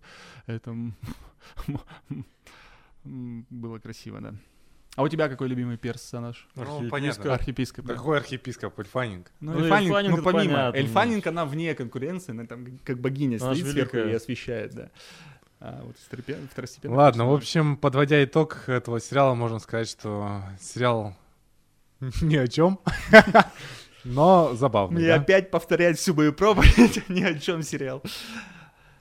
Это 0.48 0.72
м, 0.72 0.96
м, 3.06 3.46
было 3.50 3.80
красиво, 3.80 4.22
да. 4.22 4.34
А 4.98 5.04
у 5.04 5.08
тебя 5.08 5.30
какой 5.30 5.48
любимый 5.48 5.78
персонаж? 5.78 6.48
Ну, 6.56 6.64
Архиепископ. 6.64 6.92
понятно. 6.92 7.34
Архиепископ. 7.34 7.86
да. 7.86 7.94
Какой 7.96 8.18
архиепископ? 8.18 8.80
Эльфанинг? 8.80 9.32
Ну, 9.40 9.54
Ну, 9.54 9.60
Эльфанинг, 9.64 9.88
Эльфанинг 9.96 10.12
ну, 10.12 10.18
это 10.22 10.24
помимо, 10.24 10.54
понятно, 10.54 10.78
Эльфанинг, 10.78 11.28
она 11.28 11.46
вне 11.46 11.76
конкуренции, 11.76 12.32
она 12.32 12.46
там 12.46 12.78
как 12.84 13.00
богиня 13.00 13.38
Она 13.42 13.56
стоит 13.56 13.72
сверху 13.72 13.98
и 13.98 14.12
освещает, 14.12 14.74
да. 14.74 14.90
А 15.62 15.82
вот 15.84 15.96
второстепен- 15.96 16.48
второстепенный 16.52 16.98
Ладно, 16.98 17.28
в 17.30 17.34
общем, 17.34 17.78
подводя 17.78 18.22
итог 18.24 18.68
этого 18.68 19.00
сериала, 19.00 19.34
можно 19.34 19.60
сказать, 19.60 19.88
что 19.88 20.44
сериал 20.60 21.16
ни 22.22 22.36
о 22.36 22.48
чем, 22.48 22.80
но 24.04 24.54
забавный. 24.56 24.98
Мне 24.98 25.08
да? 25.08 25.16
опять 25.16 25.52
повторять 25.52 26.00
всю 26.00 26.14
мою 26.16 26.34
проповедь, 26.34 27.08
ни 27.10 27.22
о 27.24 27.34
чем 27.40 27.62
сериал. 27.64 28.04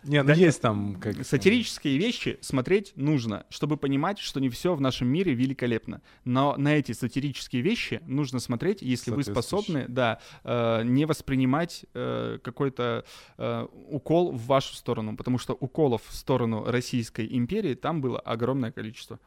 Не, 0.02 0.22
ну 0.22 0.28
Да, 0.28 0.34
есть 0.34 0.62
там 0.62 0.96
как... 0.96 1.24
Сатирические 1.26 1.98
вещи 1.98 2.38
смотреть 2.40 2.92
нужно, 2.96 3.44
чтобы 3.50 3.76
понимать, 3.76 4.18
что 4.18 4.40
не 4.40 4.48
все 4.48 4.74
в 4.74 4.80
нашем 4.80 5.08
мире 5.08 5.34
великолепно. 5.34 6.00
Но 6.24 6.56
на 6.56 6.74
эти 6.74 6.92
сатирические 6.92 7.62
вещи 7.62 8.00
нужно 8.06 8.40
смотреть, 8.40 8.80
если 8.80 9.10
вы 9.10 9.22
способны, 9.22 9.86
да, 9.88 10.20
э, 10.44 10.82
не 10.84 11.04
воспринимать 11.04 11.84
э, 11.92 12.38
какой-то 12.42 13.04
э, 13.36 13.66
укол 13.88 14.32
в 14.32 14.46
вашу 14.46 14.74
сторону, 14.74 15.16
потому 15.16 15.38
что 15.38 15.52
уколов 15.52 16.02
в 16.06 16.14
сторону 16.14 16.64
Российской 16.64 17.26
империи 17.30 17.74
там 17.74 18.00
было 18.00 18.18
огромное 18.18 18.72
количество. 18.72 19.20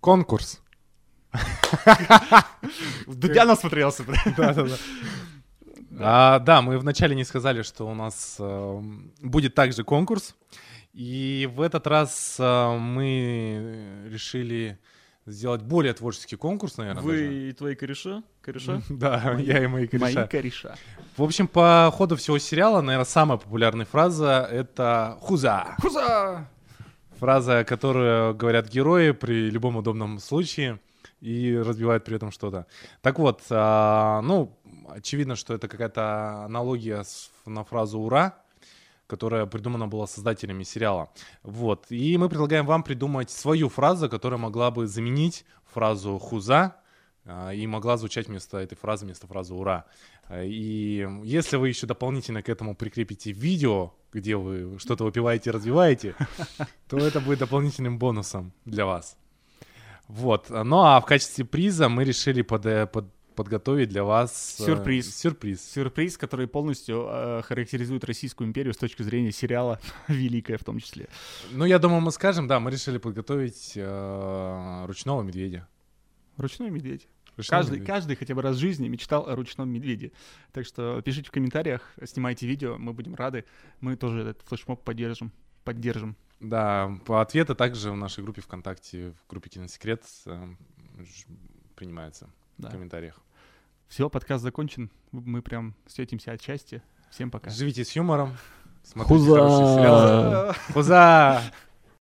Конкурс. 0.00 0.60
Дудя 3.06 3.44
насмотрелся. 3.44 4.04
Да-да-да. 4.36 4.76
А, 6.00 6.38
да, 6.40 6.62
мы 6.62 6.78
вначале 6.78 7.14
не 7.14 7.24
сказали, 7.24 7.62
что 7.62 7.88
у 7.88 7.94
нас 7.94 8.36
э, 8.38 8.80
будет 9.22 9.54
также 9.54 9.84
конкурс. 9.84 10.34
И 10.92 11.48
в 11.52 11.60
этот 11.60 11.86
раз 11.86 12.36
э, 12.38 12.76
мы 12.78 14.06
решили 14.10 14.78
сделать 15.26 15.62
более 15.62 15.92
творческий 15.94 16.36
конкурс, 16.36 16.76
наверное. 16.76 17.02
Вы 17.02 17.48
и 17.48 17.52
твои 17.52 17.74
кореша? 17.74 18.22
Кореша? 18.40 18.80
Да, 18.88 19.36
я 19.38 19.62
и 19.64 19.66
мои 19.66 19.88
Мои 19.92 19.98
кореша. 20.14 20.26
кореша. 20.26 20.74
В 21.16 21.22
общем, 21.22 21.48
по 21.48 21.90
ходу 21.94 22.16
всего 22.16 22.38
сериала, 22.38 22.80
наверное, 22.80 23.06
самая 23.06 23.38
популярная 23.38 23.86
фраза— 23.86 24.48
это 24.50 25.16
«хуза». 25.20 25.76
Хуза! 25.80 26.48
Фраза, 27.18 27.64
которую 27.64 28.34
говорят 28.34 28.68
герои 28.68 29.12
при 29.12 29.48
любом 29.50 29.76
удобном 29.76 30.18
случае 30.18 30.80
и 31.24 31.56
разбивают 31.56 32.04
при 32.04 32.16
этом 32.16 32.30
что-то. 32.30 32.66
Так 33.00 33.18
вот, 33.18 33.42
а, 33.48 34.20
ну, 34.22 34.58
очевидно, 34.88 35.36
что 35.36 35.54
это 35.54 35.68
какая-то 35.68 36.44
аналогия 36.44 37.02
на 37.46 37.64
фразу 37.64 37.98
«ура», 37.98 38.34
которая 39.06 39.46
придумана 39.46 39.88
была 39.88 40.06
создателями 40.06 40.64
сериала. 40.64 41.10
Вот. 41.42 41.86
И 41.88 42.18
мы 42.18 42.28
предлагаем 42.28 42.66
вам 42.66 42.82
придумать 42.82 43.30
свою 43.30 43.70
фразу, 43.70 44.10
которая 44.10 44.38
могла 44.38 44.70
бы 44.70 44.86
заменить 44.86 45.46
фразу 45.64 46.18
«хуза», 46.18 46.76
а, 47.24 47.54
и 47.54 47.66
могла 47.66 47.96
звучать 47.96 48.28
вместо 48.28 48.58
этой 48.58 48.76
фразы, 48.76 49.06
вместо 49.06 49.26
фразы 49.26 49.54
«ура». 49.54 49.86
А, 50.28 50.42
И 50.44 51.08
если 51.22 51.56
вы 51.56 51.68
еще 51.68 51.86
дополнительно 51.86 52.42
к 52.42 52.50
этому 52.50 52.76
прикрепите 52.76 53.32
видео, 53.32 53.94
где 54.12 54.36
вы 54.36 54.78
что-то 54.78 55.04
выпиваете 55.04 55.48
и 55.48 55.52
развиваете, 55.54 56.14
то 56.88 56.98
это 56.98 57.20
будет 57.20 57.38
дополнительным 57.38 57.98
бонусом 57.98 58.52
для 58.66 58.84
вас. 58.84 59.16
Вот. 60.08 60.50
Ну 60.50 60.82
а 60.82 61.00
в 61.00 61.06
качестве 61.06 61.44
приза 61.44 61.88
мы 61.88 62.04
решили 62.04 62.42
под- 62.42 62.66
э, 62.66 62.86
под- 62.86 63.12
подготовить 63.34 63.88
для 63.88 64.04
вас... 64.04 64.56
э, 64.60 64.64
Сюрприз. 64.64 65.16
Сюрприз. 65.16 65.72
Сюрприз, 65.72 66.16
который 66.18 66.46
полностью 66.46 67.06
э, 67.10 67.42
характеризует 67.42 68.04
Российскую 68.04 68.46
империю 68.46 68.72
с 68.74 68.76
точки 68.76 69.02
зрения 69.02 69.32
сериала 69.32 69.80
«Великая» 70.08 70.56
в 70.56 70.64
том 70.64 70.78
числе. 70.78 71.08
Ну, 71.50 71.64
я 71.64 71.78
думаю, 71.78 72.00
мы 72.00 72.12
скажем, 72.12 72.46
да, 72.46 72.60
мы 72.60 72.70
решили 72.70 72.98
подготовить 72.98 73.72
э, 73.74 74.84
ручного 74.86 75.22
медведя. 75.22 75.66
Ручной 76.36 76.70
медведь. 76.70 77.08
Каждый, 77.48 77.80
каждый 77.80 78.14
хотя 78.14 78.34
бы 78.36 78.42
раз 78.42 78.56
в 78.56 78.60
жизни 78.60 78.86
мечтал 78.86 79.28
о 79.28 79.34
ручном 79.34 79.68
медведе. 79.68 80.12
Так 80.52 80.64
что 80.66 81.00
пишите 81.02 81.28
в 81.28 81.32
комментариях, 81.32 81.92
снимайте 82.04 82.46
видео, 82.46 82.76
мы 82.78 82.92
будем 82.92 83.16
рады. 83.16 83.44
Мы 83.80 83.96
тоже 83.96 84.20
этот 84.20 84.46
флешмоб 84.46 84.84
поддержим. 84.84 85.32
Поддержим. 85.64 86.16
Да, 86.48 86.90
по 87.06 87.20
ответы 87.22 87.54
также 87.54 87.90
в 87.90 87.96
нашей 87.96 88.22
группе 88.22 88.40
ВКонтакте, 88.42 89.12
в 89.12 89.30
группе 89.30 89.48
Киносекрет 89.48 90.04
э, 90.26 90.46
ж- 91.00 91.24
принимаются 91.74 92.28
в 92.58 92.62
Да. 92.62 92.70
комментариях. 92.70 93.18
Все, 93.88 94.10
подкаст 94.10 94.42
закончен. 94.42 94.90
Мы 95.12 95.40
прям 95.42 95.74
светимся 95.86 96.32
от 96.32 96.42
счастья. 96.42 96.82
Всем 97.10 97.30
пока. 97.30 97.50
Живите 97.50 97.84
с 97.84 97.92
юмором. 97.96 98.36
Смотрите 98.82 99.14
Хуза! 99.20 99.34
хорошие 99.34 99.74
сериалы. 99.76 100.54
Хуза! 100.74 101.42